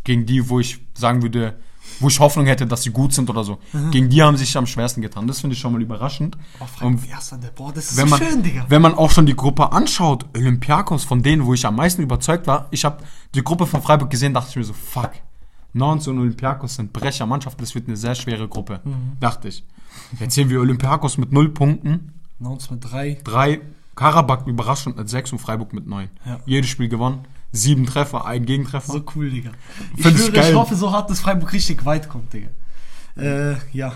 gegen 0.05 0.27
die, 0.27 0.49
wo 0.49 0.61
ich 0.61 0.81
sagen 0.95 1.23
würde, 1.23 1.57
wo 2.01 2.09
ich 2.09 2.19
Hoffnung 2.21 2.47
hätte, 2.47 2.67
dass 2.67 2.83
sie 2.83 2.91
gut 2.91 3.13
sind 3.13 3.29
oder 3.31 3.45
so. 3.45 3.59
Gegen 3.91 4.09
die 4.09 4.23
haben 4.23 4.37
sie 4.37 4.45
sich 4.45 4.57
am 4.57 4.67
schwersten 4.67 5.03
getan. 5.03 5.27
Das 5.27 5.41
finde 5.41 5.55
ich 5.55 5.61
schon 5.61 5.73
mal 5.73 5.83
überraschend. 5.83 6.37
Oh, 6.59 6.65
Und 6.87 6.99
Freiburg 6.99 7.11
erster, 7.11 7.37
der 7.39 7.49
boah, 7.51 7.73
das 7.73 7.91
ist 7.93 7.97
wenn 7.97 8.09
so 8.09 8.17
man, 8.17 8.21
schön, 8.29 8.43
Digga. 8.43 8.65
wenn 8.69 8.83
man 8.83 8.95
auch 8.95 9.11
schon 9.11 9.27
die 9.27 9.37
Gruppe 9.37 9.73
anschaut, 9.73 10.27
Olympiakos, 10.37 11.05
von 11.05 11.23
denen, 11.23 11.47
wo 11.47 11.55
ich 11.55 11.65
am 11.67 11.77
meisten 11.77 12.03
überzeugt 12.03 12.47
war, 12.47 12.67
ich 12.71 12.85
habe 12.85 13.03
die 13.35 13.43
Gruppe 13.45 13.67
von 13.67 13.83
Freiburg 13.83 14.11
gesehen, 14.11 14.35
dachte 14.35 14.51
ich 14.51 14.57
mir 14.57 14.65
so, 14.65 14.73
fuck, 14.73 15.11
Nons 15.75 16.07
und 16.09 16.19
Olympiakos 16.19 16.75
sind 16.77 16.93
Brechermannschaften, 16.93 17.63
das 17.65 17.75
wird 17.75 17.89
eine 17.89 17.97
sehr 17.97 18.15
schwere 18.15 18.47
Gruppe, 18.49 18.81
Mhm. 18.85 19.13
dachte 19.21 19.49
ich. 19.49 19.65
Jetzt 20.21 20.35
sehen 20.35 20.51
wir 20.51 20.61
Olympiakos 20.61 21.19
mit 21.19 21.33
0 21.33 21.49
Punkten, 21.51 22.13
Nons 22.39 22.71
mit 22.71 22.81
drei. 22.91 23.19
3, 23.25 23.61
Karabakh 23.95 24.47
überraschend 24.49 24.97
mit 24.97 25.09
6 25.09 25.33
und 25.33 25.39
Freiburg 25.39 25.73
mit 25.73 25.87
9. 25.87 26.09
Ja. 26.27 26.41
Jedes 26.47 26.71
Spiel 26.71 26.89
gewonnen, 26.89 27.21
7 27.53 27.87
Treffer, 27.87 28.25
ein 28.25 28.47
Gegentreffer. 28.47 28.93
So 28.93 29.05
cool, 29.15 29.31
Digga. 29.31 29.51
Ich, 29.97 30.05
schwöre, 30.07 30.49
ich 30.49 30.55
hoffe 30.55 30.75
so 30.75 30.91
hart, 30.91 31.11
dass 31.11 31.21
Freiburg 31.21 31.53
richtig 31.53 31.85
weit 31.85 32.09
kommt, 32.09 32.33
Digga. 32.33 32.49
Äh, 33.17 33.57
ja. 33.73 33.93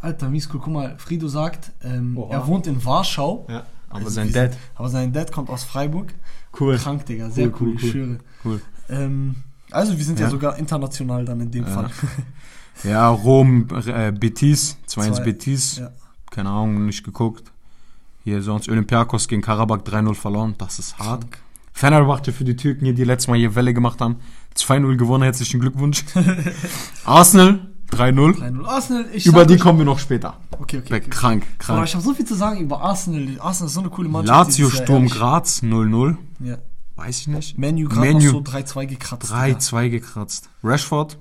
Alter, 0.00 0.28
mies 0.28 0.48
cool. 0.52 0.60
Guck 0.60 0.72
mal, 0.72 0.94
Frido 0.98 1.28
sagt, 1.28 1.72
ähm, 1.82 2.18
er 2.30 2.46
wohnt 2.46 2.66
in 2.66 2.84
Warschau. 2.84 3.46
ja, 3.48 3.64
aber 3.88 3.98
Also 4.00 4.10
sein 4.10 4.32
Dad, 4.32 4.56
Aber 4.74 4.88
sein 4.88 5.12
Dad 5.12 5.32
kommt 5.32 5.48
aus 5.50 5.64
Freiburg. 5.64 6.14
cool. 6.60 6.76
Krank, 6.76 7.06
Digga. 7.06 7.30
Sehr 7.30 7.46
Cool, 7.48 7.52
cool, 7.60 7.68
cool, 7.68 7.84
ich 7.84 7.90
schwöre. 7.90 8.18
cool. 8.44 8.60
Ähm, 8.90 9.36
also, 9.70 9.96
wir 9.96 10.04
sind 10.04 10.18
ja. 10.18 10.26
Ja. 10.26 10.30
sogar 10.30 10.56
international 10.58 11.24
dann 11.24 11.40
in 11.40 11.50
dem 11.50 11.66
Fall. 11.66 11.90
Ja, 12.84 13.08
Rom, 13.08 13.66
äh, 13.86 14.12
Betis, 14.12 14.76
2-1 14.86 15.14
Zwei. 15.16 15.24
Betis, 15.24 15.78
Ja. 15.78 15.90
keine 16.30 16.48
Ahnung, 16.50 16.86
nicht 16.86 17.02
geguckt. 17.02 17.50
Hier 18.22 18.40
sonst 18.40 18.68
Olympiakos 18.68 19.26
gegen 19.26 19.42
Karabakh 19.42 19.82
3-0 19.82 20.14
verloren, 20.14 20.54
das 20.58 20.78
ist 20.78 20.96
hart. 20.96 21.22
Krank. 21.22 21.38
Fenerbahce 21.78 22.32
für 22.32 22.42
die 22.44 22.56
Türken 22.56 22.86
hier, 22.86 22.94
die 22.94 23.04
letztes 23.04 23.28
Mal 23.28 23.38
hier 23.38 23.54
Welle 23.54 23.72
gemacht 23.72 24.00
haben. 24.00 24.16
2-0 24.56 24.96
gewonnen, 24.96 25.22
herzlichen 25.22 25.60
Glückwunsch. 25.60 26.04
Arsenal 27.04 27.68
3-0. 27.92 28.34
3-0 28.36 28.64
Arsenal. 28.66 29.04
Ich 29.12 29.26
Über 29.26 29.46
die 29.46 29.54
euch- 29.54 29.60
kommen 29.60 29.78
wir 29.78 29.84
noch 29.84 30.00
später. 30.00 30.34
Okay, 30.50 30.78
okay. 30.78 30.96
okay. 30.96 31.08
Krank, 31.08 31.44
Aber 31.44 31.58
krank. 31.58 31.86
ich 31.88 31.94
habe 31.94 32.02
so 32.04 32.14
viel 32.14 32.24
zu 32.26 32.34
sagen 32.34 32.60
über 32.60 32.80
Arsenal. 32.80 33.28
Arsenal 33.40 33.68
ist 33.68 33.74
so 33.74 33.80
eine 33.80 33.90
coole 33.90 34.08
Mannschaft. 34.08 34.48
Lazio 34.48 34.70
Sturm 34.70 35.04
ehrlich. 35.04 35.12
Graz 35.12 35.62
0-0. 35.62 36.16
Ja. 36.40 36.58
Weiß 36.96 37.20
ich 37.20 37.28
nicht. 37.28 37.56
Menu 37.58 37.88
gerade 37.88 38.12
noch 38.12 38.20
so 38.20 38.38
3-2 38.40 38.86
gekratzt. 38.86 39.30
Digga. 39.30 39.44
3-2 39.44 39.88
gekratzt. 39.88 40.50
Rashford, 40.64 41.16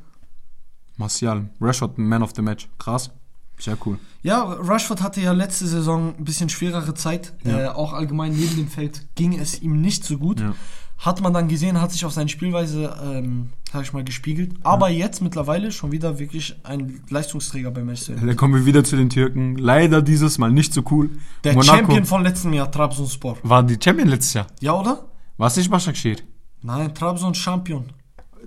Martial. 0.98 1.50
Rashford, 1.62 2.00
Man 2.00 2.24
of 2.24 2.32
the 2.36 2.42
Match. 2.42 2.68
Krass. 2.80 3.12
Sehr 3.60 3.78
cool. 3.86 3.98
Ja, 4.22 4.44
Rashford 4.44 5.02
hatte 5.02 5.22
ja 5.22 5.32
letzte 5.32 5.68
Saison 5.68 6.14
ein 6.18 6.26
bisschen 6.26 6.50
schwerere 6.50 6.94
Zeit. 6.94 7.34
Ja. 7.44 7.60
Äh, 7.60 7.68
auch 7.70 7.94
allgemein 7.94 8.34
neben 8.34 8.56
dem 8.56 8.68
Feld 8.68 9.08
ging 9.16 9.38
es 9.38 9.62
ihm 9.62 9.82
nicht 9.82 10.04
so 10.04 10.18
gut. 10.18 10.40
Ja. 10.40 10.54
Hat 11.00 11.22
man 11.22 11.32
dann 11.32 11.48
gesehen, 11.48 11.80
hat 11.80 11.92
sich 11.92 12.06
auf 12.06 12.12
seine 12.14 12.28
Spielweise, 12.28 12.96
ähm, 13.04 13.50
sag 13.72 13.84
ich 13.84 13.94
mal, 13.94 14.04
gespiegelt. 14.04 14.56
Aber 14.64 14.90
jetzt 14.90 15.22
mittlerweile 15.22 15.72
schon 15.72 15.92
wieder 15.92 16.18
wirklich 16.18 16.56
ein 16.64 17.02
Leistungsträger 17.10 17.70
bei 17.70 17.84
Manchester 17.84 18.14
United. 18.14 18.30
Dann 18.30 18.36
kommen 18.36 18.56
wir 18.56 18.66
wieder 18.66 18.84
zu 18.84 18.96
den 18.96 19.10
Türken. 19.10 19.58
Leider 19.58 20.02
dieses 20.02 20.40
Mal 20.40 20.52
nicht 20.52 20.74
so 20.74 20.82
cool. 20.90 21.12
Der 21.44 21.54
Monaco 21.54 21.78
Champion 21.78 22.06
von 22.06 22.24
letztem 22.24 22.54
Jahr, 22.54 22.72
Trabzonspor. 22.72 23.38
war 23.44 23.62
die 23.62 23.78
Champion 23.82 24.08
letztes 24.08 24.34
Jahr. 24.34 24.48
Ja, 24.60 24.74
oder? 24.74 25.06
War 25.38 25.48
es 25.48 25.58
nicht 25.58 25.70
Başakşehir? 25.70 26.18
Nein, 26.64 26.94
Trabzon 26.96 27.36
Champion. 27.36 27.92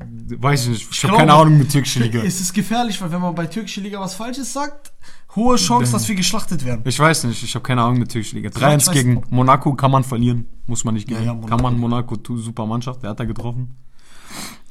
Weiß 0.03 0.65
ich 0.65 0.69
nicht. 0.71 0.89
Ich, 0.91 1.03
habe 1.05 1.09
glaube- 1.13 1.19
keine 1.27 1.35
Ahnung 1.35 1.59
mit 1.59 1.71
türkischer 1.71 2.01
Liga. 2.05 2.23
Es 2.23 2.41
ist 2.41 2.53
gefährlich, 2.53 3.01
weil 3.03 3.11
wenn 3.13 3.21
man 3.21 3.35
bei 3.35 3.47
türkischer 3.47 3.81
Liga 3.81 4.01
was 4.01 4.15
Falsches 4.15 4.53
sagt, 4.53 4.93
hohe 5.37 5.57
Chance, 5.57 5.93
dass 5.93 6.09
wir 6.09 6.15
geschlachtet 6.15 6.65
werden. 6.65 6.83
Ich 6.85 6.99
weiß 6.99 7.25
nicht. 7.25 7.43
Ich 7.43 7.55
habe 7.55 7.63
keine 7.63 7.83
Ahnung 7.83 7.99
mit 7.99 8.11
türkischer 8.11 8.37
Liga. 8.37 8.49
ich 8.51 8.55
3-1 8.57 8.89
weiß- 8.89 8.93
gegen 8.93 9.23
Monaco 9.31 9.75
kann 9.75 9.91
man 9.91 10.05
verlieren. 10.05 10.47
Muss 10.67 10.85
man 10.85 10.95
nicht 10.95 11.09
Ja, 11.11 11.17
gewinnen. 11.19 11.27
ja, 11.27 11.35
Monaco. 11.35 11.49
kann 11.57 11.63
man 11.63 11.79
Monaco, 11.79 12.17
super 12.37 12.67
Mannschaft. 12.67 13.03
Der 13.03 13.11
hat 13.11 13.21
da 13.21 13.25
getroffen. 13.25 13.77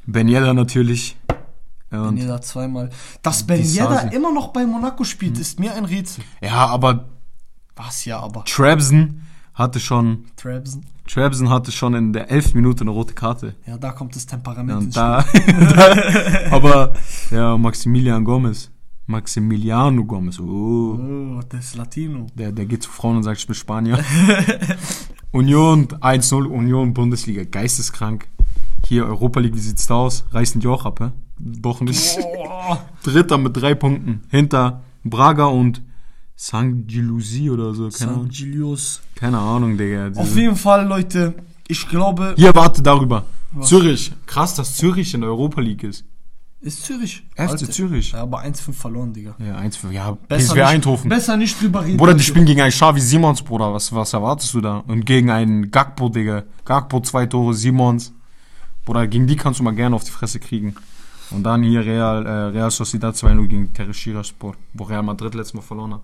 Ben 0.06 0.28
Yedder 0.28 0.54
natürlich. 0.54 1.18
Ben 1.89 2.18
Yedder 2.18 2.42
zweimal. 2.42 2.89
Dass 3.22 3.44
Ben 3.46 3.62
Yedder 3.63 4.12
immer 4.13 4.32
noch 4.32 4.50
bei 4.50 4.65
Monaco 4.65 5.04
spielt, 5.04 5.38
ist 5.38 5.60
mir 5.60 5.74
ein 5.74 5.86
Rätsel. 5.86 6.24
ja, 6.42 6.65
aber 6.68 7.10
Was 7.76 8.06
ja, 8.06 8.20
aber. 8.20 8.44
Trabzon 8.46 9.22
hatte 9.54 9.80
schon, 9.80 10.26
Trabzon. 10.38 10.86
Trabzon 11.10 11.50
hatte 11.50 11.72
schon 11.72 11.95
in 11.95 12.13
der 12.13 12.30
11. 12.30 12.54
Minute 12.54 12.82
eine 12.82 12.91
rote 12.91 13.13
Karte. 13.13 13.56
Ja, 13.65 13.78
da 13.78 13.91
kommt 13.91 14.15
das 14.15 14.26
Ja, 14.26 14.32
Temperament 14.32 14.78
und 14.78 14.84
ins 14.86 14.95
da, 14.95 15.26
da, 15.48 16.52
aber 16.52 16.93
ja, 17.32 17.58
Maximilian 17.58 18.24
Gomez. 18.24 18.69
Maximiliano 19.08 20.06
Gomez. 20.06 20.39
Oh. 20.39 21.00
Oh, 21.00 21.39
das 21.50 21.65
ist 21.65 21.76
Latino. 21.76 22.28
Der, 22.36 22.52
der 22.52 22.67
geht 22.67 22.84
zu 22.84 22.91
Frauen 22.91 23.17
und 23.17 23.24
sagt, 23.24 23.39
ich 23.39 23.48
bin 23.48 23.56
Spanier. 23.56 23.98
Union 25.32 25.88
1-0, 25.88 26.45
Union 26.45 26.93
Bundesliga, 26.93 27.43
geisteskrank. 27.43 28.28
Hier 28.86 29.06
Europa 29.06 29.39
League, 29.39 29.56
wie 29.56 29.60
sieht's 29.60 29.88
da 29.88 29.95
aus? 29.95 30.26
Reißen 30.32 30.62
die 30.62 30.67
auch 30.67 30.86
ab, 30.86 31.00
hä? 31.00 31.10
Wochen 31.39 31.86
nicht. 31.86 32.19
Dritter 33.02 33.39
mit 33.39 33.58
drei 33.58 33.74
Punkten. 33.74 34.22
Hinter 34.30 34.84
Braga 35.04 35.45
und 35.45 35.82
St. 36.39 36.88
Gilusi 36.88 37.49
oder 37.49 37.73
so. 37.73 37.84
Keine, 37.89 37.91
St. 37.91 38.04
Ahnung. 38.04 38.30
Gilius. 38.30 39.02
keine 39.15 39.38
Ahnung, 39.39 39.78
Digga. 39.78 40.10
Diese- 40.10 40.21
Auf 40.21 40.36
jeden 40.38 40.56
Fall, 40.56 40.88
Leute, 40.88 41.36
ich 41.67 41.88
glaube, 41.89 42.34
Hier, 42.38 42.56
warte 42.56 42.82
darüber. 42.82 43.25
Was? 43.52 43.67
Zürich. 43.67 44.13
Krass, 44.25 44.56
dass 44.56 44.75
Zürich 44.78 45.13
in 45.13 45.21
der 45.21 45.30
Europa 45.32 45.60
League 45.60 45.84
ist. 45.84 46.06
ist 46.62 46.84
Zürich. 46.86 47.23
FC 47.36 47.39
Alter. 47.52 47.69
Zürich. 47.71 48.12
Ja, 48.13 48.21
aber 48.21 48.41
1-5 48.41 48.73
verloren, 48.73 49.12
Digga. 49.12 49.36
Ja, 49.39 49.58
1 49.58 49.75
für, 49.78 49.91
ja, 49.91 50.12
Besser 50.30 50.54
PSV 50.54 50.56
nicht, 50.56 50.65
Eindhoven. 50.65 51.10
Besser 51.10 51.36
nicht 51.38 51.62
drüber 51.62 51.84
reden. 51.84 51.97
Bruder, 51.97 52.13
die 52.13 52.23
spielen 52.23 52.45
gegen 52.45 52.62
einen 52.62 52.71
Xavi 52.71 53.02
Simons, 53.02 53.41
Bruder. 53.41 53.73
Was, 53.73 53.93
was 53.93 54.13
erwartest 54.13 54.54
du 54.54 54.62
da? 54.62 54.78
Und 54.88 55.06
gegen 55.06 55.30
einen 55.32 55.71
Gakpo, 55.71 56.08
Digga. 56.10 56.43
Gakpo, 56.63 57.02
zwei 57.02 57.25
Tore, 57.25 57.54
Simons. 57.54 58.13
Bruder, 58.86 59.08
gegen 59.08 59.28
die 59.28 59.36
kannst 59.36 59.60
du 59.60 59.63
mal 59.63 59.75
gerne 59.75 59.95
auf 59.95 60.04
die 60.06 60.12
Fresse 60.12 60.39
kriegen. 60.39 60.75
Und 61.32 61.44
dann 61.44 61.63
hier 61.63 61.86
Real, 61.86 62.26
äh, 62.26 62.30
Real 62.30 62.72
Sociedad 62.72 63.15
2-0 63.15 63.48
gegen 63.48 63.74
Tereshiraspor, 63.74 64.56
wo 64.74 64.84
Real 64.84 65.04
Madrid 65.04 65.36
letztes 65.36 65.54
Mal 65.54 65.62
verloren 65.62 65.94
hat. 65.96 66.02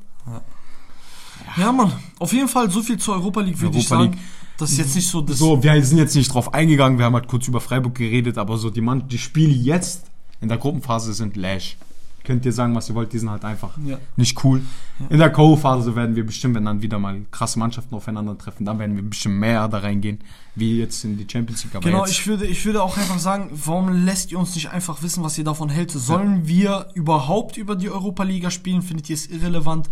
Ja, 1.58 1.72
Mann. 1.72 1.92
Auf 2.20 2.32
jeden 2.34 2.48
Fall 2.48 2.70
so 2.70 2.82
viel 2.82 2.98
zur 2.98 3.16
Europa 3.16 3.42
League, 3.42 3.60
würde 3.60 3.78
ich 3.78 3.88
sagen. 3.88 4.18
Das 4.58 4.72
ist 4.72 4.78
jetzt 4.78 4.96
nicht 4.96 5.08
so 5.08 5.22
das. 5.22 5.38
So, 5.38 5.62
wir 5.62 5.84
sind 5.84 5.98
jetzt 5.98 6.16
nicht 6.16 6.34
drauf 6.34 6.54
eingegangen, 6.54 6.98
wir 6.98 7.06
haben 7.06 7.16
halt 7.16 7.28
kurz 7.28 7.48
über 7.48 7.60
Freiburg 7.60 7.96
geredet, 7.96 8.38
aber 8.38 8.58
so 8.58 8.70
die, 8.70 8.82
Mann, 8.82 9.08
die 9.08 9.18
Spiele 9.18 9.52
jetzt 9.52 10.06
in 10.40 10.48
der 10.48 10.58
Gruppenphase 10.58 11.14
sind 11.14 11.36
Lash. 11.36 11.78
Könnt 12.26 12.46
ihr 12.46 12.52
sagen, 12.52 12.76
was 12.76 12.90
ihr 12.90 12.96
wollt, 12.96 13.14
die 13.14 13.20
sind 13.20 13.30
halt 13.30 13.46
einfach 13.46 13.78
Ja. 13.86 13.98
nicht 14.18 14.44
cool. 14.44 14.62
In 15.10 15.20
der 15.20 15.30
Co-Phase 15.32 15.96
werden 15.96 16.16
wir 16.16 16.26
bestimmt, 16.26 16.56
wenn 16.56 16.66
dann 16.66 16.82
wieder 16.82 17.00
mal 17.00 17.22
krasse 17.32 17.60
Mannschaften 17.60 17.96
aufeinandertreffen, 17.96 18.66
dann 18.66 18.80
werden 18.80 18.96
wir 18.96 19.04
ein 19.04 19.10
bisschen 19.10 19.38
mehr 19.40 19.68
da 19.68 19.78
reingehen, 19.80 20.20
wie 20.56 20.80
jetzt 20.80 21.04
in 21.04 21.18
die 21.18 21.28
Champions 21.30 21.64
League. 21.64 21.76
Aber 21.76 21.86
Genau, 21.86 22.06
ich 22.06 22.26
würde, 22.28 22.46
ich 22.46 22.66
würde 22.66 22.82
auch 22.84 22.98
einfach 22.98 23.20
sagen, 23.20 23.50
warum 23.54 24.06
lässt 24.06 24.32
ihr 24.32 24.40
uns 24.40 24.56
nicht 24.56 24.70
einfach 24.72 25.02
wissen, 25.04 25.24
was 25.24 25.38
ihr 25.38 25.44
davon 25.44 25.70
hält? 25.70 25.92
Sollen 25.92 26.48
wir 26.48 26.88
überhaupt 26.94 27.58
über 27.58 27.76
die 27.76 27.90
Europa 27.90 28.24
Liga 28.24 28.50
spielen? 28.52 28.82
Findet 28.82 29.10
ihr 29.10 29.16
es 29.16 29.28
irrelevant? 29.28 29.90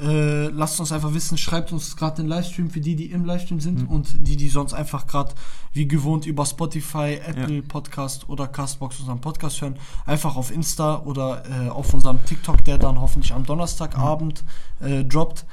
Äh, 0.00 0.48
lasst 0.48 0.78
uns 0.80 0.92
einfach 0.92 1.14
wissen, 1.14 1.38
schreibt 1.38 1.72
uns 1.72 1.96
gerade 1.96 2.16
den 2.22 2.26
Livestream 2.28 2.70
für 2.70 2.80
die, 2.80 2.96
die 2.96 3.10
im 3.10 3.24
Livestream 3.24 3.60
sind 3.60 3.82
Mhm. 3.82 3.88
und 3.88 4.08
die, 4.28 4.36
die 4.36 4.48
sonst 4.48 4.74
einfach 4.74 5.06
gerade 5.06 5.34
wie 5.72 5.88
gewohnt 5.88 6.26
über 6.26 6.44
Spotify, 6.46 7.18
Apple 7.24 7.62
Podcast 7.62 8.28
oder 8.28 8.46
Castbox 8.46 9.00
unseren 9.00 9.20
Podcast 9.20 9.60
hören. 9.60 9.76
Einfach 10.04 10.36
auf 10.36 10.50
Insta 10.50 10.98
oder 11.04 11.42
äh, 11.50 11.68
auf 11.68 11.92
unserem 11.94 12.24
TikTok, 12.24 12.64
der 12.64 12.78
dann 12.78 13.00
hoffentlich 13.00 13.32
am 13.32 13.44
Donnerstagabend 13.44 14.44
äh, 14.80 15.04
droppt. 15.04 15.44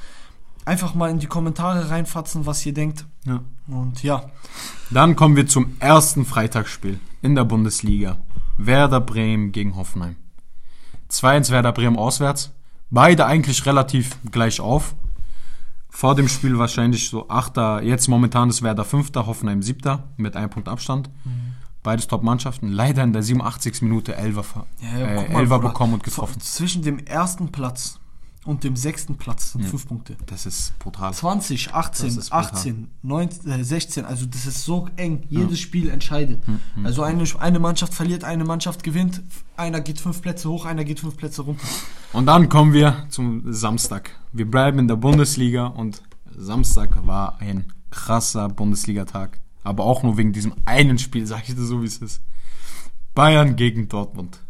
Einfach 0.66 0.94
mal 0.94 1.10
in 1.10 1.18
die 1.18 1.26
Kommentare 1.26 1.90
reinfatzen, 1.90 2.46
was 2.46 2.64
ihr 2.64 2.72
denkt. 2.72 3.04
ja. 3.26 3.40
Und 3.66 4.02
ja, 4.02 4.30
Dann 4.90 5.16
kommen 5.16 5.36
wir 5.36 5.46
zum 5.46 5.76
ersten 5.80 6.24
Freitagsspiel 6.26 7.00
in 7.22 7.34
der 7.34 7.44
Bundesliga. 7.44 8.18
Werder 8.58 9.00
Bremen 9.00 9.52
gegen 9.52 9.74
Hoffenheim. 9.76 10.16
2-1 11.10 11.50
Werder 11.50 11.72
Bremen 11.72 11.96
auswärts. 11.98 12.50
Beide 12.90 13.26
eigentlich 13.26 13.64
relativ 13.66 14.16
gleich 14.30 14.60
auf. 14.60 14.94
Vor 15.88 16.14
dem 16.14 16.28
Spiel 16.28 16.58
wahrscheinlich 16.58 17.08
so 17.08 17.28
8. 17.28 17.82
Jetzt 17.82 18.08
momentan 18.08 18.50
ist 18.50 18.62
Werder 18.62 18.84
5. 18.84 19.10
Hoffenheim 19.14 19.62
7. 19.62 19.98
mit 20.16 20.36
einem 20.36 20.50
Punkt 20.50 20.68
Abstand. 20.68 21.08
Beides 21.82 22.08
Top-Mannschaften. 22.08 22.68
Leider 22.68 23.02
in 23.04 23.12
der 23.12 23.22
87. 23.22 23.82
Minute 23.82 24.16
11er, 24.18 24.42
ver- 24.42 24.66
Ja, 24.80 24.98
ja, 24.98 25.06
äh, 25.06 25.14
mal, 25.32 25.42
11er 25.44 25.46
Bruder. 25.48 25.68
bekommen 25.68 25.94
und 25.94 26.02
getroffen. 26.02 26.40
Zwischen 26.40 26.82
dem 26.82 26.98
ersten 26.98 27.52
Platz 27.52 27.98
und 28.44 28.62
dem 28.64 28.76
sechsten 28.76 29.16
Platz 29.16 29.52
sind 29.52 29.64
fünf 29.64 29.88
Punkte. 29.88 30.16
Das 30.26 30.46
ist 30.46 30.78
brutal. 30.78 31.12
20, 31.12 31.72
18, 31.72 32.06
Das 32.06 32.16
ist 32.16 32.30
brutal. 32.30 32.44
18, 32.52 32.90
19, 33.02 33.50
äh, 33.50 33.64
16, 33.64 34.04
also 34.04 34.26
das 34.26 34.46
ist 34.46 34.64
so 34.64 34.88
eng. 34.96 35.24
Jedes 35.28 35.60
Spiel 35.60 35.88
entscheidet. 35.88 36.42
Also 36.82 37.02
eine, 37.02 37.24
eine 37.38 37.58
Mannschaft 37.58 37.94
verliert, 37.94 38.24
eine 38.24 38.44
Mannschaft 38.44 38.82
gewinnt, 38.82 39.22
einer 39.56 39.80
geht 39.80 40.00
fünf 40.00 40.20
Plätze 40.20 40.48
hoch, 40.50 40.66
einer 40.66 40.84
geht 40.84 41.00
fünf 41.00 41.16
Plätze 41.16 41.42
runter. 41.42 41.66
Und 42.12 42.26
dann 42.26 42.48
kommen 42.48 42.72
wir 42.72 43.06
zum 43.08 43.52
Samstag. 43.52 44.10
Wir 44.32 44.50
bleiben 44.50 44.78
in 44.78 44.88
der 44.88 44.96
Bundesliga 44.96 45.66
und 45.66 46.02
Samstag 46.36 47.06
war 47.06 47.40
ein 47.40 47.72
krasser 47.90 48.48
Bundesligatag. 48.48 49.40
Aber 49.62 49.84
auch 49.84 50.02
nur 50.02 50.18
wegen 50.18 50.32
diesem 50.32 50.54
einen 50.66 50.98
Spiel, 50.98 51.26
sag 51.26 51.48
ich 51.48 51.54
dir 51.54 51.62
so, 51.62 51.80
wie 51.82 51.86
es 51.86 51.98
ist. 51.98 52.20
Bayern 53.14 53.56
gegen 53.56 53.88
Dortmund. 53.88 54.40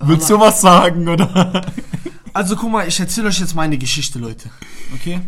Willst 0.00 0.30
du 0.30 0.38
was 0.40 0.60
sagen, 0.60 1.08
oder? 1.08 1.62
Also 2.32 2.54
guck 2.54 2.70
mal, 2.70 2.86
ich 2.86 3.00
erzähle 3.00 3.26
euch 3.26 3.40
jetzt 3.40 3.56
meine 3.56 3.76
Geschichte, 3.76 4.20
Leute. 4.20 4.50
Okay? 4.94 5.20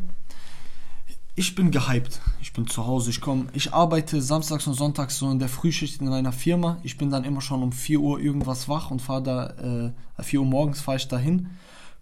ich 1.34 1.54
bin 1.54 1.70
gehypt. 1.70 2.20
Ich 2.40 2.52
bin 2.52 2.66
zu 2.66 2.86
Hause. 2.86 3.10
Ich 3.10 3.20
komme, 3.20 3.46
ich 3.54 3.72
arbeite 3.72 4.20
samstags 4.20 4.66
und 4.66 4.74
sonntags 4.74 5.16
so 5.18 5.30
in 5.30 5.38
der 5.38 5.48
Frühschicht 5.48 6.00
in 6.00 6.08
einer 6.12 6.32
Firma. 6.32 6.76
Ich 6.82 6.98
bin 6.98 7.10
dann 7.10 7.24
immer 7.24 7.40
schon 7.40 7.62
um 7.62 7.72
4 7.72 7.98
Uhr 8.00 8.20
irgendwas 8.20 8.68
wach 8.68 8.90
und 8.90 9.00
fahre 9.00 9.22
da, 9.22 9.92
äh, 10.18 10.22
4 10.22 10.40
Uhr 10.40 10.46
morgens 10.46 10.80
fahre 10.80 10.98
ich 10.98 11.08
dahin. 11.08 11.48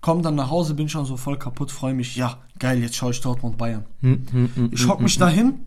Komm 0.01 0.23
dann 0.23 0.35
nach 0.35 0.51
Hause, 0.51 0.75
bin 0.75 0.89
schon 0.89 1.05
so 1.07 1.17
voll 1.17 1.39
kaputt, 1.39 1.71
freue 1.71 1.95
mich. 1.95 2.17
Ja, 2.17 2.39
geil, 2.59 2.81
jetzt 2.81 2.97
schaue 2.97 3.13
ich 3.13 3.21
Dortmund 3.21 3.57
Bayern. 3.57 3.85
Hm, 4.01 4.71
Ich 4.73 4.87
hock 4.89 5.01
mich 5.01 5.17
dahin. 5.17 5.61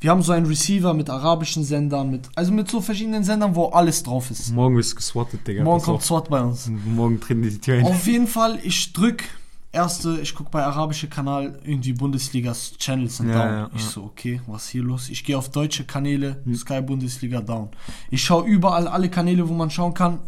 Wir 0.00 0.10
haben 0.10 0.22
so 0.22 0.32
einen 0.32 0.46
Receiver 0.46 0.94
mit 0.94 1.10
arabischen 1.10 1.64
Sendern, 1.64 2.10
mit, 2.10 2.28
also 2.36 2.52
mit 2.52 2.70
so 2.70 2.80
verschiedenen 2.80 3.24
Sendern, 3.24 3.56
wo 3.56 3.66
alles 3.66 4.04
drauf 4.04 4.30
ist. 4.30 4.52
Morgen 4.52 4.76
wirst 4.76 4.92
du 4.92 4.96
geswattet, 4.96 5.46
Digga. 5.46 5.64
Morgen 5.64 5.82
kommt. 5.82 6.02
SWAT 6.02 6.28
bei 6.30 6.40
uns. 6.40 6.70
Morgen 6.86 7.18
treten 7.20 7.42
die 7.42 7.58
Tür 7.58 7.78
ein. 7.78 7.84
Auf 7.84 8.06
jeden 8.06 8.28
Fall, 8.28 8.60
ich 8.62 8.92
drück 8.92 9.24
erste, 9.72 10.20
ich 10.22 10.34
guck 10.36 10.52
bei 10.52 10.62
arabische 10.64 11.08
Kanal 11.08 11.58
irgendwie 11.64 11.92
Bundesligas 11.94 12.74
Channels 12.78 13.16
sind 13.18 13.30
Ja, 13.30 13.44
down. 13.44 13.54
ja, 13.54 13.70
ich 13.74 13.82
ja. 13.82 13.88
so, 13.88 14.04
okay, 14.04 14.40
was 14.46 14.64
ist 14.66 14.70
hier 14.70 14.82
los? 14.84 15.08
Ich 15.08 15.24
gehe 15.24 15.36
auf 15.36 15.50
deutsche 15.50 15.84
Kanäle, 15.84 16.42
Sky 16.54 16.80
Bundesliga 16.80 17.40
down. 17.40 17.70
Ich 18.10 18.22
schaue 18.22 18.46
überall 18.46 18.86
alle 18.86 19.08
Kanäle, 19.10 19.48
wo 19.48 19.52
man 19.52 19.68
schauen 19.70 19.94
kann. 19.94 20.20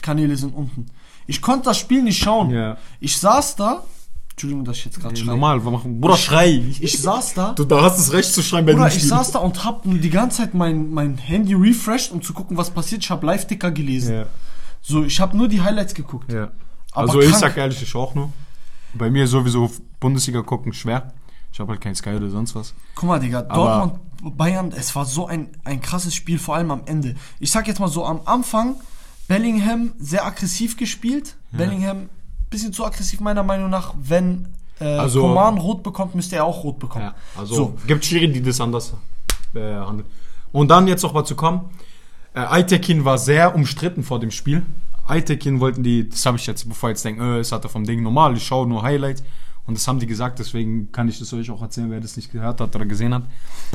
Kanäle 0.00 0.36
sind 0.36 0.54
unten. 0.54 0.86
Ich 1.26 1.42
konnte 1.42 1.64
das 1.64 1.78
Spiel 1.78 2.02
nicht 2.02 2.22
schauen. 2.22 2.76
Ich 3.00 3.16
saß 3.18 3.56
da. 3.56 3.82
Entschuldigung, 4.38 4.64
dass 4.64 4.76
ich 4.76 4.84
jetzt 4.84 5.00
gerade 5.00 5.16
schreie. 5.16 5.26
Normal, 5.26 5.64
wir 5.64 5.70
machen. 5.72 6.00
Bruder, 6.00 6.16
schrei. 6.16 6.62
Ich 6.78 7.02
saß 7.02 7.34
da. 7.34 7.52
Du 7.54 7.64
da 7.64 7.82
hast 7.82 7.98
das 7.98 8.12
Recht 8.12 8.32
zu 8.32 8.40
schreien 8.40 8.64
bei 8.64 8.72
Bruder, 8.72 8.86
ich 8.86 9.02
saß 9.04 9.32
da 9.32 9.40
und 9.40 9.64
hab 9.64 9.82
die 9.84 10.10
ganze 10.10 10.38
Zeit 10.38 10.54
mein, 10.54 10.90
mein 10.92 11.18
Handy 11.18 11.54
refreshed, 11.54 12.12
um 12.12 12.22
zu 12.22 12.32
gucken, 12.32 12.56
was 12.56 12.70
passiert. 12.70 13.02
Ich 13.02 13.10
habe 13.10 13.26
Live-Ticker 13.26 13.72
gelesen. 13.72 14.14
Ja, 14.14 14.26
So, 14.80 15.02
ich 15.02 15.18
habe 15.18 15.36
nur 15.36 15.48
die 15.48 15.60
Highlights 15.60 15.92
geguckt. 15.92 16.32
ja. 16.32 16.52
Aber 16.92 17.08
Also 17.08 17.20
ich 17.20 17.30
krank. 17.30 17.40
sag 17.40 17.56
ehrlich, 17.56 17.82
ich 17.82 17.94
auch 17.96 18.14
nur. 18.14 18.32
Bei 18.94 19.10
mir 19.10 19.26
sowieso 19.26 19.70
Bundesliga 20.00 20.42
gucken 20.42 20.72
schwer. 20.72 21.12
Ich 21.52 21.58
habe 21.58 21.72
halt 21.72 21.80
kein 21.80 21.94
Sky 21.96 22.10
oder 22.10 22.30
sonst 22.30 22.54
was. 22.54 22.74
Guck 22.94 23.08
mal, 23.08 23.18
Digga, 23.18 23.42
Dortmund, 23.42 24.00
Bayern, 24.36 24.70
es 24.72 24.94
war 24.94 25.04
so 25.04 25.26
ein, 25.26 25.48
ein 25.64 25.80
krasses 25.80 26.14
Spiel, 26.14 26.38
vor 26.38 26.54
allem 26.54 26.70
am 26.70 26.82
Ende. 26.86 27.16
Ich 27.40 27.50
sag 27.50 27.66
jetzt 27.66 27.80
mal 27.80 27.88
so, 27.88 28.04
am 28.04 28.20
Anfang, 28.24 28.76
Bellingham 29.26 29.92
sehr 29.98 30.24
aggressiv 30.24 30.76
gespielt. 30.76 31.34
Bellingham, 31.52 32.08
bisschen 32.50 32.72
zu 32.72 32.84
aggressiv 32.84 33.20
meiner 33.20 33.42
Meinung 33.42 33.70
nach. 33.70 33.94
Wenn 34.00 34.48
äh, 34.80 34.84
Also- 34.84 35.22
Coman 35.22 35.58
rot 35.58 35.82
bekommt, 35.82 36.14
müsste 36.14 36.36
er 36.36 36.44
auch 36.44 36.62
rot 36.64 36.78
bekommen. 36.78 37.06
Ja, 37.06 37.14
also 37.36 37.54
So. 37.54 37.74
gibt 37.86 38.04
Schiri, 38.04 38.30
die 38.30 38.42
das 38.42 38.60
anders 38.60 38.94
äh, 39.54 39.60
handeln. 39.60 40.06
Und 40.52 40.68
dann 40.70 40.86
jetzt 40.88 41.02
noch 41.02 41.12
mal 41.12 41.24
zu 41.24 41.34
kommen. 41.34 41.70
Äh, 42.34 43.04
war 43.04 43.18
sehr 43.18 43.54
umstritten 43.54 44.02
vor 44.04 44.20
dem 44.20 44.30
Spiel. 44.30 44.64
Aitekin 45.06 45.58
wollten 45.60 45.82
die, 45.82 46.08
das 46.08 46.24
habe 46.26 46.36
ich 46.36 46.46
jetzt, 46.46 46.68
bevor 46.68 46.90
jetzt 46.90 47.04
denken, 47.04 47.20
äh, 47.22 47.38
es 47.38 47.50
hat 47.50 47.64
er 47.64 47.70
vom 47.70 47.84
Ding 47.84 48.02
normal, 48.02 48.36
ich 48.36 48.46
schaue 48.46 48.66
nur 48.66 48.82
Highlights. 48.82 49.22
Und 49.66 49.76
das 49.76 49.86
haben 49.88 49.98
die 49.98 50.06
gesagt, 50.06 50.38
deswegen 50.38 50.92
kann 50.92 51.08
ich 51.08 51.18
das 51.18 51.32
euch 51.34 51.50
auch 51.50 51.60
erzählen, 51.60 51.90
wer 51.90 52.00
das 52.00 52.16
nicht 52.16 52.32
gehört 52.32 52.60
hat 52.60 52.74
oder 52.74 52.86
gesehen 52.86 53.12
hat. 53.12 53.24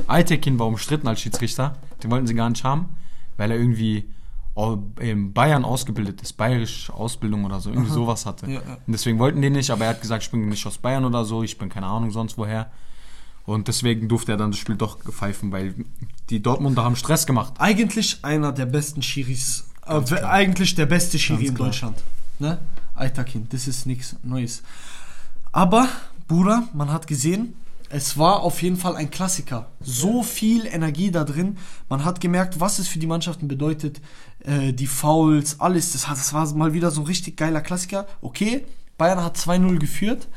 Aitekin 0.07 0.57
war 0.57 0.65
umstritten 0.67 1.07
als 1.07 1.21
Schiedsrichter. 1.21 1.75
Den 2.01 2.09
wollten 2.09 2.25
sie 2.25 2.33
gar 2.33 2.49
nicht 2.49 2.63
haben, 2.63 2.89
weil 3.37 3.51
er 3.51 3.57
irgendwie 3.57 4.05
in 4.99 5.33
Bayern 5.33 5.65
ausgebildet 5.65 6.21
ist, 6.21 6.33
bayerische 6.33 6.93
Ausbildung 6.93 7.43
oder 7.45 7.59
so, 7.59 7.71
irgendwie 7.71 7.89
sowas 7.89 8.25
hatte. 8.25 8.45
Ja, 8.45 8.61
ja. 8.61 8.77
Und 8.85 8.93
deswegen 8.93 9.17
wollten 9.17 9.41
die 9.41 9.49
nicht, 9.49 9.71
aber 9.71 9.85
er 9.85 9.91
hat 9.91 10.01
gesagt, 10.01 10.23
ich 10.23 10.31
bin 10.31 10.47
nicht 10.47 10.65
aus 10.67 10.77
Bayern 10.77 11.05
oder 11.05 11.25
so, 11.25 11.41
ich 11.41 11.57
bin 11.57 11.69
keine 11.69 11.87
Ahnung 11.87 12.11
sonst 12.11 12.37
woher. 12.37 12.69
Und 13.45 13.67
deswegen 13.67 14.07
durfte 14.07 14.33
er 14.33 14.37
dann 14.37 14.51
das 14.51 14.59
Spiel 14.59 14.75
doch 14.75 14.99
pfeifen, 14.99 15.51
weil 15.51 15.73
die 16.29 16.41
Dortmunder 16.41 16.83
haben 16.83 16.95
Stress 16.95 17.25
gemacht. 17.25 17.53
Eigentlich 17.57 18.23
einer 18.23 18.51
der 18.51 18.67
besten 18.67 19.01
Schiris. 19.01 19.65
Äh, 19.85 20.21
eigentlich 20.21 20.75
der 20.75 20.85
beste 20.85 21.19
Schiri 21.19 21.47
in. 21.47 21.55
Deutschland. 21.55 22.03
Ne? 22.39 22.59
Aitakin, 22.95 23.47
das 23.49 23.67
ist 23.67 23.85
nichts 23.85 24.15
Neues. 24.23 24.63
Aber, 25.51 25.89
Bruder, 26.27 26.67
man 26.73 26.91
hat 26.91 27.07
gesehen, 27.07 27.55
es 27.93 28.17
war 28.17 28.41
auf 28.41 28.63
jeden 28.63 28.77
Fall 28.77 28.95
ein 28.95 29.11
Klassiker. 29.11 29.69
So 29.79 30.23
viel 30.23 30.65
Energie 30.65 31.11
da 31.11 31.23
drin. 31.23 31.57
Man 31.89 32.03
hat 32.03 32.21
gemerkt, 32.21 32.59
was 32.59 32.79
es 32.79 32.87
für 32.87 32.97
die 32.97 33.05
Mannschaften 33.05 33.47
bedeutet. 33.47 34.01
Äh, 34.39 34.73
die 34.73 34.87
Fouls, 34.87 35.59
alles. 35.59 35.93
Das, 35.93 36.07
hat, 36.09 36.17
das 36.17 36.33
war 36.33 36.51
mal 36.55 36.73
wieder 36.73 36.89
so 36.89 37.01
ein 37.01 37.07
richtig 37.07 37.37
geiler 37.37 37.61
Klassiker. 37.61 38.07
Okay, 38.21 38.65
Bayern 38.97 39.23
hat 39.23 39.37
2-0 39.37 39.77
geführt. 39.77 40.27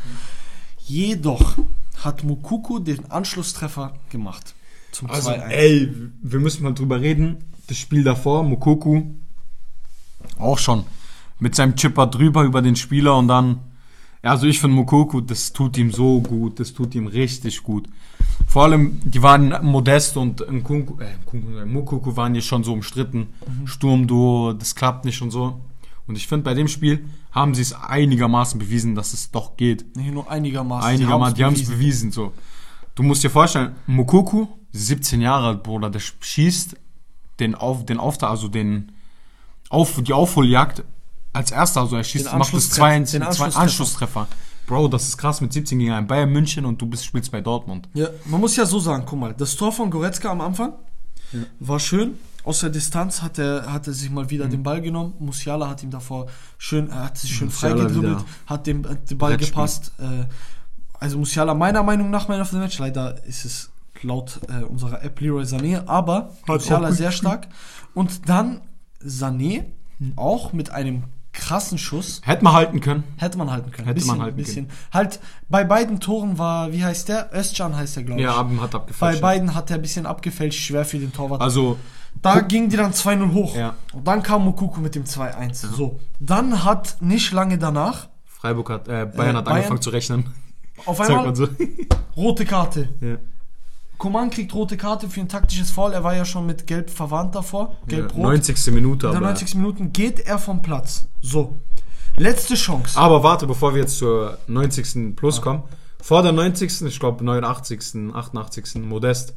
Jedoch 0.87 1.57
hat 2.05 2.25
Mukuku 2.25 2.79
den 2.79 3.11
Anschlusstreffer 3.11 3.95
gemacht. 4.11 4.55
Zum 4.93 5.09
Also, 5.11 5.31
2-1. 5.31 5.49
ey, 5.49 5.95
wir 6.23 6.41
müssen 6.41 6.63
mal 6.63 6.75
drüber 6.75 7.01
reden. 7.01 7.45
Das 7.69 7.79
Spiel 7.79 8.05
davor, 8.05 8.43
Mukoku, 8.45 9.03
auch 10.39 10.59
schon. 10.59 10.85
Mit 11.39 11.55
seinem 11.55 11.75
Chipper 11.75 12.07
drüber 12.07 12.43
über 12.45 12.61
den 12.61 12.77
Spieler 12.77 13.17
und 13.17 13.29
dann, 13.29 13.61
also 14.27 14.47
ich 14.47 14.61
finde 14.61 14.77
Mukoku, 14.77 15.21
das 15.21 15.53
tut 15.53 15.77
ihm 15.79 15.91
so 15.91 16.21
gut, 16.21 16.61
das 16.61 16.73
tut 16.73 16.95
ihm 16.95 17.07
richtig 17.07 17.63
gut. 17.63 17.89
Vor 18.47 18.65
allem, 18.65 19.01
die 19.05 19.23
waren 19.23 19.55
Modest 19.63 20.17
und 20.17 20.41
Nkunku, 20.41 20.99
äh, 21.01 21.65
Nkunku, 21.65 22.17
waren 22.17 22.33
hier 22.33 22.43
schon 22.43 22.65
so 22.65 22.73
umstritten. 22.73 23.29
Sturmduo, 23.65 24.53
das 24.53 24.75
klappt 24.75 25.05
nicht 25.05 25.21
und 25.23 25.31
so. 25.31 25.61
Und 26.07 26.17
ich 26.17 26.27
finde, 26.27 26.45
bei 26.45 26.55
dem 26.55 26.69
Spiel 26.69 27.05
haben 27.33 27.55
sie 27.55 27.63
es 27.63 27.73
einigermaßen 27.73 28.59
bewiesen, 28.59 28.95
dass 28.95 29.13
es 29.13 29.31
doch 29.31 29.57
geht. 29.57 29.97
Nee, 29.97 30.11
nur 30.11 30.31
einigermaßen. 30.31 30.89
Einigermaßen, 30.89 31.35
die 31.35 31.45
haben 31.45 31.55
es 31.55 31.63
bewiesen. 31.63 31.79
bewiesen. 31.79 32.13
So. 32.13 32.33
Du 32.95 33.03
musst 33.03 33.25
dir 33.25 33.31
vorstellen, 33.31 33.75
Mukoku, 33.87 34.47
17 34.73 35.21
Jahre 35.21 35.49
alt, 35.49 35.63
Bruder, 35.63 35.91
der 35.91 36.01
schießt 36.01 36.77
den 37.41 37.55
auf, 37.55 37.85
den 37.85 37.99
Auftrag, 37.99 38.31
also 38.31 38.49
den 38.49 38.93
auf, 39.69 40.01
die 40.03 40.13
Aufholjagd 40.13 40.85
als 41.37 41.51
erster, 41.53 41.81
also 41.83 41.97
er 41.97 42.05
schießt, 42.05 42.33
macht 42.35 42.53
das. 42.55 42.71
2 42.71 42.99
Den 43.01 43.23
Anschlusstreffer. 43.23 44.27
Bro, 44.67 44.89
das 44.89 45.07
ist 45.07 45.17
krass 45.17 45.41
mit 45.41 45.53
17 45.53 45.79
gegen 45.79 45.93
einen 45.93 46.07
Bayern 46.09 46.31
München 46.31 46.65
und 46.65 46.83
du 46.83 46.87
bist, 46.87 47.05
spielst 47.05 47.31
bei 47.31 47.41
Dortmund. 47.41 47.89
Ja, 47.95 48.09
man 48.25 48.41
muss 48.41 48.57
ja 48.57 48.67
so 48.67 48.81
sagen, 48.81 49.05
guck 49.07 49.19
mal, 49.21 49.33
das 49.35 49.55
Tor 49.55 49.71
von 49.71 49.91
Goretzka 49.91 50.29
am 50.31 50.41
Anfang 50.41 50.73
war 51.61 51.79
schön. 51.79 52.19
Aus 52.43 52.61
der 52.61 52.71
Distanz 52.71 53.23
hat 53.23 53.39
er, 53.39 53.73
hat 53.73 53.87
er 53.89 53.93
sich 53.93 54.09
mal 54.11 54.25
Mhm. 54.25 54.31
wieder 54.31 54.47
den 54.47 54.63
Ball 54.63 54.81
genommen. 54.81 55.15
Musiala 55.19 55.69
hat 55.69 55.83
ihm 55.83 55.91
davor 55.91 56.27
schön, 56.59 56.89
er 56.91 57.05
hat 57.05 57.19
sich 57.19 57.35
schön 57.35 57.49
Musiala 57.49 57.77
freigedribbelt, 57.77 58.25
hat 58.47 58.67
dem 58.67 58.85
äh, 58.85 58.95
den 59.09 59.19
Ball 59.19 59.33
Brettspiel. 59.33 59.51
gepasst. 59.55 59.93
Äh, 59.99 60.27
also 60.99 61.19
Musiala 61.19 61.55
meiner 61.55 61.83
Meinung 61.83 62.11
nach 62.11 62.29
Man 62.29 62.41
of 62.41 62.51
the 62.51 62.57
Match. 62.57 62.79
Leider 62.79 63.23
ist 63.25 63.45
es 63.45 63.71
laut 64.03 64.41
äh, 64.49 64.63
unserer 64.65 65.03
App 65.03 65.21
Leroy 65.21 65.43
Sané, 65.45 65.87
aber 65.87 66.31
Musiala 66.47 66.87
auch 66.87 66.89
gut 66.91 66.97
sehr 66.99 67.11
stark. 67.13 67.49
Und 67.95 68.29
dann 68.29 68.61
Sané 69.05 69.65
auch 70.17 70.53
mit 70.53 70.71
einem 70.71 71.05
krassen 71.37 71.79
Schuss. 71.79 72.21
Hätte 72.25 72.43
man 72.43 72.55
halten 72.55 72.81
können. 72.81 73.05
Hätte 73.17 73.39
man 73.39 73.51
halten 73.51 73.71
können. 73.71 73.87
Hätte 73.87 73.95
bisschen, 74.01 74.17
man 74.17 74.23
halten 74.23 74.37
bisschen. 74.37 74.69
Halt, 74.93 75.21
bei 75.49 75.63
beiden 75.65 76.01
Toren 76.01 76.39
war, 76.39 76.73
wie 76.73 76.83
heißt 76.85 77.09
der? 77.09 77.31
Özcan 77.33 77.77
heißt 77.77 77.97
der, 77.97 78.03
glaube 78.03 78.21
ich. 78.21 78.25
Ja, 78.27 78.33
Abend 78.35 78.61
hat 78.61 78.73
bei 78.73 78.79
abgefälscht. 78.79 79.21
beiden 79.21 79.55
hat 79.55 79.71
er 79.71 79.77
ein 79.77 79.83
bisschen 79.83 80.07
abgefälscht, 80.07 80.61
schwer 80.67 80.85
für 80.85 80.99
den 80.99 81.13
Torwart. 81.13 81.41
Also, 81.41 81.79
da 82.23 82.41
ging 82.41 82.69
die 82.71 82.77
dann 82.77 82.93
2-0 82.93 83.33
hoch. 83.33 83.55
Ja. 83.55 83.75
Und 83.93 84.07
dann 84.09 84.23
kam 84.23 84.45
Mokuku 84.45 84.81
mit 84.81 84.95
dem 84.95 85.05
2-1. 85.05 85.55
So. 85.75 86.01
Dann 86.19 86.65
hat 86.65 86.97
nicht 87.01 87.33
lange 87.33 87.59
danach 87.59 88.09
Freiburg 88.25 88.71
hat, 88.71 88.89
äh, 88.89 89.07
Bayern 89.07 89.35
Äh, 89.35 89.39
hat 89.39 89.45
Bayern- 89.45 89.57
angefangen 89.57 89.83
zu 89.83 89.91
rechnen. 89.91 90.33
auf 90.87 91.01
einmal 91.03 91.35
so. 91.37 91.49
rote 92.17 92.45
Karte. 92.45 92.89
ja. 93.01 93.17
Coman 93.99 94.31
kriegt 94.31 94.55
rote 94.55 94.77
Karte 94.77 95.09
für 95.09 95.21
ein 95.21 95.29
taktisches 95.29 95.71
Foul. 95.71 95.93
Er 95.93 96.05
war 96.05 96.15
ja 96.15 96.25
schon 96.25 96.47
mit 96.47 96.67
Gelb 96.67 96.91
verwarnt 96.91 97.35
davor. 97.35 97.77
Gelb-Rot. 97.89 98.23
90. 98.23 98.73
Minute, 98.73 99.07
In 99.07 99.13
der 99.13 99.21
aber. 99.21 99.27
90. 99.29 99.55
Minuten 99.55 99.93
geht 99.93 100.21
er 100.21 100.39
vom 100.39 100.63
Platz. 100.63 101.07
So. 101.23 101.57
Letzte 102.17 102.55
Chance. 102.55 102.99
Aber 102.99 103.23
warte, 103.23 103.47
bevor 103.47 103.75
wir 103.75 103.83
jetzt 103.83 103.99
zur 103.99 104.39
90. 104.47 105.17
Plus 105.17 105.41
kommen. 105.41 105.63
Vor 106.03 106.23
der 106.23 106.33
90. 106.33 106.83
ich 106.83 107.01
glaube 107.01 107.25
89., 107.25 108.15
88. 108.15 108.77
Modest. 108.77 109.35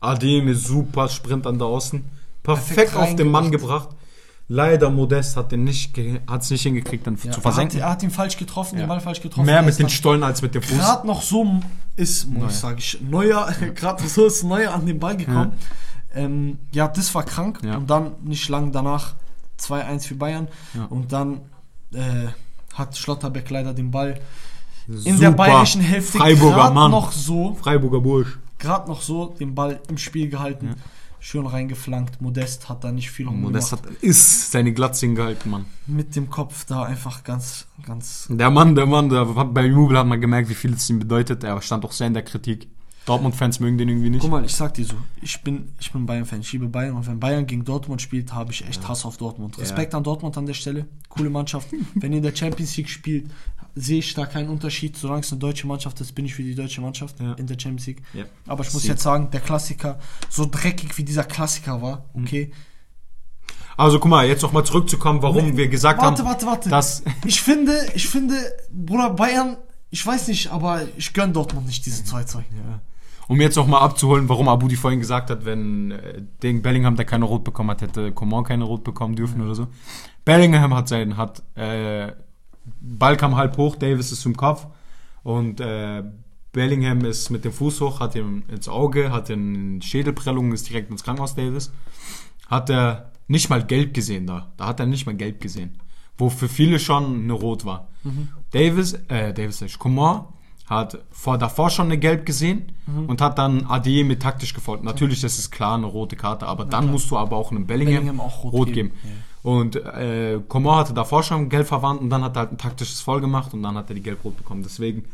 Adem 0.00 0.48
ist 0.48 0.66
super 0.66 1.08
Sprint 1.08 1.46
an 1.46 1.58
der 1.58 1.66
Außen. 1.66 2.04
Perfekt, 2.42 2.76
Perfekt 2.76 2.96
auf 2.96 3.16
den 3.16 3.30
Mann 3.30 3.50
gebracht. 3.50 3.88
Leider 4.48 4.90
Modest 4.90 5.36
hat 5.36 5.50
den 5.50 5.64
nicht 5.64 5.92
nicht 5.96 6.62
hingekriegt, 6.62 7.04
dann 7.06 7.14
Ja, 7.16 7.20
zu 7.22 7.28
er, 7.28 7.34
hat, 7.36 7.42
versenken. 7.42 7.80
er 7.80 7.90
hat 7.90 8.02
ihn 8.04 8.10
falsch 8.10 8.36
getroffen, 8.36 8.76
Ja. 8.76 8.84
den 8.84 8.88
Ball 8.88 9.00
falsch 9.00 9.20
getroffen. 9.20 9.44
Mehr 9.46 9.62
mit 9.62 9.76
den 9.78 9.88
Stollen 9.88 10.22
als 10.22 10.40
mit 10.40 10.54
dem 10.54 10.62
Fuß. 10.62 10.78
gerade 10.78 11.06
noch 11.06 11.22
so 11.22 11.60
ist, 11.96 12.28
muss 12.28 12.52
ich 12.52 12.58
sagen, 12.58 12.78
ich, 12.78 13.00
neuer, 13.00 13.50
gerade 13.74 14.06
so 14.06 14.26
ist 14.26 14.44
neuer 14.44 14.72
an 14.72 14.86
den 14.86 15.00
Ball 15.00 15.16
gekommen. 15.16 15.52
Ja, 16.14 16.20
ähm, 16.20 16.58
ja 16.72 16.86
das 16.86 17.12
war 17.14 17.24
krank. 17.24 17.58
Ja. 17.64 17.76
Und 17.76 17.90
dann 17.90 18.12
nicht 18.22 18.48
lang 18.48 18.70
danach 18.70 19.14
2-1 19.60 20.06
für 20.06 20.14
Bayern. 20.14 20.46
Ja. 20.74 20.84
Und 20.84 21.12
dann 21.12 21.40
äh, 21.92 22.28
hat 22.74 22.96
Schlotterbeck 22.96 23.50
leider 23.50 23.74
den 23.74 23.90
Ball 23.90 24.20
in 24.86 24.98
Super. 24.98 25.18
der 25.18 25.30
bayerischen 25.32 25.80
Hälfte 25.80 26.18
Freiburger 26.18 26.70
Mann. 26.70 26.92
noch 26.92 27.10
so, 27.10 27.54
Freiburger 27.54 28.00
Bursch. 28.00 28.38
gerade 28.60 28.88
noch 28.88 29.02
so 29.02 29.26
den 29.26 29.54
Ball 29.56 29.80
im 29.88 29.98
Spiel 29.98 30.28
gehalten. 30.28 30.76
Schön 31.18 31.46
reingeflankt. 31.46 32.20
Modest 32.20 32.68
hat 32.68 32.84
da 32.84 32.92
nicht 32.92 33.10
viel 33.10 33.26
Modest 33.26 33.70
gemacht. 33.70 33.86
hat 33.86 33.94
ist 34.02 34.52
seine 34.52 34.72
Glatze 34.72 35.06
hingehalten, 35.06 35.50
Mann. 35.50 35.64
Mit 35.86 36.14
dem 36.14 36.30
Kopf 36.30 36.64
da 36.66 36.82
einfach 36.84 37.24
ganz, 37.24 37.66
ganz 37.84 38.26
Der 38.30 38.50
Mann, 38.50 38.74
der 38.74 38.86
Mann, 38.86 39.08
der, 39.08 39.34
hat- 39.34 39.52
bei 39.54 39.64
Jubel 39.66 39.98
hat 39.98 40.06
man 40.06 40.20
gemerkt, 40.20 40.48
wie 40.50 40.54
viel 40.54 40.74
es 40.74 40.88
ihm 40.90 40.98
bedeutet. 40.98 41.42
Er 41.44 41.60
stand 41.62 41.84
auch 41.84 41.92
sehr 41.92 42.06
in 42.06 42.14
der 42.14 42.22
Kritik. 42.22 42.68
Dortmund-Fans 43.06 43.60
mögen 43.60 43.78
den 43.78 43.88
irgendwie 43.88 44.10
nicht. 44.10 44.20
Guck 44.20 44.30
mal, 44.30 44.44
ich 44.44 44.54
sag 44.54 44.74
dir 44.74 44.84
so, 44.84 44.96
ich 45.22 45.40
bin, 45.42 45.72
ich 45.80 45.92
bin 45.92 46.04
Bayern-Fan, 46.06 46.40
ich 46.40 46.52
liebe 46.52 46.66
Bayern 46.68 46.96
und 46.96 47.06
wenn 47.06 47.18
Bayern 47.20 47.46
gegen 47.46 47.64
Dortmund 47.64 48.02
spielt, 48.02 48.32
habe 48.34 48.52
ich 48.52 48.66
echt 48.66 48.86
Hass 48.86 49.04
auf 49.04 49.16
Dortmund. 49.16 49.58
Respekt 49.58 49.94
an 49.94 50.02
Dortmund 50.04 50.36
an 50.36 50.44
der 50.46 50.54
Stelle, 50.54 50.86
coole 51.08 51.30
Mannschaft. 51.30 51.68
wenn 51.94 52.12
ihr 52.12 52.18
in 52.18 52.22
der 52.24 52.34
Champions 52.36 52.76
League 52.76 52.88
spielt, 52.90 53.30
sehe 53.76 53.98
ich 54.00 54.12
da 54.14 54.26
keinen 54.26 54.48
Unterschied. 54.48 54.96
Solange 54.96 55.20
es 55.20 55.30
eine 55.32 55.38
deutsche 55.38 55.66
Mannschaft 55.66 56.00
ist, 56.00 56.14
bin 56.14 56.24
ich 56.26 56.34
für 56.34 56.42
die 56.42 56.54
deutsche 56.54 56.80
Mannschaft 56.80 57.20
Ja. 57.20 57.34
in 57.34 57.46
der 57.46 57.54
Champions 57.58 57.86
League. 57.86 58.02
Ja. 58.14 58.24
Aber 58.46 58.64
ich 58.64 58.72
muss 58.72 58.82
Sieg. 58.82 58.90
jetzt 58.90 59.02
sagen, 59.02 59.30
der 59.30 59.40
Klassiker, 59.40 59.98
so 60.28 60.46
dreckig 60.50 60.96
wie 60.98 61.04
dieser 61.04 61.24
Klassiker 61.24 61.80
war, 61.82 62.06
Mhm. 62.14 62.24
okay. 62.24 62.52
Also 63.76 63.98
guck 64.00 64.10
mal, 64.10 64.26
jetzt 64.26 64.40
noch 64.42 64.52
mal 64.52 64.64
zurückzukommen, 64.64 65.20
warum 65.22 65.50
Nee, 65.50 65.56
wir 65.58 65.68
gesagt 65.68 66.00
warte, 66.00 66.22
haben, 66.22 66.28
warte, 66.28 66.46
warte. 66.46 66.68
dass 66.70 67.02
Ich 67.26 67.40
finde, 67.42 67.78
ich 67.94 68.08
finde, 68.08 68.34
Bruder, 68.72 69.10
Bayern, 69.10 69.58
ich 69.90 70.04
weiß 70.04 70.28
nicht, 70.28 70.50
aber 70.50 70.82
ich 70.96 71.12
gönn 71.12 71.32
Dortmund 71.34 71.66
nicht 71.66 71.84
diese 71.84 72.02
2-2. 72.02 72.42
Um 73.28 73.40
jetzt 73.40 73.56
noch 73.56 73.66
mal 73.66 73.80
abzuholen, 73.80 74.28
warum 74.28 74.48
Abudi 74.48 74.76
vorhin 74.76 75.00
gesagt 75.00 75.30
hat, 75.30 75.44
wenn 75.44 75.90
äh, 75.90 76.22
gegen 76.40 76.62
Bellingham 76.62 76.96
der 76.96 77.04
keine 77.04 77.24
Rot 77.24 77.44
bekommen 77.44 77.70
hat, 77.70 77.82
hätte 77.82 78.12
Coman 78.12 78.44
keine 78.44 78.64
Rot 78.64 78.84
bekommen 78.84 79.16
dürfen 79.16 79.40
oder 79.40 79.54
so. 79.54 79.66
Bellingham 80.24 80.74
hat 80.74 80.88
sein, 80.88 81.16
hat 81.16 81.42
äh, 81.56 82.12
Ball 82.80 83.16
kam 83.16 83.36
halb 83.36 83.56
hoch, 83.56 83.76
Davis 83.76 84.12
ist 84.12 84.26
im 84.26 84.36
Kopf 84.36 84.66
und 85.22 85.60
äh, 85.60 86.02
Bellingham 86.52 87.04
ist 87.04 87.30
mit 87.30 87.44
dem 87.44 87.52
Fuß 87.52 87.80
hoch, 87.80 88.00
hat 88.00 88.14
ihm 88.14 88.44
ins 88.48 88.68
Auge, 88.68 89.12
hat 89.12 89.30
eine 89.30 89.82
Schädelprellung, 89.82 90.52
ist 90.52 90.68
direkt 90.68 90.90
ins 90.90 91.04
Krankenhaus, 91.04 91.34
Davis. 91.34 91.70
Hat 92.46 92.70
er 92.70 93.12
nicht 93.28 93.50
mal 93.50 93.62
gelb 93.62 93.92
gesehen 93.92 94.26
da. 94.26 94.52
Da 94.56 94.68
hat 94.68 94.80
er 94.80 94.86
nicht 94.86 95.04
mal 95.04 95.14
gelb 95.14 95.40
gesehen. 95.40 95.78
Wo 96.16 96.30
für 96.30 96.48
viele 96.48 96.78
schon 96.78 97.24
eine 97.24 97.34
Rot 97.34 97.66
war. 97.66 97.88
Davis, 98.52 98.94
äh, 99.08 99.34
Davis, 99.34 99.78
Coman 99.78 100.24
hat 100.66 100.98
vor 101.10 101.38
davor 101.38 101.70
schon 101.70 101.86
eine 101.86 101.98
gelb 101.98 102.26
gesehen 102.26 102.72
und 103.06 103.20
hat 103.20 103.38
dann 103.38 103.66
Ade 103.66 104.04
mit 104.04 104.20
taktisch 104.20 104.52
gefolgt. 104.52 104.82
Natürlich, 104.82 105.20
das 105.20 105.38
ist 105.38 105.50
klar 105.50 105.74
eine 105.74 105.86
rote 105.86 106.16
Karte, 106.16 106.46
aber 106.46 106.64
dann 106.64 106.90
musst 106.90 107.10
du 107.10 107.16
aber 107.16 107.36
auch 107.36 107.50
einem 107.50 107.66
Bellingham, 107.66 108.04
Bellingham 108.04 108.20
auch 108.20 108.44
rot 108.44 108.52
rot, 108.52 108.72
geben. 108.72 108.90
geben. 108.90 109.22
Und 109.42 109.76
äh, 109.76 110.40
Coman 110.48 110.78
hatte 110.78 110.92
davor 110.92 111.22
schon 111.22 111.48
gelb 111.48 111.68
verwandt 111.68 112.00
und 112.00 112.10
dann 112.10 112.24
hat 112.24 112.36
er 112.36 112.40
halt 112.40 112.52
ein 112.52 112.58
taktisches 112.58 113.00
Foul 113.00 113.20
gemacht 113.20 113.54
und 113.54 113.62
dann 113.62 113.76
hat 113.76 113.88
er 113.88 113.94
die 113.94 114.02
gelb-rot 114.02 114.36
bekommen. 114.36 114.64
Deswegen 114.64 115.04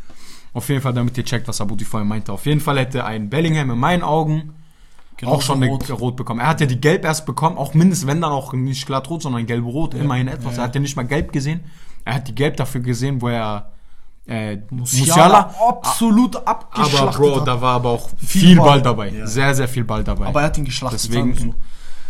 auf 0.54 0.68
jeden 0.70 0.80
Fall, 0.80 0.94
damit 0.94 1.18
ihr 1.18 1.24
checkt, 1.24 1.48
was 1.48 1.60
Abudi 1.60 1.84
vorhin 1.84 2.08
meinte. 2.08 2.32
Auf 2.32 2.46
jeden 2.46 2.60
Fall 2.60 2.78
hätte 2.78 3.04
ein 3.04 3.28
Bellingham 3.28 3.70
in 3.70 3.78
meinen 3.78 4.02
Augen 4.02 4.54
Genauso 5.18 5.36
auch 5.36 5.42
schon 5.42 5.62
eine 5.62 5.70
rot. 5.70 5.90
rot. 6.00 6.16
bekommen. 6.16 6.40
Er 6.40 6.48
hat 6.48 6.60
ja 6.62 6.66
die 6.66 6.80
gelb 6.80 7.04
erst 7.04 7.26
bekommen, 7.26 7.58
auch 7.58 7.74
mindestens 7.74 8.08
wenn 8.08 8.22
dann 8.22 8.32
auch 8.32 8.54
nicht 8.54 8.86
glatt 8.86 9.08
rot, 9.10 9.22
sondern 9.22 9.46
gelb 9.46 9.64
rot, 9.64 9.94
immerhin 9.94 10.28
etwas. 10.28 10.56
Er 10.56 10.64
hat 10.64 10.74
ja 10.74 10.80
nicht 10.80 10.96
mal 10.96 11.06
gelb 11.06 11.32
gesehen. 11.32 11.60
Er 12.04 12.14
hat 12.14 12.28
die 12.28 12.34
gelb 12.34 12.56
dafür 12.56 12.80
gesehen, 12.80 13.20
wo 13.20 13.28
er 13.28 13.72
äh, 14.26 14.58
Musiala, 14.70 15.52
absolut 15.68 16.36
aber 16.36 16.48
abgeschlachtet 16.48 17.20
Bro, 17.20 17.40
hat. 17.40 17.48
da 17.48 17.60
war 17.60 17.74
aber 17.74 17.90
auch 17.90 18.08
Viel 18.18 18.40
viel, 18.40 18.56
Ball. 18.56 18.66
Ball, 18.66 18.82
dabei. 18.82 19.08
Ja. 19.10 19.26
Sehr, 19.26 19.54
sehr 19.54 19.68
viel 19.68 19.84
Ball 19.84 20.04
dabei. 20.04 20.26
Aber 20.26 20.40
er 20.40 20.46
hat 20.46 20.58
ihn 20.58 20.64
geschlachtet. 20.64 21.02
Deswegen 21.02 21.34
so. 21.34 21.54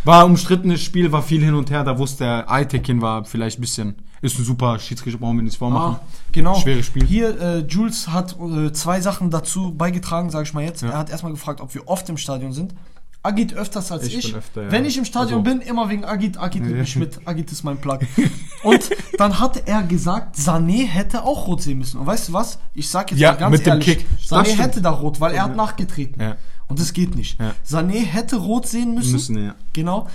war 0.03 0.25
umstrittenes 0.25 0.81
Spiel, 0.81 1.11
war 1.11 1.23
viel 1.23 1.43
hin 1.43 1.55
und 1.55 1.71
her. 1.71 1.83
Da 1.83 1.97
wusste 1.97 2.25
er, 2.25 2.51
Aitekin 2.51 3.01
war 3.01 3.25
vielleicht 3.25 3.57
ein 3.57 3.61
bisschen, 3.61 3.95
ist 4.21 4.37
ein 4.37 4.45
super 4.45 4.77
Schiedsrichter, 4.77 5.19
brauchen 5.19 5.37
wir 5.37 5.43
nicht 5.43 5.57
vormachen. 5.57 5.95
Ah, 5.95 6.01
genau. 6.31 6.53
Schweres 6.55 6.85
Spiel. 6.85 7.03
Hier, 7.05 7.39
äh, 7.41 7.59
Jules 7.61 8.09
hat 8.09 8.37
äh, 8.39 8.71
zwei 8.71 9.01
Sachen 9.01 9.31
dazu 9.31 9.73
beigetragen, 9.73 10.29
sage 10.29 10.43
ich 10.43 10.53
mal 10.53 10.63
jetzt. 10.63 10.83
Ja. 10.83 10.89
Er 10.89 10.97
hat 10.99 11.09
erstmal 11.09 11.31
gefragt, 11.31 11.61
ob 11.61 11.73
wir 11.73 11.87
oft 11.87 12.07
im 12.09 12.17
Stadion 12.17 12.53
sind. 12.53 12.75
Agit 13.23 13.53
öfters 13.53 13.89
als 13.91 14.03
ich. 14.05 14.17
Ich 14.17 14.35
öfter, 14.35 14.63
ja. 14.63 14.71
Wenn 14.71 14.83
ich 14.85 14.97
im 14.97 15.05
Stadion 15.05 15.39
Also- 15.39 15.57
bin, 15.57 15.61
immer 15.61 15.89
wegen 15.89 16.03
Agit. 16.03 16.37
Agit 16.37 16.61
nimmt 16.63 16.77
mich 16.77 16.95
mit. 16.97 17.25
Agit 17.25 17.51
ist 17.51 17.63
mein 17.63 17.77
Plug. 17.77 17.99
Und 18.63 18.89
dann 19.17 19.39
hat 19.39 19.65
er 19.67 19.83
gesagt, 19.83 20.35
Sané 20.35 20.85
hätte 20.85 21.23
auch 21.23 21.47
rot 21.47 21.61
sehen 21.61 21.77
müssen. 21.79 21.99
Und 21.99 22.05
weißt 22.05 22.29
du 22.29 22.33
was? 22.33 22.59
Ich 22.73 22.89
sag 22.89 23.11
jetzt 23.11 23.19
Ja, 23.19 23.31
mal 23.31 23.37
ganz 23.37 23.51
mit 23.57 23.65
dem 23.65 23.69
ehrlich, 23.79 24.05
Sané 24.25 24.57
hätte 24.57 24.81
da 24.81 24.89
rot, 24.89 25.21
weil 25.21 25.33
er 25.33 25.43
hat 25.43 25.55
nachgetreten. 25.55 26.21
Ja. 26.21 26.35
Und 26.67 26.79
das 26.79 26.91
geht 26.93 27.15
nicht. 27.15 27.39
Ja. 27.39 27.53
Sané 27.67 28.03
hätte 28.03 28.35
rot 28.37 28.67
sehen 28.67 28.93
müssen. 28.93 29.11
Müssen, 29.13 29.43
ja. 29.43 29.55
Genau. 29.73 30.07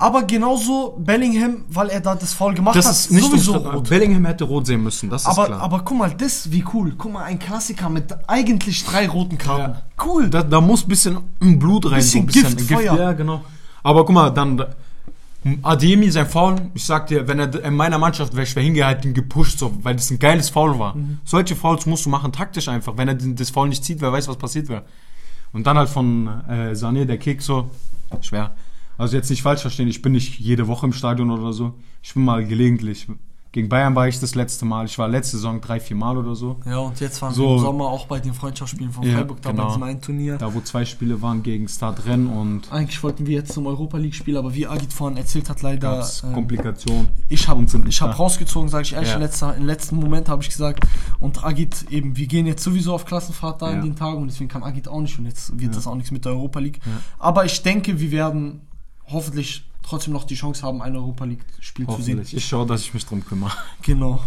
Aber 0.00 0.22
genauso 0.22 0.96
Bellingham, 0.98 1.64
weil 1.70 1.88
er 1.88 2.00
da 2.00 2.14
das 2.14 2.32
Foul 2.32 2.54
gemacht 2.54 2.76
Das 2.76 2.86
hat, 2.86 2.92
ist 2.92 3.10
nicht 3.10 3.24
sowieso 3.24 3.54
rot. 3.56 3.88
Bellingham 3.88 4.24
hätte 4.26 4.44
rot 4.44 4.64
sehen 4.66 4.82
müssen, 4.84 5.10
das 5.10 5.22
ist 5.22 5.28
Aber, 5.28 5.46
klar. 5.46 5.60
aber 5.60 5.80
guck 5.80 5.98
mal, 5.98 6.10
das 6.16 6.52
wie 6.52 6.64
cool. 6.72 6.94
Guck 6.96 7.12
mal, 7.12 7.24
ein 7.24 7.40
Klassiker 7.40 7.88
mit 7.88 8.14
eigentlich 8.28 8.84
drei 8.84 9.08
roten 9.08 9.38
Karten. 9.38 9.72
Ja. 9.74 10.04
Cool. 10.06 10.30
Da, 10.30 10.44
da 10.44 10.60
muss 10.60 10.84
ein 10.84 10.88
bisschen 10.88 11.18
Blut 11.40 11.86
rein. 11.86 11.96
Bisschen 11.96 12.28
so 12.30 12.38
ein 12.38 12.56
Gift, 12.56 12.70
Feuer. 12.70 12.96
Ja, 12.96 13.12
genau. 13.12 13.42
Aber 13.82 14.04
guck 14.06 14.14
mal, 14.14 14.30
dann 14.30 14.64
Ademi, 15.62 16.10
sein 16.10 16.26
Foul, 16.28 16.56
ich 16.74 16.84
sag 16.84 17.06
dir, 17.08 17.26
wenn 17.26 17.38
er 17.40 17.64
in 17.64 17.74
meiner 17.74 17.98
Mannschaft 17.98 18.34
wäre, 18.34 18.42
ich 18.44 18.54
wäre 18.54 18.64
hingehalten, 18.64 19.14
gepusht, 19.14 19.58
so, 19.58 19.72
weil 19.82 19.96
das 19.96 20.10
ein 20.10 20.18
geiles 20.18 20.50
Foul 20.50 20.78
war. 20.78 20.94
Mhm. 20.94 21.18
Solche 21.24 21.56
Fouls 21.56 21.86
musst 21.86 22.06
du 22.06 22.10
machen, 22.10 22.32
taktisch 22.32 22.68
einfach. 22.68 22.96
Wenn 22.96 23.08
er 23.08 23.14
den- 23.14 23.34
das 23.36 23.50
Foul 23.50 23.68
nicht 23.68 23.84
zieht, 23.84 24.00
wer 24.00 24.12
weiß, 24.12 24.28
was 24.28 24.36
passiert 24.36 24.68
wäre. 24.68 24.82
Und 25.52 25.66
dann 25.66 25.78
halt 25.78 25.88
von 25.88 26.26
äh, 26.48 26.72
Sané, 26.74 27.04
der 27.04 27.18
Kick, 27.18 27.40
so, 27.42 27.70
schwer. 28.20 28.52
Also 28.98 29.16
jetzt 29.16 29.30
nicht 29.30 29.42
falsch 29.42 29.62
verstehen, 29.62 29.88
ich 29.88 30.02
bin 30.02 30.12
nicht 30.12 30.38
jede 30.38 30.66
Woche 30.68 30.84
im 30.86 30.92
Stadion 30.92 31.30
oder 31.30 31.52
so. 31.52 31.74
Ich 32.02 32.12
bin 32.14 32.24
mal 32.24 32.44
gelegentlich. 32.44 33.06
Gegen 33.50 33.70
Bayern 33.70 33.94
war 33.94 34.06
ich 34.06 34.20
das 34.20 34.34
letzte 34.34 34.66
Mal. 34.66 34.84
Ich 34.84 34.98
war 34.98 35.08
letzte 35.08 35.38
Saison 35.38 35.62
drei, 35.62 35.80
vier 35.80 35.96
Mal 35.96 36.18
oder 36.18 36.34
so. 36.34 36.56
Ja, 36.66 36.78
und 36.80 37.00
jetzt 37.00 37.22
waren 37.22 37.32
So. 37.32 37.46
wir 37.46 37.52
im 37.54 37.60
Sommer 37.60 37.86
auch 37.86 38.06
bei 38.06 38.20
den 38.20 38.34
Freundschaftsspielen 38.34 38.92
von 38.92 39.04
Ja, 39.04 39.14
Freiburg, 39.16 39.40
da 39.40 39.48
bei 39.48 39.54
genau. 39.56 39.68
diesem 39.68 39.82
einen 39.84 40.00
Turnier. 40.02 40.36
Da 40.36 40.52
wo 40.52 40.60
zwei 40.60 40.84
Spiele 40.84 41.22
waren 41.22 41.42
gegen 41.42 41.66
Stade 41.66 42.04
Rennes 42.04 42.30
und 42.30 42.70
Eigentlich 42.70 43.02
wollten 43.02 43.26
wir 43.26 43.36
jetzt 43.36 43.52
zum 43.52 43.66
Europa 43.66 43.96
League 43.96 44.14
Spiel, 44.14 44.36
aber 44.36 44.54
wie 44.54 44.66
Agit 44.66 44.92
vorhin 44.92 45.16
erzählt 45.16 45.48
hat, 45.48 45.62
leider. 45.62 46.06
ähm, 46.24 46.34
Komplikationen. 46.34 47.08
ich 47.30 47.48
habe 47.48 47.64
hab 47.64 48.10
da. 48.10 48.10
rausgezogen, 48.16 48.68
sage 48.68 48.82
ich 48.82 48.92
ehrlich, 48.92 49.08
Ja. 49.08 49.14
im, 49.14 49.22
letzter, 49.22 49.56
im 49.56 49.64
letzten 49.64 49.96
Moment 49.96 50.28
habe 50.28 50.42
ich 50.42 50.50
gesagt. 50.50 50.84
Und 51.18 51.42
Agit 51.42 51.86
eben, 51.90 52.18
wir 52.18 52.26
gehen 52.26 52.44
jetzt 52.46 52.62
sowieso 52.62 52.92
auf 52.92 53.06
Klassenfahrt 53.06 53.62
da 53.62 53.70
in 53.70 53.76
Ja. 53.76 53.82
den 53.82 53.96
Tagen 53.96 54.18
und 54.20 54.28
deswegen 54.28 54.50
kann 54.50 54.62
Agit 54.62 54.88
auch 54.88 55.00
nicht 55.00 55.18
und 55.18 55.24
jetzt 55.24 55.52
wird 55.58 55.70
Ja. 55.72 55.76
das 55.76 55.86
auch 55.86 55.94
nichts 55.94 56.10
mit 56.10 56.26
der 56.26 56.32
Europa 56.32 56.58
League. 56.60 56.80
Ja. 56.84 56.92
Aber 57.18 57.46
ich 57.46 57.62
denke, 57.62 57.98
wir 57.98 58.10
werden 58.12 58.60
hoffentlich 59.10 59.64
trotzdem 59.82 60.12
noch 60.12 60.24
die 60.24 60.34
Chance 60.34 60.62
haben, 60.66 60.82
ein 60.82 60.94
Europa 60.94 61.24
League 61.24 61.44
Spiel 61.60 61.86
zu 61.86 62.02
sehen. 62.02 62.20
Ich 62.30 62.44
schaue, 62.46 62.66
dass 62.66 62.82
ich 62.82 62.92
mich 62.94 63.06
drum 63.06 63.24
kümmere. 63.24 63.52
Genau. 63.82 64.20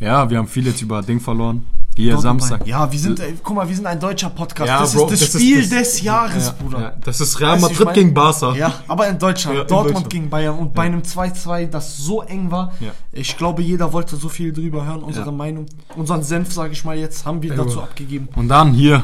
Ja, 0.00 0.28
wir 0.28 0.38
haben 0.38 0.48
viel 0.48 0.66
jetzt 0.66 0.82
über 0.82 1.00
Ding 1.02 1.20
verloren. 1.20 1.64
Hier 1.94 2.12
Dortmund 2.12 2.40
Samstag. 2.42 2.58
Bayern. 2.64 2.68
Ja, 2.68 2.92
wir 2.92 2.98
sind, 2.98 3.20
ey, 3.20 3.34
guck 3.42 3.56
mal, 3.56 3.66
wir 3.66 3.74
sind 3.74 3.86
ein 3.86 3.98
deutscher 4.00 4.28
Podcast. 4.28 4.68
Ja, 4.68 4.80
das 4.80 4.92
Bro, 4.94 5.04
ist 5.06 5.12
das, 5.12 5.20
das 5.20 5.34
ist 5.36 5.40
Spiel 5.40 5.60
das- 5.60 5.68
des 5.70 6.02
Jahres, 6.02 6.46
ja, 6.46 6.52
Bruder. 6.52 6.80
Ja, 6.80 6.90
das 7.02 7.20
ist 7.22 7.40
Real 7.40 7.58
Madrid 7.58 7.84
mein- 7.86 7.94
gegen 7.94 8.12
Barca. 8.14 8.54
Ja, 8.54 8.74
aber 8.88 9.08
in 9.08 9.18
Deutschland. 9.18 9.56
Ja, 9.56 9.62
in 9.62 9.68
Dortmund 9.68 9.94
Deutschland. 9.94 10.10
gegen 10.12 10.28
Bayern 10.28 10.58
und 10.58 10.74
bei 10.74 10.82
einem 10.82 11.02
2-2, 11.02 11.66
das 11.66 11.96
so 11.96 12.20
eng 12.22 12.50
war. 12.50 12.74
Ich 13.12 13.36
glaube, 13.38 13.62
jeder 13.62 13.92
wollte 13.94 14.16
so 14.16 14.28
viel 14.28 14.52
drüber 14.52 14.84
hören, 14.84 15.02
unsere. 15.02 15.32
Meinung. 15.32 15.66
Unseren 15.94 16.22
Senf, 16.22 16.52
sage 16.52 16.72
ich 16.72 16.84
mal 16.84 16.98
jetzt, 16.98 17.24
haben 17.24 17.40
wir 17.42 17.50
Ja, 17.50 17.56
dazu 17.56 17.76
Bro. 17.76 17.84
abgegeben. 17.84 18.28
Und 18.34 18.48
dann 18.48 18.74
hier, 18.74 19.02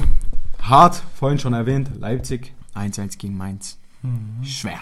hart, 0.60 1.02
vorhin 1.14 1.38
schon 1.38 1.54
erwähnt, 1.54 1.90
Leipzig 1.98 2.52
1-1 2.74 3.16
gegen 3.18 3.36
Mainz. 3.36 3.78
Schwer. 4.42 4.80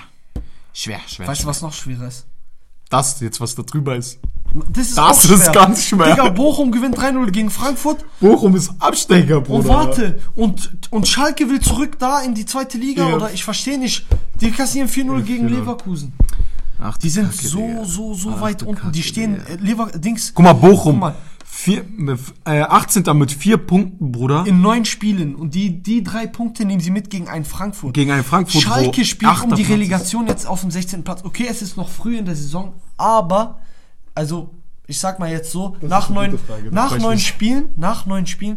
Schwer, 0.72 1.00
schwer. 1.06 1.26
Weißt 1.28 1.42
du, 1.42 1.46
was 1.46 1.62
noch 1.62 1.72
schwerer 1.72 2.06
ist? 2.08 2.26
Das 2.88 3.20
jetzt, 3.20 3.40
was 3.40 3.54
da 3.54 3.62
drüber 3.62 3.96
ist. 3.96 4.18
Das 4.72 4.88
ist, 4.88 4.98
Das 4.98 5.04
auch 5.04 5.10
ist 5.34 5.42
schwer. 5.42 5.52
ganz 5.52 5.84
schwer. 5.84 6.10
Digga, 6.10 6.28
Bochum 6.30 6.72
gewinnt 6.72 6.98
3-0 6.98 7.30
gegen 7.30 7.50
Frankfurt. 7.50 8.04
Bochum 8.18 8.56
ist 8.56 8.72
Absteiger, 8.80 9.40
Bruder. 9.40 9.58
Und 9.60 9.68
warte, 9.68 10.18
und, 10.34 10.70
und 10.90 11.06
Schalke 11.06 11.48
will 11.48 11.60
zurück 11.60 11.98
da 12.00 12.20
in 12.22 12.34
die 12.34 12.46
zweite 12.46 12.76
Liga 12.78 13.08
Ja. 13.08 13.14
oder 13.14 13.32
ich 13.32 13.44
verstehe 13.44 13.78
nicht. 13.78 14.06
Die 14.40 14.50
kassieren 14.50 14.88
4-0 14.88 15.18
Ja, 15.18 15.20
gegen 15.24 15.46
4-0. 15.46 15.50
Leverkusen. 15.50 16.12
Ach, 16.82 16.96
Die 16.96 17.10
sind 17.10 17.30
Kacke, 17.30 17.46
so, 17.46 17.84
so, 17.84 18.14
so 18.14 18.30
Ach, 18.36 18.40
weit 18.40 18.62
du 18.62 18.66
unten. 18.70 18.90
Die 18.90 19.00
Kacke, 19.00 19.08
stehen, 19.08 19.46
äh, 19.46 19.54
Lever 19.56 19.86
Dings, 19.94 20.32
Guck 20.34 20.44
mal, 20.44 20.54
Bochum. 20.54 20.92
Guck 20.94 21.00
mal. 21.00 21.14
Vier, 21.62 21.84
äh, 22.46 22.62
18. 22.62 23.04
mit 23.18 23.32
vier 23.32 23.58
Punkten, 23.58 24.12
Bruder. 24.12 24.44
in 24.46 24.62
neun 24.62 24.86
Spielen. 24.86 25.34
Und 25.34 25.54
die, 25.54 25.82
die 25.82 26.02
drei 26.02 26.26
Punkte 26.26 26.64
nehmen 26.64 26.80
sie 26.80 26.90
mit 26.90 27.10
gegen 27.10 27.28
einen 27.28 27.44
Frankfurt. 27.44 27.92
gegen 27.92 28.10
einen 28.12 28.24
Frankfurt. 28.24 28.62
Schalke 28.62 29.04
spielt 29.04 29.30
um 29.42 29.50
die 29.50 29.56
Platz 29.56 29.60
ist. 29.60 29.68
Relegation 29.68 30.26
jetzt 30.26 30.46
auf 30.46 30.62
dem 30.62 30.70
16. 30.70 31.04
Platz. 31.04 31.22
Okay, 31.22 31.46
es 31.50 31.60
ist 31.60 31.76
noch 31.76 31.90
früh 31.90 32.16
in 32.16 32.24
der 32.24 32.34
Saison, 32.34 32.72
aber, 32.96 33.58
also, 34.14 34.54
ich 34.86 34.98
sag 34.98 35.18
mal 35.18 35.30
jetzt 35.30 35.50
so, 35.52 35.76
nach 35.82 36.08
neun, 36.08 36.30
das 36.32 36.72
nach 36.72 36.92
weiß 36.92 36.96
ich 36.96 37.02
neun. 37.02 37.18
Spielen, 37.18 37.68
nach 37.76 38.06
neun 38.06 38.26
Spielen, 38.26 38.56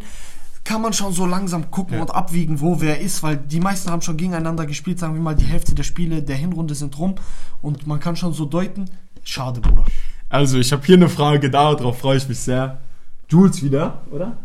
kann 0.63 0.81
man 0.81 0.93
schon 0.93 1.11
so 1.11 1.25
langsam 1.25 1.71
gucken 1.71 1.95
Ja. 1.95 2.01
und 2.03 2.15
abwiegen, 2.15 2.61
wo 2.61 2.79
wer 2.79 3.01
ist, 3.01 3.21
weil 3.21 3.35
die 3.35 3.59
meisten 3.59 3.91
haben 3.91 4.01
schon 4.01 4.15
gegeneinander 4.15 4.65
gespielt, 4.65 4.99
sagen 4.99 5.13
wir 5.13 5.21
mal, 5.21 5.35
die 5.35 5.43
Hälfte 5.43 5.75
der 5.75 5.83
Spiele 5.83 6.23
der 6.23 6.37
Hinrunde 6.37 6.73
sind 6.73 6.97
rum 6.97 7.15
und 7.61 7.85
man 7.85 7.99
kann 7.99 8.15
schon 8.15 8.31
so 8.31 8.45
deuten, 8.45 8.89
schade, 9.25 9.59
Bruder. 9.59 9.83
Also, 10.29 10.57
ich 10.57 10.71
habe 10.71 10.85
hier 10.85 10.95
eine 10.95 11.09
Frage, 11.09 11.49
darauf 11.49 11.99
freue 11.99 12.15
ich 12.15 12.29
mich 12.29 12.39
sehr. 12.39 12.79
Jules 13.33 13.63
wieder, 13.63 14.01
oder? 14.11 14.37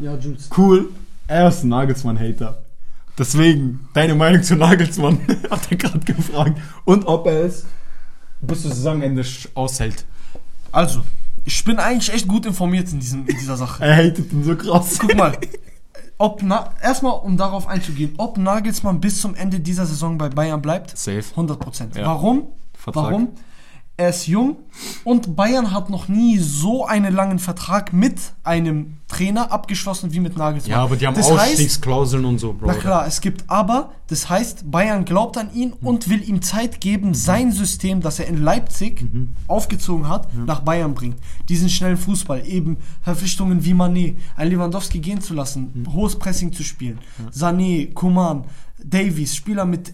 ja 0.00 0.16
Jules. 0.16 0.48
Cool. 0.56 0.90
Er 1.26 1.48
ist 1.48 1.64
ein 1.64 1.70
Nagelsmann-Hater. 1.70 2.62
Deswegen, 3.18 3.88
deine 3.94 4.14
Meinung 4.14 4.44
zu 4.44 4.54
Nagelsmann 4.54 5.18
hat 5.50 5.68
er 5.72 5.76
gerade 5.76 5.98
gefragt. 5.98 6.60
Und 6.84 7.04
ob 7.06 7.26
er 7.26 7.46
es 7.46 7.66
bis 8.40 8.62
zum 8.62 8.70
Saisonende 8.70 9.24
aushält. 9.54 10.04
Also, 10.70 11.02
ich 11.44 11.64
bin 11.64 11.80
eigentlich 11.80 12.14
echt 12.14 12.28
gut 12.28 12.46
informiert 12.46 12.92
in, 12.92 13.00
diesem, 13.00 13.26
in 13.26 13.36
dieser 13.36 13.56
Sache. 13.56 13.84
Er 13.84 13.96
hatet 13.96 14.32
ihn 14.32 14.44
so 14.44 14.54
krass. 14.54 14.98
Guck 15.00 15.16
mal, 15.16 15.36
ob 16.18 16.40
Na 16.44 16.72
erstmal 16.80 17.18
um 17.18 17.36
darauf 17.36 17.66
einzugehen, 17.66 18.14
ob 18.18 18.38
Nagelsmann 18.38 19.00
bis 19.00 19.20
zum 19.20 19.34
Ende 19.34 19.58
dieser 19.58 19.84
Saison 19.84 20.16
bei 20.16 20.28
Bayern 20.28 20.62
bleibt, 20.62 20.96
Safe. 20.96 21.24
100 21.30 21.58
Prozent. 21.58 21.96
Ja. 21.96 22.06
Warum? 22.06 22.46
Vertrag. 22.72 23.04
Warum? 23.06 23.28
Er 23.98 24.10
ist 24.10 24.28
jung 24.28 24.56
und 25.04 25.34
Bayern 25.34 25.72
hat 25.72 25.90
noch 25.90 26.08
nie 26.08 26.38
so 26.38 26.86
einen 26.86 27.12
langen 27.12 27.40
Vertrag 27.40 27.92
mit 27.92 28.32
einem 28.44 28.97
Trainer 29.08 29.50
abgeschlossen 29.50 30.12
wie 30.12 30.20
mit 30.20 30.36
Nagelsmann. 30.36 30.70
Ja, 30.70 30.84
aber 30.84 30.96
die 30.96 31.06
haben 31.06 31.14
das 31.16 31.30
heißt, 31.30 31.52
Ausstiegsklauseln 31.52 32.26
und 32.26 32.38
so, 32.38 32.52
Bro. 32.52 32.66
na 32.66 32.74
klar, 32.74 33.06
es 33.06 33.22
gibt 33.22 33.44
aber, 33.48 33.92
das 34.06 34.28
heißt, 34.28 34.70
Bayern 34.70 35.06
glaubt 35.06 35.38
an 35.38 35.52
ihn 35.54 35.72
und 35.72 36.10
will 36.10 36.28
ihm 36.28 36.42
Zeit 36.42 36.80
geben, 36.80 37.14
sein 37.14 37.50
System, 37.50 38.02
das 38.02 38.18
er 38.18 38.26
in 38.26 38.36
Leipzig 38.42 39.04
aufgezogen 39.46 40.08
hat, 40.08 40.28
nach 40.34 40.60
Bayern 40.60 40.92
bringt. 40.92 41.16
Diesen 41.48 41.70
schnellen 41.70 41.96
Fußball, 41.96 42.46
eben 42.46 42.76
Verpflichtungen 43.00 43.64
wie 43.64 43.72
Mané, 43.72 44.16
ein 44.36 44.50
Lewandowski 44.50 44.98
gehen 45.00 45.22
zu 45.22 45.32
lassen, 45.32 45.86
hohes 45.92 46.16
Pressing 46.16 46.52
zu 46.52 46.62
spielen, 46.62 46.98
Sané, 47.32 47.92
Coman, 47.94 48.44
Davies, 48.84 49.34
Spieler 49.34 49.64
mit 49.64 49.92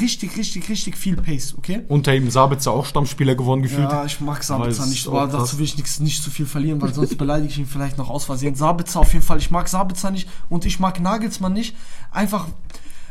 richtig, 0.00 0.36
richtig, 0.36 0.68
richtig 0.68 0.96
viel 0.96 1.16
Pace, 1.16 1.54
okay? 1.56 1.82
Unter 1.88 2.14
ihm 2.14 2.30
Sabitzer 2.30 2.72
auch 2.72 2.86
Stammspieler 2.86 3.34
geworden 3.34 3.62
gefühlt. 3.62 3.90
Ja, 3.90 4.04
ich 4.04 4.20
mag 4.20 4.42
Sabitzer 4.42 4.86
nicht, 4.86 5.06
aber 5.06 5.26
dazu 5.26 5.58
will 5.58 5.64
ich 5.64 5.76
nix, 5.76 6.00
nicht 6.00 6.22
zu 6.22 6.30
viel 6.30 6.46
verlieren, 6.46 6.80
weil 6.80 6.92
sonst 6.92 7.16
beleidige 7.18 7.52
ich 7.52 7.58
ihn 7.58 7.66
vielleicht 7.66 7.98
noch 7.98 8.10
aus 8.10 8.24
Versehen. 8.38 8.54
Sabitzer 8.54 9.00
auf 9.00 9.12
jeden 9.12 9.24
Fall, 9.24 9.38
ich 9.38 9.50
mag 9.50 9.68
Sabitzer 9.68 10.10
nicht 10.10 10.28
und 10.48 10.64
ich 10.64 10.78
mag 10.78 11.00
Nagelsmann 11.00 11.52
nicht. 11.52 11.76
Einfach, 12.10 12.46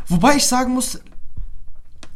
wobei 0.07 0.35
ich 0.35 0.45
sagen 0.45 0.73
muss, 0.73 1.01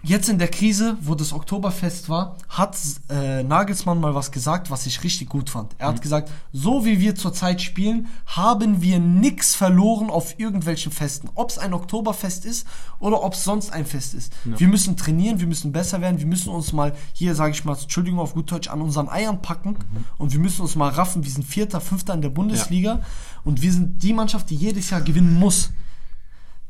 jetzt 0.03 0.29
in 0.29 0.39
der 0.39 0.47
Krise, 0.47 0.97
wo 1.01 1.13
das 1.15 1.31
Oktoberfest 1.33 2.09
war, 2.09 2.37
hat 2.49 2.75
äh, 3.09 3.43
Nagelsmann 3.43 3.99
mal 3.99 4.15
was 4.15 4.31
gesagt, 4.31 4.71
was 4.71 4.85
ich 4.85 5.03
richtig 5.03 5.29
gut 5.29 5.49
fand. 5.49 5.73
Er 5.77 5.87
hat 5.89 5.97
Mhm. 5.97 6.01
gesagt, 6.01 6.31
so 6.51 6.85
wie 6.85 6.99
wir 6.99 7.15
zurzeit 7.15 7.61
spielen, 7.61 8.07
haben 8.25 8.81
wir 8.81 8.99
nix 8.99 9.53
verloren 9.55 10.09
auf 10.09 10.39
irgendwelchen 10.39 10.91
Festen. 10.91 11.29
Ob 11.35 11.49
es 11.51 11.57
ein 11.57 11.73
Oktoberfest 11.73 12.45
ist 12.45 12.65
oder 12.99 13.23
ob 13.23 13.33
es 13.33 13.43
sonst 13.43 13.71
ein 13.71 13.85
Fest 13.85 14.13
ist. 14.13 14.33
Wir 14.45 14.67
müssen 14.67 14.97
trainieren, 14.97 15.39
wir 15.39 15.47
müssen 15.47 15.71
besser 15.71 16.01
werden, 16.01 16.19
wir 16.19 16.25
müssen 16.27 16.49
uns 16.49 16.73
mal, 16.73 16.93
hier 17.13 17.35
sage 17.35 17.51
ich 17.51 17.63
mal, 17.65 17.77
Entschuldigung 17.77 18.19
auf 18.19 18.33
gut 18.33 18.51
Deutsch, 18.51 18.69
an 18.69 18.81
unseren 18.81 19.07
Eiern 19.09 19.41
packen 19.41 19.75
und 20.17 20.33
wir 20.33 20.39
müssen 20.39 20.61
uns 20.61 20.75
mal 20.75 20.89
raffen. 20.89 21.23
Wir 21.23 21.31
sind 21.31 21.45
Vierter, 21.45 21.79
Fünfter 21.81 22.13
in 22.13 22.21
der 22.21 22.29
Bundesliga 22.29 23.01
und 23.43 23.61
wir 23.61 23.71
sind 23.71 24.01
die 24.01 24.13
Mannschaft, 24.13 24.49
die 24.49 24.55
jedes 24.55 24.89
Jahr 24.89 25.01
gewinnen 25.01 25.37
muss. 25.37 25.69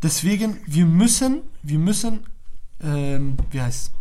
Deswegen, 0.03 0.57
wir 0.65 0.85
müssen, 0.85 1.41
wir 1.61 1.77
müssen, 1.77 2.21
ähm, 2.83 3.37
wie 3.51 3.61
heißt 3.61 3.91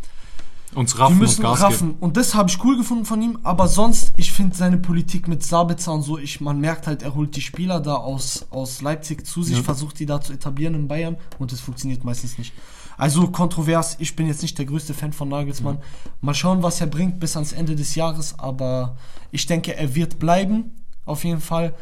Uns 0.75 0.95
wir 0.97 1.01
raffen 1.01 1.19
müssen 1.19 1.45
und 1.45 1.51
Gas 1.51 1.61
raffen. 1.63 1.89
geben. 1.89 1.99
Und 2.01 2.17
das 2.17 2.35
habe 2.35 2.49
ich 2.49 2.63
cool 2.65 2.77
gefunden 2.77 3.05
von 3.05 3.21
ihm. 3.21 3.39
Aber 3.43 3.67
sonst, 3.69 4.13
ich 4.17 4.33
finde 4.33 4.57
seine 4.57 4.77
Politik 4.79 5.27
mit 5.29 5.43
Sabitzer 5.43 5.93
und 5.93 6.03
so, 6.03 6.17
ich, 6.19 6.41
man 6.41 6.61
merkt 6.61 6.87
halt, 6.87 7.03
er 7.03 7.15
holt 7.15 7.35
die 7.37 7.41
Spieler 7.41 7.81
da 7.81 7.95
aus, 7.97 8.47
aus 8.51 8.81
Leipzig 8.83 9.27
zu 9.27 9.43
sich, 9.43 9.57
Ja. 9.59 9.63
versucht 9.63 9.99
die 9.99 10.07
da 10.07 10.21
zu 10.21 10.33
etablieren 10.33 10.75
in 10.75 10.87
Bayern 10.89 11.17
und 11.39 11.53
es 11.53 11.61
funktioniert 11.61 12.05
meistens 12.05 12.39
nicht. 12.39 12.53
Also 12.97 13.29
kontrovers, 13.29 13.97
ich 13.99 14.15
bin 14.15 14.27
jetzt 14.27 14.43
nicht 14.43 14.59
der 14.59 14.67
größte 14.67 14.93
Fan 14.93 15.13
von 15.15 15.29
Nagelsmann. 15.31 15.79
Mal 16.21 16.35
schauen, 16.35 16.63
was 16.63 16.81
er 16.83 16.87
bringt 16.87 17.19
bis 17.19 17.35
ans 17.35 17.53
Ende 17.53 17.75
des 17.75 17.95
Jahres, 17.95 18.39
aber 18.39 18.97
ich 19.31 19.47
denke, 19.47 19.75
er 19.75 19.95
wird 19.95 20.19
bleiben, 20.19 20.73
auf 21.07 21.25
jeden 21.25 21.41
Fall. 21.41 21.75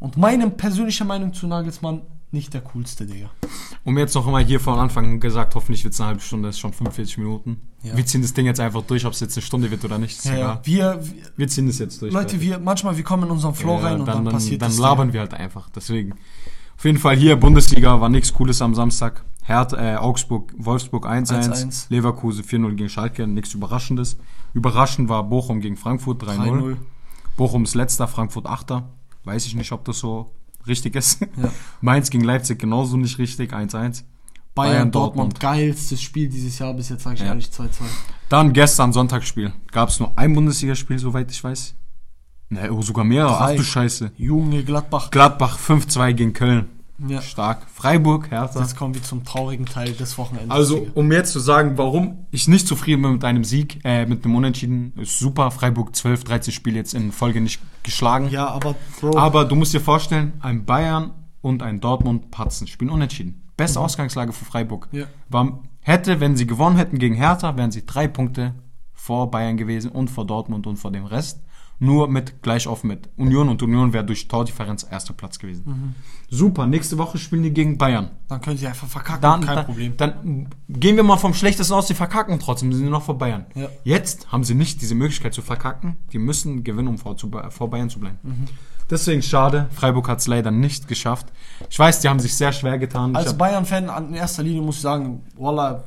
Und 0.00 0.16
meine 0.16 0.48
persönliche 0.50 1.04
Meinung 1.04 1.34
zu 1.34 1.46
Nagelsmann, 1.46 2.00
nicht 2.34 2.52
der 2.52 2.60
coolste, 2.60 3.06
Digga. 3.06 3.30
Und 3.84 3.96
jetzt 3.96 4.14
noch 4.14 4.26
einmal 4.26 4.44
hier 4.44 4.60
von 4.60 4.78
Anfang 4.78 5.20
gesagt, 5.20 5.54
hoffentlich 5.54 5.84
wird 5.84 5.94
es 5.94 6.00
eine 6.00 6.08
halbe 6.08 6.20
Stunde, 6.20 6.50
ist 6.50 6.58
schon 6.58 6.72
45 6.72 7.16
Minuten. 7.18 7.62
Ja. 7.82 7.96
Wir 7.96 8.04
ziehen 8.04 8.20
das 8.20 8.34
Ding 8.34 8.44
jetzt 8.44 8.60
einfach 8.60 8.82
durch, 8.82 9.06
ob 9.06 9.12
es 9.12 9.20
jetzt 9.20 9.36
eine 9.36 9.42
Stunde 9.42 9.70
wird 9.70 9.84
oder 9.84 9.98
nicht. 9.98 10.22
Ja, 10.24 10.36
ja. 10.36 10.60
Wir, 10.64 11.00
wir, 11.02 11.22
Wir 11.36 11.48
ziehen 11.48 11.66
das 11.66 11.78
jetzt 11.78 12.02
durch. 12.02 12.12
Leute, 12.12 12.40
wir, 12.40 12.58
manchmal, 12.58 12.96
wir 12.96 13.04
kommen 13.04 13.22
in 13.22 13.30
unseren 13.30 13.54
Flow 13.54 13.76
rein 13.76 14.00
und 14.00 14.06
dann, 14.06 14.24
dann, 14.24 14.34
passiert 14.34 14.60
dann 14.60 14.76
labern 14.76 15.12
wir 15.12 15.20
halt 15.20 15.32
einfach. 15.32 15.70
Deswegen. 15.70 16.14
Auf 16.76 16.84
jeden 16.84 16.98
Fall 16.98 17.16
hier, 17.16 17.36
Bundesliga 17.36 18.00
war 18.00 18.08
nichts 18.08 18.34
Cooles 18.34 18.60
am 18.60 18.74
Samstag. 18.74 19.24
Hertha, 19.44 19.76
äh, 19.76 19.96
Augsburg, 19.96 20.52
Wolfsburg 20.56 21.06
1-1, 21.06 21.50
1-1. 21.50 21.86
Leverkusen 21.90 22.44
4-0 22.44 22.74
gegen 22.74 22.88
Schalke, 22.88 23.26
nichts 23.26 23.54
Überraschendes. 23.54 24.16
Überraschend 24.54 25.08
war 25.08 25.22
Bochum 25.24 25.60
gegen 25.60 25.76
Frankfurt 25.76 26.22
3-0. 26.22 26.38
3-0. 26.38 26.76
Bochum 27.36 27.64
ist 27.64 27.74
letzter, 27.74 28.08
Frankfurt 28.08 28.46
Achter. 28.46 28.88
Weiß 29.24 29.46
ich 29.46 29.54
nicht, 29.54 29.72
ob 29.72 29.84
das 29.84 29.98
so 29.98 30.30
richtig 30.66 30.94
ist. 30.96 31.20
Ja. 31.20 31.50
Mainz 31.80 32.10
gegen 32.10 32.24
Leipzig 32.24 32.58
genauso 32.58 32.96
nicht 32.96 33.18
richtig, 33.18 33.52
1-1. 33.52 34.04
Bayern, 34.54 34.90
Dortmund, 34.92 35.40
geilstes 35.40 36.00
Spiel 36.00 36.28
dieses 36.28 36.58
Jahr 36.60 36.74
bis 36.74 36.88
jetzt, 36.88 37.02
sage 37.02 37.16
ich 37.16 37.20
Ja. 37.22 37.26
ehrlich, 37.28 37.46
2-2. 37.46 37.68
Dann 38.28 38.52
gestern 38.52 38.92
Sonntagsspiel. 38.92 39.52
Gab 39.72 39.88
es 39.88 39.98
nur 39.98 40.16
ein 40.16 40.32
Bundesligaspiel, 40.34 40.98
soweit 40.98 41.30
ich 41.30 41.42
weiß. 41.42 41.74
Ne, 42.50 42.70
oh, 42.72 42.80
sogar 42.82 43.04
mehrere. 43.04 43.34
Ach 43.34 43.46
Drei. 43.46 43.56
du 43.56 43.62
Scheiße. 43.64 44.12
Junge, 44.16 44.62
Gladbach. 44.62 45.10
Gladbach 45.10 45.58
5-2 45.58 46.12
gegen 46.12 46.32
Köln. 46.34 46.68
Ja. 47.06 47.20
Stark. 47.22 47.68
Freiburg, 47.72 48.30
Hertha. 48.30 48.60
Jetzt 48.60 48.76
kommen 48.76 48.94
wir 48.94 49.02
zum 49.02 49.24
traurigen 49.24 49.66
Teil 49.66 49.92
des 49.92 50.16
Wochenendes. 50.16 50.50
Also, 50.50 50.86
um 50.94 51.10
jetzt 51.10 51.32
zu 51.32 51.40
sagen, 51.40 51.76
warum 51.76 52.26
ich 52.30 52.46
nicht 52.46 52.68
zufrieden 52.68 53.02
bin 53.02 53.12
mit 53.14 53.24
einem 53.24 53.42
Sieg, 53.44 53.80
äh, 53.84 54.06
mit 54.06 54.24
einem 54.24 54.36
Unentschieden, 54.36 54.92
ist 54.96 55.18
super. 55.18 55.50
Freiburg 55.50 55.94
12, 55.96 56.24
13 56.24 56.52
Spiele 56.52 56.76
jetzt 56.76 56.94
in 56.94 57.10
Folge 57.10 57.40
nicht 57.40 57.60
geschlagen. 57.82 58.28
ja, 58.28 58.46
aber 58.48 58.76
Bro, 59.00 59.16
Aber 59.18 59.44
du 59.44 59.56
musst 59.56 59.74
dir 59.74 59.80
vorstellen, 59.80 60.34
ein 60.40 60.64
Bayern 60.64 61.10
und 61.40 61.62
ein 61.62 61.80
Dortmund 61.80 62.30
patzen, 62.30 62.66
spielen 62.68 62.90
unentschieden. 62.90 63.42
Beste 63.56 63.80
Ausgangslage 63.80 64.32
für 64.32 64.44
Freiburg. 64.44 64.88
Ja. 64.92 65.06
War, 65.28 65.62
hätte, 65.80 66.20
wenn 66.20 66.36
sie 66.36 66.46
gewonnen 66.46 66.76
hätten 66.76 66.98
gegen 66.98 67.14
Hertha, 67.14 67.56
wären 67.56 67.70
sie 67.70 67.84
drei 67.84 68.08
Punkte 68.08 68.54
vor 68.92 69.30
Bayern 69.30 69.56
gewesen 69.56 69.90
und 69.90 70.10
vor 70.10 70.26
Dortmund 70.26 70.66
und 70.66 70.76
vor 70.76 70.90
dem 70.92 71.04
Rest. 71.04 71.40
Nur 71.84 72.08
mit 72.08 72.42
gleich 72.42 72.66
auf 72.66 72.82
mit 72.84 73.08
Union 73.16 73.48
und 73.48 73.62
Union 73.62 73.92
wäre 73.92 74.04
durch 74.04 74.26
Tordifferenz 74.28 74.86
erster 74.90 75.12
Platz 75.14 75.38
gewesen. 75.38 75.94
Super, 76.30 76.66
nächste 76.66 76.98
Woche 76.98 77.18
spielen 77.18 77.42
die 77.42 77.52
gegen 77.52 77.76
Bayern. 77.78 78.10
dann 78.28 78.40
können 78.40 78.56
sie 78.56 78.66
einfach 78.66 78.88
verkacken, 78.88 79.22
Dann, 79.22 79.40
kein 79.42 79.56
dann, 79.56 79.66
Problem. 79.66 79.96
Dann 79.96 80.48
gehen 80.68 80.96
wir 80.96 81.02
mal 81.02 81.16
vom 81.16 81.34
Schlechtesten 81.34 81.74
aus, 81.74 81.86
die 81.86 81.94
verkacken 81.94 82.38
trotzdem, 82.40 82.72
sind 82.72 82.84
sie 82.84 82.90
noch 82.90 83.02
vor 83.02 83.18
Bayern. 83.18 83.46
Ja. 83.54 83.68
Jetzt 83.84 84.32
haben 84.32 84.44
sie 84.44 84.54
nicht 84.54 84.80
diese 84.82 84.94
Möglichkeit 84.94 85.34
zu 85.34 85.42
verkacken, 85.42 85.96
die 86.12 86.18
müssen 86.18 86.64
gewinnen, 86.64 86.88
um 86.88 86.98
vor, 86.98 87.16
zu, 87.16 87.30
vor 87.50 87.70
Bayern 87.70 87.90
zu 87.90 88.00
bleiben. 88.00 88.18
Deswegen 88.90 89.22
schade, 89.22 89.68
Freiburg 89.72 90.08
hat 90.08 90.18
es 90.18 90.26
leider 90.26 90.50
nicht 90.50 90.88
geschafft. 90.88 91.26
Ich 91.70 91.78
weiß, 91.78 92.00
die 92.00 92.08
haben 92.08 92.20
sich 92.20 92.34
sehr 92.34 92.52
schwer 92.52 92.78
getan. 92.78 93.16
Als 93.16 93.36
Bayern-Fan 93.36 93.88
an- 93.88 94.08
in 94.08 94.14
erster 94.14 94.42
Linie 94.42 94.60
muss 94.62 94.76
ich 94.76 94.82
sagen, 94.82 95.22
voila, 95.36 95.84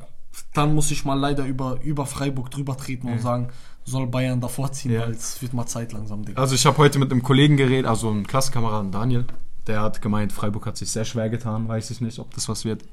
dann 0.54 0.74
muss 0.74 0.90
ich 0.90 1.04
mal 1.04 1.14
leider 1.18 1.44
über, 1.44 1.78
über 1.82 2.06
Freiburg 2.06 2.50
drüber 2.50 2.76
treten 2.76 3.08
und 3.08 3.20
sagen, 3.20 3.48
soll 3.88 4.06
Bayern 4.06 4.40
davor 4.40 4.72
ziehen, 4.72 4.92
Ja. 4.92 5.00
weil 5.02 5.12
es 5.12 5.40
wird 5.42 5.52
mal 5.54 5.66
Zeit 5.66 5.92
langsam, 5.92 6.24
Digga. 6.24 6.40
Also 6.40 6.54
ich 6.54 6.64
habe 6.66 6.76
heute 6.78 6.98
mit 6.98 7.10
einem 7.10 7.22
Kollegen 7.22 7.56
geredet, 7.56 7.86
also 7.86 8.10
einem 8.10 8.26
Klassenkameraden 8.26 8.92
Daniel, 8.92 9.24
der 9.66 9.82
hat 9.82 10.00
gemeint, 10.00 10.32
Freiburg 10.32 10.66
hat 10.66 10.76
sich 10.76 10.90
sehr 10.90 11.04
schwer 11.04 11.28
getan, 11.30 11.68
weiß 11.68 11.90
ich 11.90 12.00
nicht, 12.00 12.18
ob 12.18 12.32
das 12.34 12.48
was 12.48 12.64
wird. 12.64 12.84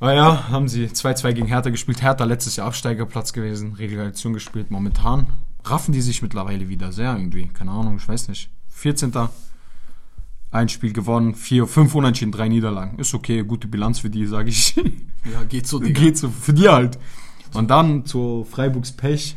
Naja, 0.00 0.48
haben 0.50 0.68
sie 0.68 0.86
2-2 0.86 1.32
gegen 1.32 1.46
Hertha 1.46 1.70
gespielt. 1.70 2.02
Hertha 2.02 2.24
letztes 2.24 2.56
Jahr 2.56 2.66
Absteigerplatz 2.66 3.32
gewesen, 3.32 3.72
Relegation 3.74 4.34
gespielt. 4.34 4.70
Momentan 4.70 5.26
raffen 5.64 5.92
die 5.92 6.02
sich 6.02 6.20
mittlerweile 6.22 6.68
wieder 6.68 6.92
sehr 6.92 7.16
irgendwie. 7.16 7.46
Keine 7.48 7.70
Ahnung, 7.70 7.96
ich 7.96 8.06
weiß 8.06 8.28
nicht. 8.28 8.50
14. 8.68 9.12
Ein 10.50 10.68
Spiel 10.68 10.92
gewonnen, 10.92 11.34
vier, 11.34 11.66
fünf 11.66 11.94
Unentschieden, 11.94 12.30
drei 12.30 12.48
Niederlagen. 12.48 12.98
Ist 12.98 13.14
okay, 13.14 13.42
gute 13.42 13.68
Bilanz 13.68 13.98
für 14.00 14.10
die, 14.10 14.26
sage 14.26 14.50
ich. 14.50 14.76
Ja, 15.24 15.42
geht 15.48 15.66
so, 15.66 15.78
Digga. 15.80 15.98
Geht 16.00 16.18
so, 16.18 16.28
für 16.28 16.52
die 16.52 16.68
halt. 16.68 16.98
Und 17.56 17.70
dann 17.70 18.04
zu 18.04 18.46
Freiburgs 18.48 18.92
Pech. 18.92 19.36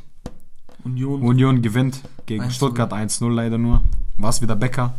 Union. 0.84 1.22
Union 1.22 1.62
gewinnt 1.62 2.02
gegen 2.26 2.44
1-0. 2.44 2.52
Stuttgart 2.52 2.94
1-0 2.94 3.30
leider 3.30 3.58
nur. 3.58 3.82
War 4.18 4.30
es 4.30 4.42
wieder 4.42 4.56
Becker? 4.56 4.94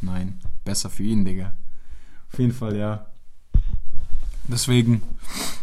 Nein, 0.00 0.38
besser 0.64 0.90
für 0.90 1.02
ihn, 1.02 1.24
Digga. 1.24 1.52
Auf 2.32 2.38
jeden 2.38 2.52
Fall, 2.52 2.76
ja. 2.76 3.06
Deswegen 4.46 5.02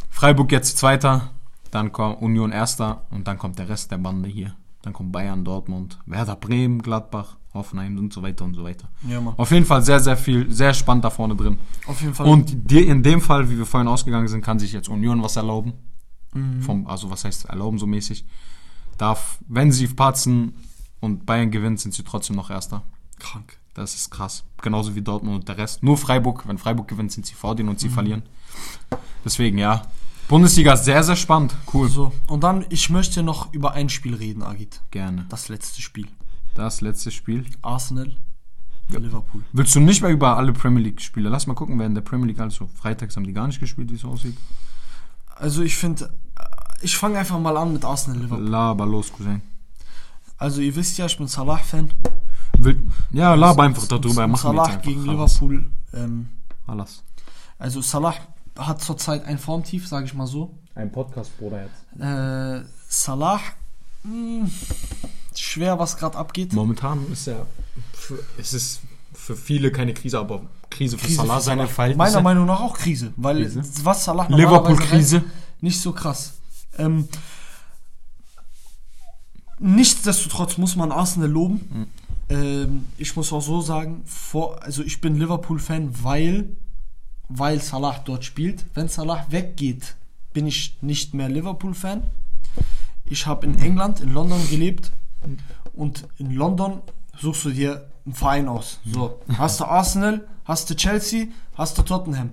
Freiburg 0.10 0.52
jetzt 0.52 0.78
Zweiter, 0.78 1.30
dann 1.70 1.92
kommt 1.92 2.22
Union 2.22 2.52
Erster 2.52 3.06
und 3.12 3.28
dann 3.28 3.38
kommt 3.38 3.60
der 3.60 3.70
Rest 3.70 3.92
der 3.92 3.98
Bande 3.98 4.28
hier. 4.28 4.56
Dann 4.82 4.94
kommt 4.94 5.12
Bayern, 5.12 5.46
Dortmund, 5.46 6.00
Werder 6.06 6.36
Bremen, 6.36 6.82
Gladbach, 6.82 7.38
Hoffenheim 7.54 7.98
und 7.98 8.12
so 8.12 8.24
weiter 8.24 8.46
und 8.46 8.56
so 8.56 8.64
weiter. 8.64 8.90
Ja, 9.08 9.22
Mann. 9.22 9.36
Auf 9.38 9.52
jeden 9.52 9.66
Fall 9.66 9.84
sehr, 9.84 10.00
sehr 10.00 10.18
viel, 10.18 10.52
sehr 10.52 10.74
spannend 10.74 11.06
da 11.06 11.10
vorne 11.10 11.36
drin. 11.36 11.60
Auf 11.86 12.02
jeden 12.02 12.14
Fall. 12.14 12.28
Und 12.28 12.72
in 12.72 13.04
dem 13.04 13.22
Fall, 13.22 13.50
wie 13.50 13.58
wir 13.58 13.66
vorhin 13.66 13.88
ausgegangen 13.88 14.28
sind, 14.28 14.44
kann 14.44 14.58
sich 14.58 14.74
jetzt 14.74 14.90
Union 14.90 15.22
was 15.22 15.36
erlauben. 15.36 15.74
Mhm. 16.34 16.62
Vom, 16.62 16.88
also 16.88 17.10
was 17.10 17.26
heißt 17.26 17.46
erlauben 17.46 17.80
so 17.80 17.88
mäßig. 17.88 18.26
Darf, 18.98 19.40
wenn 19.48 19.72
sie 19.72 19.88
patzen 19.88 20.54
und 21.00 21.26
Bayern 21.26 21.52
gewinnt, 21.52 21.80
sind 21.80 21.94
sie 21.94 22.04
trotzdem 22.04 22.36
noch 22.36 22.50
Erster. 22.50 22.84
krank. 23.20 23.58
Das 23.74 23.96
ist 23.96 24.12
krass. 24.12 24.44
Genauso 24.62 24.96
wie 24.96 25.02
Dortmund 25.02 25.36
und 25.36 25.48
der 25.48 25.58
Rest. 25.58 25.82
Nur 25.82 25.98
Freiburg, 25.98 26.48
wenn 26.48 26.58
Freiburg 26.58 26.88
gewinnt, 26.90 27.12
sind 27.12 27.26
sie 27.26 27.34
vor 27.34 27.56
denen 27.56 27.70
und 27.70 27.80
sie 27.80 27.88
verlieren. 27.88 28.24
Deswegen, 29.24 29.58
ja. 29.58 29.84
Bundesliga 30.28 30.74
ist 30.74 30.86
sehr, 30.86 31.04
sehr 31.04 31.16
spannend. 31.16 31.56
Cool. 31.74 31.90
So, 31.90 32.12
und 32.28 32.44
dann, 32.44 32.66
ich 32.70 32.90
möchte 32.90 33.24
noch 33.24 33.54
über 33.54 33.74
ein 33.74 33.90
Spiel 33.90 34.16
reden, 34.16 34.44
Agit. 34.44 34.82
Gerne. 34.92 35.26
Das 35.30 35.48
letzte 35.48 35.82
Spiel. 35.82 36.08
Das 36.56 36.82
letzte 36.82 37.12
Spiel. 37.12 37.46
Arsenal, 37.62 38.16
Liverpool. 38.90 39.44
Willst 39.54 39.74
du 39.76 39.80
nicht 39.80 40.02
mal 40.02 40.12
über 40.12 40.38
alle 40.38 40.52
Premier 40.54 40.84
League 40.84 41.02
Spiele? 41.02 41.30
Lass 41.30 41.48
mal 41.48 41.54
gucken, 41.54 41.80
wer 41.80 41.86
in 41.86 41.96
der 41.96 42.02
Premier 42.02 42.28
League 42.28 42.40
alles 42.40 42.56
so. 42.56 42.68
Freitags 42.68 43.16
haben 43.16 43.26
die 43.26 43.34
gar 43.34 43.48
nicht 43.48 43.60
gespielt, 43.60 43.90
wie 43.90 43.96
es 43.96 44.06
aussieht. 44.06 44.38
Also 45.36 45.64
ich 45.64 45.76
finde, 45.76 46.14
ich 46.82 46.96
fange 46.98 47.18
einfach 47.20 47.40
mal 47.40 47.56
an 47.58 47.74
mit 47.74 47.84
Arsenal, 47.86 48.20
Liverpool. 48.20 48.48
Laber 48.48 48.86
los, 48.86 49.12
Cousin. 49.12 49.42
Also 50.38 50.62
ihr 50.62 50.76
wisst 50.76 50.98
ja, 50.98 51.06
ich 51.06 51.18
bin 51.18 51.28
Salah-Fan. 51.28 51.92
Ja, 53.12 53.34
laber 53.36 53.64
einfach 53.64 53.88
darüber. 53.88 54.28
Machen 54.28 54.42
Salah 54.42 54.66
einfach. 54.66 54.82
gegen 54.82 55.08
Alles. 55.10 55.34
Liverpool. 55.40 55.66
Ähm, 55.94 56.30
Alles. 56.68 57.04
also 57.60 57.82
Salah 57.82 58.16
hat 58.58 58.82
zurzeit 58.82 59.26
ein 59.26 59.38
Formtief, 59.38 59.88
sage 59.88 60.06
ich 60.06 60.14
mal 60.14 60.28
so. 60.28 60.54
Ein 60.76 60.92
Podcast, 60.92 61.38
Bruder, 61.38 61.64
jetzt. 61.64 62.02
Äh, 62.02 62.66
Salah 62.88 63.40
Schwer, 65.36 65.78
was 65.80 65.98
gerade 65.98 66.18
abgeht. 66.18 66.54
Momentan 66.54 67.06
ist 67.12 67.28
ja, 67.28 67.46
für, 67.94 68.20
es 68.38 68.54
ist 68.54 68.82
für 69.14 69.36
viele 69.36 69.72
keine 69.72 69.94
Krise, 69.94 70.20
aber 70.20 70.42
Krise 70.70 70.98
für 70.98 71.06
Krise 71.06 71.18
Salah 71.18 71.38
für 71.38 71.42
seine 71.44 71.62
Salah. 71.64 71.74
Verhältnisse. 71.74 71.98
Meiner 72.12 72.22
Meinung 72.22 72.46
nach 72.48 72.62
auch 72.62 72.74
Krise, 72.78 73.14
weil 73.18 73.44
Krise. 73.44 73.62
was 73.84 74.06
Salah 74.06 74.28
Liverpool-Krise. 74.28 75.24
nicht 75.62 75.80
so 75.80 75.92
krass. 75.94 76.34
Ähm, 76.78 77.08
nichtsdestotrotz 79.60 80.58
muss 80.58 80.76
man 80.76 80.92
Arsenal 80.92 81.30
loben. 81.30 81.70
Mhm. 81.72 81.88
Ähm, 82.30 82.86
ich 82.98 83.16
muss 83.16 83.34
auch 83.34 83.42
so 83.42 83.62
sagen, 83.62 84.04
vor, 84.06 84.64
also 84.64 84.84
ich 84.84 85.02
bin 85.02 85.18
Liverpool-Fan, 85.18 86.04
weil, 86.04 86.56
weil 87.28 87.60
Salah 87.60 88.00
dort 88.06 88.24
spielt. 88.24 88.66
Wenn 88.74 88.88
Salah 88.88 89.26
weggeht, 89.30 89.96
bin 90.34 90.48
ich 90.48 90.78
nicht 90.82 91.14
mehr 91.14 91.30
Liverpool-Fan. 91.30 92.04
Ich 93.06 93.26
habe 93.28 93.46
in 93.46 93.58
England, 93.60 94.00
in 94.00 94.14
London 94.14 94.40
gelebt 94.50 94.92
und 95.74 96.08
in 96.18 96.32
London 96.32 96.82
suchst 97.20 97.46
du 97.46 97.52
dir 97.52 97.90
einen 98.06 98.16
Verein 98.16 98.48
aus. 98.48 98.80
So, 98.86 99.20
hast 99.38 99.60
du 99.60 99.66
Arsenal, 99.66 100.28
hast 100.46 100.70
du 100.70 100.76
Chelsea, 100.76 101.28
hast 101.56 101.78
du 101.78 101.82
Tottenham. 101.82 102.32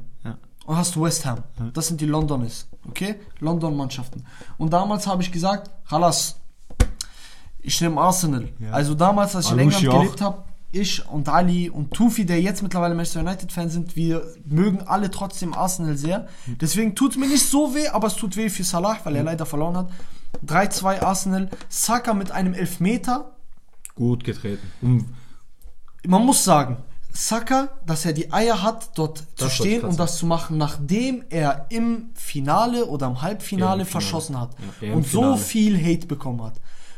Und 0.68 0.76
hast 0.76 0.94
du 0.94 1.02
West 1.02 1.24
Ham. 1.24 1.38
Das 1.72 1.86
sind 1.86 1.98
die 1.98 2.06
Londoners, 2.06 2.68
okay? 2.86 3.14
London-Mannschaften. 3.40 4.26
Und 4.58 4.70
damals 4.70 5.06
habe 5.06 5.22
ich 5.22 5.32
gesagt, 5.32 5.70
Halas, 5.90 6.36
ich 7.60 7.80
nehme 7.80 7.98
Arsenal. 7.98 8.50
Ja. 8.58 8.72
Also 8.72 8.94
damals, 8.94 9.34
als 9.34 9.46
ich 9.46 9.52
in 9.52 9.60
England 9.60 9.82
gelebt 9.82 10.20
habe, 10.20 10.44
ich 10.70 11.08
und 11.08 11.26
Ali 11.30 11.70
und 11.70 11.94
Tufi, 11.94 12.26
der 12.26 12.42
jetzt 12.42 12.62
mittlerweile 12.62 12.94
Manchester 12.94 13.20
United-Fan 13.20 13.70
sind, 13.70 13.96
wir 13.96 14.22
mögen 14.44 14.82
alle 14.82 15.10
trotzdem 15.10 15.54
Arsenal 15.54 15.96
sehr. 15.96 16.28
Deswegen 16.60 16.94
tut 16.94 17.12
es 17.12 17.16
mir 17.16 17.28
nicht 17.28 17.48
so 17.48 17.74
weh, 17.74 17.88
aber 17.88 18.08
es 18.08 18.16
tut 18.16 18.36
weh 18.36 18.50
für 18.50 18.62
Salah, 18.62 18.98
weil 19.04 19.16
er 19.16 19.22
leider 19.22 19.46
verloren 19.46 19.78
hat. 19.78 19.90
3-2 20.46 21.00
Arsenal. 21.00 21.48
Saka 21.70 22.12
mit 22.12 22.30
einem 22.30 22.52
Elfmeter. 22.52 23.30
Gut 23.94 24.22
getreten. 24.22 25.16
Man 26.06 26.26
muss 26.26 26.44
sagen, 26.44 26.76
Saka, 27.12 27.70
dass 27.86 28.04
er 28.04 28.12
die 28.12 28.32
Eier 28.32 28.62
hat, 28.62 28.90
dort 28.96 29.24
Das 29.36 29.48
zu 29.48 29.62
stehen 29.62 29.82
und 29.82 29.98
das 29.98 30.18
zu 30.18 30.26
machen, 30.26 30.56
nachdem 30.58 31.24
er 31.30 31.66
im 31.70 32.10
Finale 32.14 32.86
oder 32.86 33.06
im 33.06 33.22
Halbfinale 33.22 33.78
Ja, 33.78 33.86
im 33.86 33.86
verschossen 33.86 34.40
hat 34.40 34.50
Ja, 34.80 34.94
und 34.94 35.06
so 35.06 35.36
viel 35.36 35.76
Hate 35.82 36.06
bekommen 36.06 36.42
hat. 36.42 36.54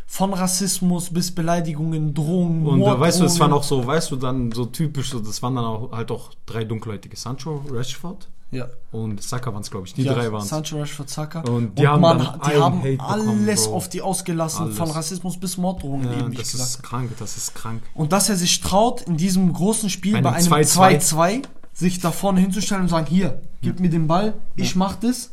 Von 0.07 0.35
Rassismus 0.35 1.11
bis 1.11 1.33
Beleidigungen, 1.33 2.13
Drohungen, 2.13 2.67
und 2.67 2.81
da 2.81 2.99
weißt 2.99 3.21
du, 3.21 3.25
es 3.25 3.39
waren 3.39 3.53
auch 3.53 3.63
so, 3.63 3.87
weißt 3.87 4.11
du, 4.11 4.17
dann 4.17 4.51
so 4.51 4.67
typisch, 4.67 5.11
das 5.11 5.41
waren 5.43 5.55
dann 5.55 5.65
auch, 5.65 5.93
halt 5.93 6.11
auch 6.11 6.33
drei 6.47 6.65
dunkelhäutige. 6.65 7.17
Sancho, 7.17 7.65
Rashford 7.71 8.29
Ja. 8.53 8.67
und 8.91 9.23
Saka 9.23 9.53
waren 9.53 9.63
es, 9.63 9.71
glaube 9.71 9.87
ich. 9.87 9.95
Die 9.95 10.03
ja, 10.03 10.13
drei 10.13 10.33
waren 10.33 10.43
es. 10.43 10.49
Sancho, 10.49 10.79
Rashford, 10.79 11.09
Saka. 11.09 11.41
Und 11.43 11.79
die 11.79 11.87
haben 11.87 12.01
man, 12.01 12.19
die 12.19 12.61
haben 12.61 12.83
bekommen, 12.83 13.01
alles 13.01 13.67
Bro. 13.67 13.77
auf 13.77 13.89
die 13.89 14.03
ausgelassen, 14.03 14.65
Alles. 14.67 14.77
von 14.77 14.91
Rassismus 14.91 15.39
bis 15.39 15.57
Morddrohungen, 15.57 16.11
Ja, 16.11 16.19
eben, 16.19 16.35
das 16.35 16.55
ist 16.55 16.83
krank, 16.83 17.13
das 17.21 17.37
ist 17.37 17.55
krank. 17.55 17.83
Und 17.95 18.11
dass 18.13 18.29
er 18.29 18.35
sich 18.37 18.61
traut, 18.61 19.03
in 19.03 19.17
diesem 19.17 19.53
großen 19.53 19.89
Spiel 19.89 20.15
Bei 20.15 20.23
bei 20.23 20.33
einem 20.33 20.53
einem 20.53 20.65
2-2 20.65 21.01
2-2 21.01 21.43
sich 21.73 22.01
da 22.01 22.11
vorne 22.11 22.41
hinzustellen 22.41 22.83
und 22.83 22.89
sagen, 22.89 23.07
hier, 23.07 23.41
gib 23.63 23.79
mir 23.79 23.89
den 23.91 24.07
Ball, 24.09 24.35
ich 24.57 24.75
mach 24.75 24.97
das. 24.97 25.33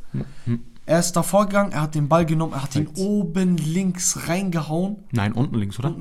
Er 0.86 1.00
ist 1.00 1.14
davor 1.14 1.48
gegangen, 1.48 1.72
er 1.72 1.82
hat 1.82 1.96
den 1.96 2.08
Ball 2.08 2.26
genommen, 2.26 2.54
er 2.54 2.64
hat 2.64 2.76
ihn 2.76 2.86
Rechts. 2.86 3.02
oben 3.02 3.58
links 3.58 4.28
reingehauen. 4.28 4.98
Nein, 5.12 5.34
unten 5.34 5.56
links, 5.56 5.80
oder? 5.80 5.94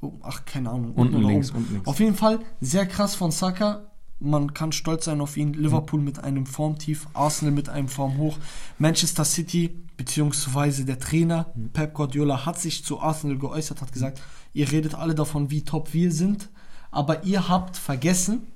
Oh, 0.00 0.12
ach, 0.22 0.44
keine 0.46 0.70
Ahnung. 0.70 0.94
Unten 0.94 1.16
oder 1.16 1.26
links, 1.28 1.50
oben. 1.50 1.58
unten 1.58 1.72
links. 1.74 1.88
Auf 1.88 2.00
jeden 2.00 2.14
Fall 2.14 2.38
sehr 2.60 2.86
krass 2.86 3.14
von 3.14 3.30
Saka. 3.30 3.82
Man 4.20 4.52
kann 4.52 4.72
stolz 4.72 5.04
sein 5.04 5.20
auf 5.20 5.36
ihn. 5.36 5.50
Mhm. 5.50 5.62
Liverpool 5.62 6.00
mit 6.00 6.22
einem 6.24 6.46
Formtief, 6.46 7.06
Arsenal 7.14 7.52
mit 7.52 7.68
einem 7.68 7.88
Formhoch, 7.88 8.36
Manchester 8.78 9.24
City 9.24 9.76
beziehungsweise 9.96 10.84
der 10.84 10.98
Trainer 10.98 11.46
Mhm. 11.54 11.70
Pep 11.70 11.94
Guardiola 11.94 12.46
hat 12.46 12.58
sich 12.58 12.84
zu 12.84 13.00
Arsenal 13.00 13.38
geäußert, 13.38 13.80
hat 13.80 13.92
gesagt, 13.92 14.20
ihr 14.52 14.70
redet 14.70 14.94
alle 14.94 15.14
davon, 15.14 15.50
wie 15.50 15.62
top 15.62 15.92
wir 15.92 16.12
sind, 16.12 16.48
aber 16.90 17.24
ihr 17.24 17.48
habt 17.48 17.76
vergessen, 17.76 18.46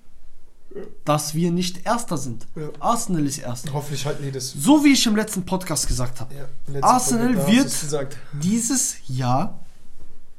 dass 1.04 1.34
wir 1.34 1.50
nicht 1.50 1.84
Erster 1.84 2.16
sind. 2.16 2.46
Ja. 2.56 2.70
Arsenal 2.80 3.26
ist 3.26 3.38
Erster. 3.38 3.72
Hoffentlich 3.72 4.06
halten 4.06 4.22
die 4.22 4.32
das. 4.32 4.52
So 4.52 4.84
wie 4.84 4.92
ich 4.92 5.06
im 5.06 5.16
letzten 5.16 5.44
Podcast 5.44 5.86
gesagt 5.86 6.20
habe. 6.20 6.34
Ja, 6.34 6.82
Arsenal 6.82 7.36
hast 7.36 7.92
wird-. 7.92 8.16
Dieses 8.42 8.96
Jahr 9.06 9.60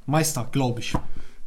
Meister, 0.05 0.47
glaube 0.51 0.81
ich. 0.81 0.93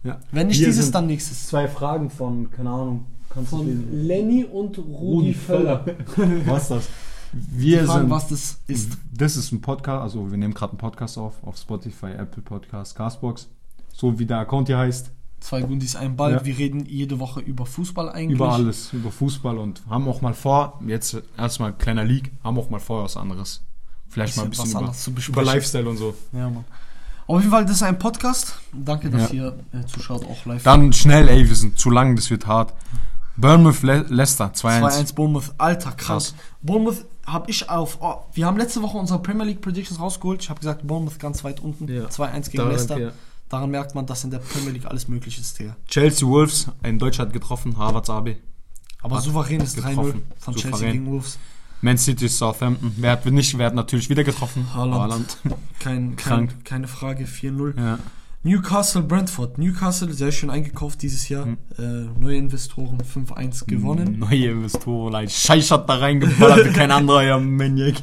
Ja. 0.03 0.20
Wenn 0.31 0.47
nicht 0.47 0.59
Hier 0.59 0.66
dieses, 0.66 0.91
dann 0.91 1.07
nächstes. 1.07 1.49
Zwei 1.49 1.68
Fragen 1.68 2.11
von, 2.11 2.51
keine 2.51 2.70
Ahnung, 2.70 3.07
kannst 3.37 3.53
lesen? 3.53 4.07
Lenny 4.07 4.45
und 4.45 4.78
Rudi 4.78 5.34
Völler. 5.34 5.84
Was 6.47 6.62
ist 6.62 6.70
das? 6.70 6.89
Wir 7.32 7.84
fragen, 7.84 8.01
sind. 8.03 8.11
was 8.11 8.28
das 8.28 8.61
ist. 8.66 8.97
Das 9.12 9.37
ist 9.37 9.53
ein 9.53 9.61
Podcast, 9.61 10.03
also 10.03 10.30
wir 10.30 10.39
nehmen 10.39 10.55
gerade 10.55 10.72
einen 10.72 10.78
Podcast 10.78 11.18
auf, 11.18 11.34
auf 11.43 11.57
Spotify, 11.59 12.12
Apple 12.12 12.43
Podcast, 12.43 12.97
Castbox. 12.97 13.49
So 13.93 14.18
wie 14.18 14.24
der 14.26 14.39
Account 14.39 14.68
hier 14.68 14.78
heißt. 14.78 15.11
Zwei 15.41 15.61
Gundis, 15.62 15.97
ein 15.97 16.16
Ball. 16.16 16.32
Ja. 16.32 16.45
Wir 16.45 16.57
reden 16.57 16.87
jede 16.87 17.18
Woche 17.18 17.41
über 17.41 17.66
Fußball 17.66 18.09
eigentlich. 18.11 18.37
Über 18.37 18.53
alles, 18.53 18.93
über 18.93 19.11
Fußball 19.11 19.59
und 19.59 19.82
haben 19.89 20.09
auch 20.09 20.22
mal 20.22 20.32
vor, 20.32 20.80
jetzt 20.87 21.20
erstmal 21.37 21.74
kleiner 21.74 22.05
Leak, 22.05 22.32
haben 22.43 22.59
auch 22.59 22.70
mal 22.70 22.80
vor 22.80 23.05
was 23.05 23.16
anderes. 23.18 23.62
Vielleicht 24.09 24.37
mal 24.39 24.45
ein 24.45 24.51
Bisschen 24.51 24.70
über, 24.70 25.20
über. 25.28 25.43
Lifestyle 25.45 25.89
und 25.89 25.99
so. 25.99 26.14
Ja, 26.32 26.49
Mann. 26.49 26.64
Auf 27.26 27.41
jeden 27.41 27.51
Fall, 27.51 27.64
das 27.64 27.76
ist 27.76 27.82
ein 27.82 27.99
Podcast. 27.99 28.59
Danke, 28.72 29.11
dass 29.11 29.32
Ja. 29.32 29.37
ihr 29.37 29.59
äh, 29.78 29.84
zuschaut, 29.84 30.24
auch 30.24 30.47
live. 30.47 30.62
Dann 30.62 30.93
schnell, 30.93 31.28
ey, 31.28 31.47
wir 31.47 31.57
sind 31.57 31.78
zu 31.78 31.91
lang, 31.91 32.16
das 32.16 32.30
wird 32.30 32.47
hart. 32.47 32.72
Bournemouth, 33.37 33.82
Le 33.82 34.05
Leicester, 34.09 34.47
2-1. 34.55 34.80
2-1 34.80 35.14
Bournemouth. 35.14 35.53
Alter, 35.59 35.93
krass. 35.93 36.32
Krass. 36.32 36.34
Bournemouth 36.62 37.05
habe 37.26 37.51
ich 37.51 37.68
auf. 37.68 37.99
Oh, 38.01 38.14
wir 38.32 38.47
haben 38.47 38.57
letzte 38.57 38.82
Woche 38.82 38.97
unsere 38.97 39.20
Premier 39.20 39.45
League 39.45 39.61
Predictions 39.61 40.01
rausgeholt. 40.01 40.43
Ich 40.43 40.49
habe 40.51 40.61
gesagt, 40.61 40.87
Bournemouth 40.87 41.18
ganz 41.18 41.45
weit 41.45 41.61
unten. 41.61 41.87
Ja. 41.93 42.05
2-1 42.07 42.45
gegen 42.47 42.57
Daran, 42.59 42.72
Leicester. 42.72 42.99
ja. 42.99 43.11
Daran 43.49 43.70
merkt 43.70 43.95
man, 43.95 44.07
dass 44.07 44.24
in 44.24 44.30
der 44.30 44.39
Premier 44.39 44.70
League 44.70 44.87
alles 44.87 45.07
möglich 45.07 45.39
ist, 45.39 45.59
Digga. 45.59 45.76
Chelsea 45.89 46.26
Wolves, 46.26 46.66
ein 46.82 46.99
Deutscher 46.99 47.22
hat 47.24 47.32
getroffen, 47.32 47.76
Harvards 47.78 48.11
AB. 48.11 48.37
Aber 49.03 49.16
Hat 49.16 49.24
souveränes 49.24 49.76
3-0 49.76 49.89
getroffen. 49.89 50.22
von 50.39 50.55
Chelsea 50.55 50.70
Souverän. 50.72 50.93
gegen 50.93 51.07
Wolves. 51.07 51.39
Man 51.82 51.99
City, 51.99 52.28
Southampton. 52.28 52.93
Wer 52.97 53.12
hat 53.12 53.26
nicht, 53.26 53.57
wer 53.59 53.66
hat 53.66 53.74
natürlich 53.74 54.09
wieder 54.09 54.24
getroffen? 54.24 54.66
Haaland. 54.74 55.37
Kein, 55.78 56.16
kein, 56.16 56.16
Krank. 56.16 56.64
keine 56.64 56.89
Frage, 56.89 57.24
4-0. 57.26 57.78
Ja. 57.78 57.99
Newcastle, 58.47 59.03
Brentford. 59.03 59.59
Newcastle 59.59 60.12
sehr 60.12 60.30
schön 60.30 60.51
eingekauft 60.51 61.03
dieses 61.03 61.28
Jahr. 61.28 61.47
Hm. 61.47 61.59
Äh, 61.78 62.20
neue 62.20 62.36
Investoren 62.36 62.99
5-1 62.99 63.66
gewonnen. 63.66 64.20
Neue 64.20 64.51
Investoren, 64.53 65.16
ein 65.16 65.28
Scheiß 65.28 65.72
hat 65.72 65.88
da 65.88 65.97
reingeballert 65.97 66.66
wie 66.68 66.72
kein 66.72 66.92
anderer 66.92 67.24
ja, 67.24 67.38
Maniac. 67.40 67.97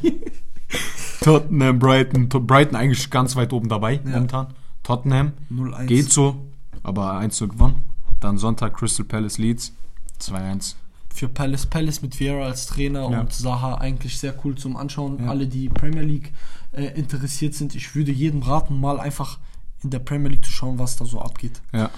Tottenham, 1.21 1.79
Brighton, 1.79 2.29
To- 2.29 2.41
Brighton 2.41 2.75
eigentlich 2.75 3.09
ganz 3.09 3.37
weit 3.37 3.53
oben 3.53 3.69
dabei 3.69 4.01
momentan. 4.03 4.47
Tottenham 4.83 5.31
0-1. 5.49 5.85
geht 5.85 6.11
so, 6.11 6.35
aber 6.83 7.13
1 7.19 7.37
zu 7.37 7.47
gewonnen. 7.47 7.75
Dann 8.19 8.37
Sonntag 8.37 8.73
Crystal 8.75 9.05
Palace 9.05 9.37
Leeds 9.37 9.71
2-1. 10.19 10.75
Für 11.15 11.29
Palace. 11.29 11.67
Palace 11.67 12.01
mit 12.01 12.19
Vieira 12.19 12.43
als 12.43 12.65
Trainer 12.65 13.09
Ja. 13.09 13.21
und 13.21 13.31
Saha 13.31 13.75
eigentlich 13.75 14.17
sehr 14.19 14.33
cool 14.43 14.55
zum 14.55 14.75
Anschauen. 14.75 15.19
Ja. 15.23 15.29
Alle, 15.29 15.47
die 15.47 15.69
Premier 15.69 16.01
League 16.01 16.33
äh, 16.73 16.87
interessiert 16.99 17.53
sind. 17.53 17.75
Ich 17.75 17.95
würde 17.95 18.11
jedem 18.11 18.41
raten, 18.41 18.77
mal 18.77 18.99
einfach 18.99 19.39
in 19.83 19.89
der 19.89 19.99
Premier 19.99 20.29
League 20.29 20.45
zu 20.45 20.51
schauen, 20.51 20.79
was 20.79 20.95
da 20.95 21.05
so 21.05 21.19
abgeht. 21.19 21.61
Ja. 21.73 21.89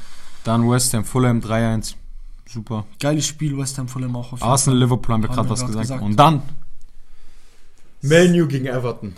Dann 0.44 0.70
West 0.70 0.94
Ham 0.94 1.06
Fulham 1.06 1.40
3-1. 1.40 1.96
Super. 2.48 2.86
Geiles 3.00 3.26
Spiel, 3.26 3.58
West 3.58 3.78
Ham 3.78 3.88
Fulham 3.88 4.16
auch 4.16 4.34
auf 4.34 4.40
jeden 4.40 4.50
Arsenal 4.50 4.80
Liverpool 4.80 5.14
haben 5.14 5.24
wir 5.24 5.30
gerade 5.30 5.50
was 5.50 5.66
gesagt. 5.66 5.82
gesagt. 5.82 6.04
Und 6.04 6.16
dann 6.18 6.44
Menu 8.02 8.48
gegen 8.48 8.68
Everton. 8.68 9.16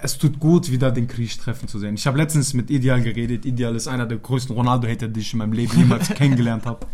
Es 0.00 0.16
tut 0.16 0.38
gut, 0.38 0.70
wieder 0.70 0.92
den 0.92 1.08
Krieg 1.08 1.36
treffen 1.40 1.66
zu 1.66 1.78
sehen. 1.80 1.96
Ich 1.96 2.06
habe 2.06 2.16
letztens 2.18 2.54
mit 2.54 2.70
Ideal 2.70 3.02
geredet. 3.02 3.44
Ideal 3.44 3.74
ist 3.74 3.88
einer 3.88 4.06
der 4.06 4.18
größten 4.18 4.54
Ronaldo-Hater, 4.54 5.08
die 5.08 5.20
ich 5.20 5.32
in 5.32 5.40
meinem 5.40 5.52
Leben 5.52 5.76
jemals 5.76 6.08
kennengelernt 6.14 6.66
habe. 6.66 6.86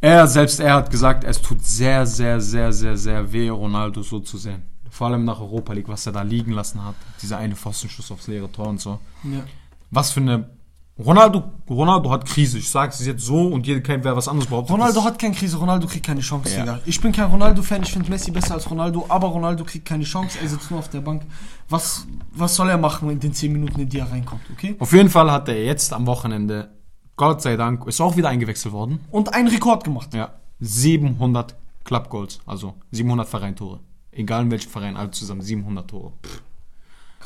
Er, 0.00 0.28
selbst 0.28 0.60
er 0.60 0.74
hat 0.74 0.90
gesagt, 0.90 1.24
es 1.24 1.42
tut 1.42 1.64
sehr, 1.64 2.06
sehr, 2.06 2.40
sehr, 2.40 2.72
sehr, 2.72 2.96
sehr 2.96 3.32
weh, 3.32 3.48
Ronaldo 3.48 4.02
so 4.02 4.20
zu 4.20 4.38
sehen. 4.38 4.62
Vor 4.88 5.08
allem 5.08 5.24
nach 5.24 5.40
Europa 5.40 5.72
League, 5.72 5.88
was 5.88 6.06
er 6.06 6.12
da 6.12 6.22
liegen 6.22 6.52
lassen 6.52 6.84
hat. 6.84 6.94
Dieser 7.20 7.38
eine 7.38 7.56
Pfostenschuss 7.56 8.12
aufs 8.12 8.28
leere 8.28 8.50
Tor 8.52 8.68
und 8.68 8.80
so. 8.80 9.00
Ja. 9.24 9.42
Was 9.90 10.10
für 10.12 10.20
eine... 10.20 10.50
Ronaldo, 10.98 11.44
Ronaldo 11.68 12.10
hat 12.10 12.24
Krise. 12.24 12.56
Ich 12.56 12.70
sage 12.70 12.90
es 12.90 13.04
jetzt 13.04 13.22
so 13.22 13.48
und 13.48 13.66
jeder 13.66 13.82
kennt, 13.82 14.02
wer 14.02 14.16
was 14.16 14.28
anderes 14.28 14.48
behauptet. 14.48 14.72
Ronaldo 14.72 15.04
hat 15.04 15.18
keine 15.18 15.34
Krise, 15.34 15.58
Ronaldo 15.58 15.86
kriegt 15.86 16.06
keine 16.06 16.20
Chance, 16.22 16.54
Ja. 16.54 16.60
Digga. 16.60 16.80
Ich 16.86 16.98
bin 16.98 17.12
kein 17.12 17.26
Ronaldo-Fan, 17.30 17.82
ich 17.82 17.92
finde 17.92 18.08
Messi 18.08 18.30
besser 18.30 18.54
als 18.54 18.70
Ronaldo, 18.70 19.04
aber 19.10 19.26
Ronaldo 19.28 19.62
kriegt 19.64 19.84
keine 19.84 20.04
Chance, 20.04 20.38
er 20.40 20.48
sitzt 20.48 20.70
nur 20.70 20.80
auf 20.80 20.88
der 20.88 21.02
Bank. 21.02 21.22
Was, 21.68 22.06
was 22.32 22.56
soll 22.56 22.70
er 22.70 22.78
machen 22.78 23.10
in 23.10 23.20
den 23.20 23.34
10 23.34 23.52
Minuten, 23.52 23.78
in 23.78 23.90
die 23.90 23.98
er 23.98 24.10
reinkommt, 24.10 24.40
okay? 24.50 24.74
Auf 24.78 24.94
jeden 24.94 25.10
Fall 25.10 25.30
hat 25.30 25.50
er 25.50 25.62
jetzt 25.62 25.92
am 25.92 26.06
Wochenende, 26.06 26.70
Gott 27.16 27.42
sei 27.42 27.56
Dank, 27.56 27.86
ist 27.86 28.00
auch 28.00 28.16
wieder 28.16 28.30
eingewechselt 28.30 28.72
worden. 28.72 29.00
Und 29.10 29.34
einen 29.34 29.48
Rekord 29.48 29.84
gemacht. 29.84 30.14
Ja. 30.14 30.32
700 30.60 31.56
Club 31.84 32.08
Goals, 32.08 32.40
also 32.46 32.72
700 32.92 33.28
Vereintore. 33.28 33.80
Egal 34.12 34.44
in 34.44 34.50
welchem 34.50 34.70
Verein, 34.70 34.96
alle 34.96 35.10
zusammen 35.10 35.42
700 35.42 35.90
Tore. 35.90 36.14
Pff. 36.24 36.42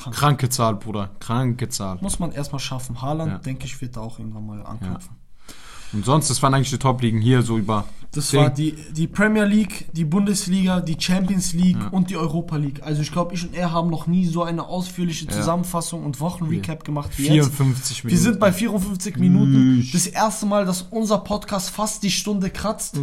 Krank. 0.00 0.16
Kranke 0.16 0.48
Zahl, 0.48 0.76
Bruder, 0.76 1.10
kranke 1.20 1.68
Zahl. 1.68 1.98
Muss 2.00 2.18
man 2.18 2.32
erstmal 2.32 2.60
schaffen. 2.60 3.00
Haaland, 3.02 3.32
Ja. 3.32 3.38
denke 3.38 3.66
ich, 3.66 3.80
wird 3.80 3.96
da 3.96 4.00
auch 4.00 4.18
irgendwann 4.18 4.46
mal 4.46 4.64
anknüpfen. 4.64 5.16
Und 5.92 6.04
sonst, 6.04 6.30
das 6.30 6.40
waren 6.42 6.54
eigentlich 6.54 6.70
die 6.70 6.78
Top-Ligen 6.78 7.20
hier 7.20 7.42
so 7.42 7.58
über. 7.58 7.84
Das 8.12 8.30
Ding. 8.30 8.40
war 8.40 8.50
die, 8.50 8.72
die 8.92 9.06
Premier 9.06 9.44
League, 9.44 9.86
die 9.92 10.04
Bundesliga, 10.04 10.80
die 10.80 10.96
Champions 10.98 11.52
League 11.52 11.78
und 11.92 12.10
die 12.10 12.16
Europa 12.16 12.56
League. 12.56 12.80
Also 12.82 13.02
ich 13.02 13.12
glaube, 13.12 13.34
ich 13.34 13.44
und 13.44 13.54
er 13.54 13.72
haben 13.72 13.88
noch 13.90 14.06
nie 14.08 14.26
so 14.26 14.42
eine 14.42 14.66
ausführliche 14.66 15.28
Zusammenfassung 15.28 16.04
und 16.04 16.20
Wochenrecap 16.20 16.84
gemacht 16.84 17.10
wie 17.16 17.22
jetzt. 17.28 17.54
54 17.54 18.04
Wir 18.04 18.08
Minuten. 18.10 18.24
sind 18.24 18.40
bei 18.40 18.52
54 18.52 19.16
Minuten. 19.16 19.76
Nicht. 19.76 19.94
Das 19.94 20.06
erste 20.08 20.46
Mal, 20.46 20.64
dass 20.64 20.82
unser 20.82 21.18
Podcast 21.18 21.70
fast 21.70 22.02
die 22.02 22.10
Stunde 22.10 22.50
kratzt. 22.50 22.98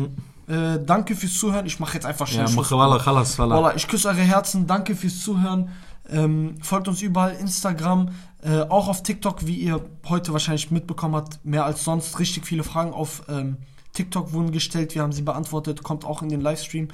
Äh, 0.47 0.79
danke 0.85 1.15
fürs 1.15 1.33
Zuhören. 1.37 1.65
Ich 1.65 1.79
mache 1.79 1.95
jetzt 1.95 2.05
einfach 2.05 2.27
schnell 2.27 2.45
Ja, 2.47 2.51
mach 2.55 2.69
Khalas, 3.03 3.37
ich 3.75 3.87
küsse 3.87 4.07
eure 4.07 4.21
Herzen. 4.21 4.65
Danke 4.65 4.95
fürs 4.95 5.19
Zuhören. 5.21 5.69
Ähm, 6.09 6.55
folgt 6.61 6.87
uns 6.87 7.01
überall, 7.01 7.35
Instagram, 7.35 8.09
äh, 8.41 8.61
auch 8.61 8.87
auf 8.87 9.03
TikTok, 9.03 9.45
wie 9.45 9.55
ihr 9.55 9.83
heute 10.07 10.31
wahrscheinlich 10.33 10.71
mitbekommen 10.71 11.15
habt, 11.15 11.43
mehr 11.45 11.65
als 11.65 11.83
sonst. 11.83 12.19
Richtig 12.19 12.45
viele 12.45 12.63
Fragen 12.63 12.93
auf 12.93 13.23
ähm, 13.27 13.57
TikTok 13.93 14.31
wurden 14.31 14.51
gestellt, 14.51 14.93
wir 14.93 15.01
haben 15.01 15.11
sie 15.11 15.23
beantwortet, 15.23 15.81
kommt 15.81 16.05
auch 16.05 16.21
in 16.21 16.29
den 16.29 16.41
Livestream. 16.41 16.89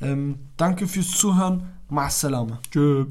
Ähm, 0.00 0.38
danke 0.56 0.86
fürs 0.86 1.10
Zuhören. 1.10 1.72
Ma 1.88 2.08
salama. 2.08 2.60
Tschö. 2.70 3.06